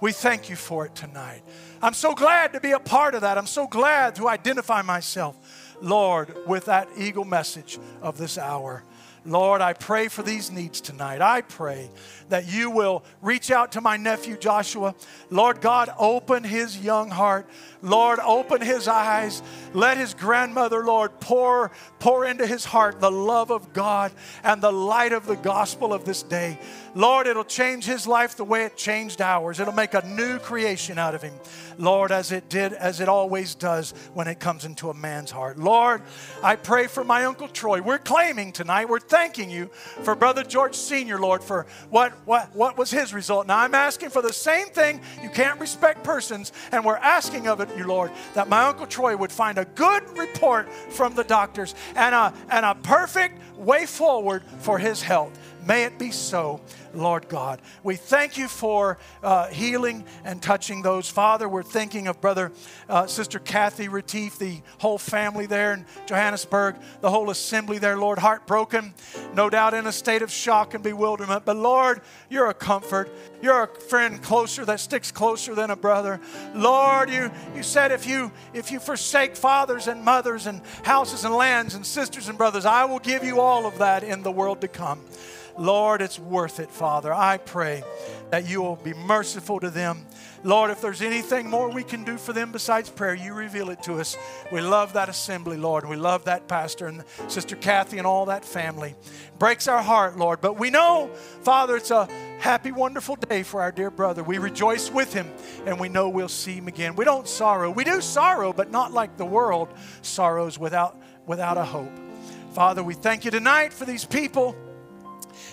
[0.02, 1.42] We thank you for it tonight.
[1.82, 3.38] I'm so glad to be a part of that.
[3.38, 5.36] I'm so glad to identify myself,
[5.82, 8.84] Lord, with that eagle message of this hour.
[9.26, 11.22] Lord, I pray for these needs tonight.
[11.22, 11.90] I pray
[12.30, 14.94] that you will reach out to my nephew Joshua.
[15.30, 17.48] Lord God, open his young heart.
[17.82, 19.42] Lord, open his eyes.
[19.74, 24.12] Let his grandmother, Lord, pour, pour into his heart the love of God
[24.44, 26.60] and the light of the gospel of this day.
[26.94, 29.60] Lord, it'll change his life the way it changed ours.
[29.60, 31.34] It'll make a new creation out of him.
[31.78, 35.58] Lord, as it did, as it always does when it comes into a man's heart.
[35.58, 36.02] Lord,
[36.44, 37.82] I pray for my Uncle Troy.
[37.82, 39.68] We're claiming tonight, we're thanking you
[40.04, 43.48] for Brother George Sr., Lord, for what, what, what was his result.
[43.48, 45.02] Now I'm asking for the same thing.
[45.22, 49.16] You can't respect persons, and we're asking of it, you Lord, that my Uncle Troy
[49.16, 54.44] would find a good report from the doctors and a, and a perfect way forward
[54.60, 55.38] for his health.
[55.66, 56.62] May it be so.
[56.96, 57.62] Lord God.
[57.84, 61.10] We thank you for uh, healing and touching those.
[61.10, 62.52] Father, we're thinking of Brother,
[62.90, 68.20] uh, Sister Kathy Retief, the whole family there in Johannesburg, the whole assembly there, Lord,
[68.20, 68.94] heartbroken,
[69.34, 71.46] no doubt in a state of shock and bewilderment.
[71.46, 73.10] But Lord, you're a comfort.
[73.42, 76.20] You're a friend closer that sticks closer than a brother.
[76.54, 81.36] Lord, you, you said if you if you forsake fathers and mothers and houses and
[81.36, 84.62] lands and sisters and brothers, I will give you all of that in the world
[84.62, 85.02] to come.
[85.58, 87.14] Lord, it's worth it, Father.
[87.14, 87.84] I pray
[88.30, 90.06] that you will be merciful to them.
[90.44, 93.82] Lord, if there's anything more we can do for them besides prayer, you reveal it
[93.84, 94.16] to us.
[94.52, 95.88] We love that assembly, Lord.
[95.88, 98.96] We love that pastor and Sister Kathy and all that family.
[99.40, 100.42] Breaks our heart, Lord.
[100.42, 101.10] But we know,
[101.42, 102.08] Father, it's a
[102.40, 104.24] happy, wonderful day for our dear brother.
[104.24, 105.32] We rejoice with him
[105.66, 106.96] and we know we'll see him again.
[106.96, 107.72] We don't sorrow.
[107.72, 109.70] We do sorrow, but not like the world
[110.04, 111.92] sorrows without, without a hope.
[112.54, 114.56] Father, we thank you tonight for these people.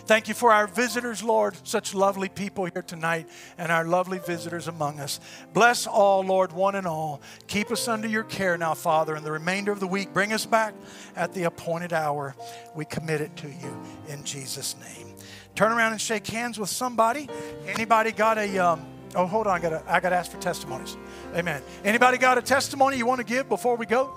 [0.05, 1.57] Thank you for our visitors, Lord.
[1.65, 5.21] Such lovely people here tonight and our lovely visitors among us.
[5.53, 7.23] Bless all, Lord, one and all.
[7.47, 10.13] Keep us under your care now, Father, and the remainder of the week.
[10.13, 10.75] Bring us back
[11.15, 12.35] at the appointed hour.
[12.75, 15.15] We commit it to you in Jesus' name.
[15.55, 17.29] Turn around and shake hands with somebody.
[17.67, 18.59] Anybody got a.
[18.59, 19.55] Um, oh, hold on.
[19.55, 20.97] I got I to ask for testimonies.
[21.35, 21.63] Amen.
[21.85, 24.13] Anybody got a testimony you want to give before we go?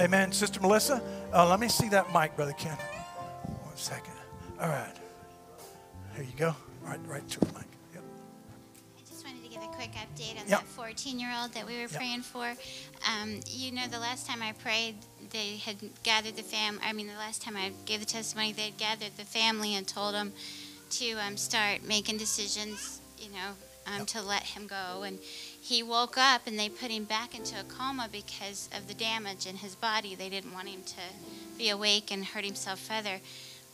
[0.00, 0.32] Amen.
[0.32, 1.02] Sister Melissa,
[1.32, 2.76] uh, let me see that mic, Brother Ken.
[3.46, 4.21] One second.
[4.62, 4.94] All right.
[6.14, 6.54] Here you go.
[6.84, 7.64] Right, right to the mic.
[7.94, 8.02] Yep.
[8.96, 10.60] I just wanted to give a quick update on Yep.
[10.60, 11.90] that 14 year old that we were Yep.
[11.94, 12.54] praying for.
[13.08, 14.96] Um, you know, the last time I prayed,
[15.30, 16.80] they had gathered the fam.
[16.84, 19.84] I mean, the last time I gave the testimony, they had gathered the family and
[19.86, 20.32] told them
[20.90, 23.56] to um, start making decisions, you know,
[23.86, 25.02] um, to let him go.
[25.02, 25.18] And
[25.60, 29.44] he woke up and they put him back into a coma because of the damage
[29.44, 30.14] in his body.
[30.14, 31.00] They didn't want him to
[31.58, 33.20] be awake and hurt himself further.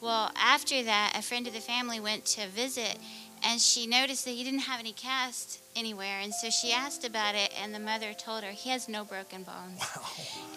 [0.01, 2.99] Well, after that, a friend of the family went to visit
[3.43, 6.19] and she noticed that he didn't have any cast anywhere.
[6.21, 9.45] And so she asked about it, and the mother told her he has no broken
[9.45, 9.81] bones.
[9.97, 10.03] Wow.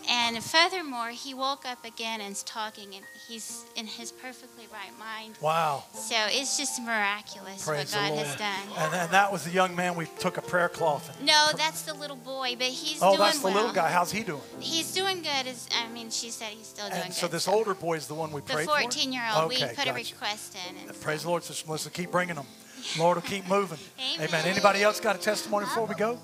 [0.10, 4.92] And furthermore, he woke up again and is talking, and he's in his perfectly right
[5.00, 5.36] mind.
[5.42, 5.84] Wow.
[5.94, 8.78] So it's just miraculous Praise what God has done.
[8.78, 11.16] And, and that was the young man we took a prayer cloth.
[11.18, 13.56] And, No, that's the little boy, but he's oh, doing that's the well.
[13.56, 13.90] little guy.
[13.92, 14.42] How's he doing?
[14.60, 15.48] He's doing good.
[15.48, 17.16] As, I mean, she said he's still doing And good.
[17.16, 18.76] so this older boy is the one we prayed for?
[18.76, 20.88] the 14 year old, we Okay, put a request in.
[20.90, 21.90] And Praise the Lord, Sister Melissa.
[21.92, 22.48] Keep bringing them.
[22.98, 23.80] Lord will keep moving.
[24.20, 24.46] Amen.
[24.46, 26.20] Anybody else got a testimony before we go?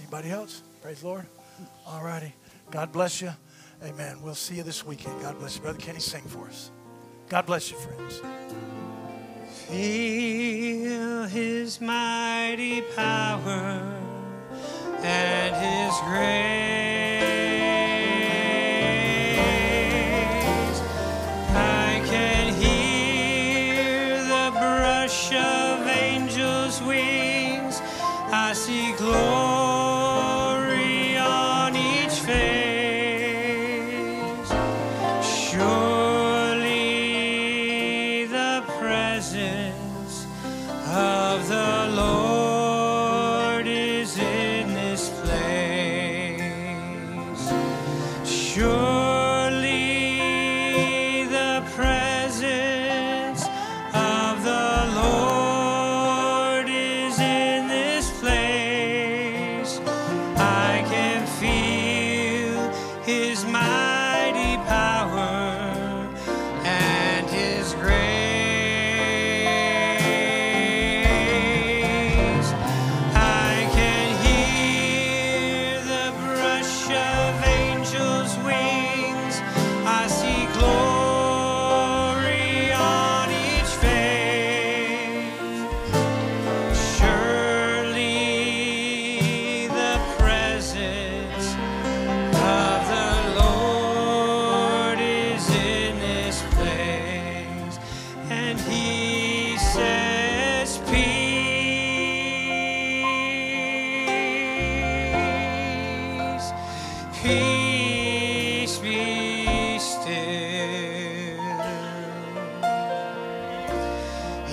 [0.00, 0.62] Anybody else?
[0.82, 1.26] Praise the Lord.
[1.86, 2.34] All righty.
[2.70, 3.30] God bless you.
[3.82, 4.18] Amen.
[4.22, 5.20] We'll see you this weekend.
[5.20, 5.62] God bless you.
[5.62, 6.70] Brother Kenny, sing for us.
[7.28, 8.20] God bless you, friends.
[9.68, 14.00] Feel his mighty power
[15.02, 17.15] and his grace.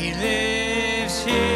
[0.03, 1.52] He lifts his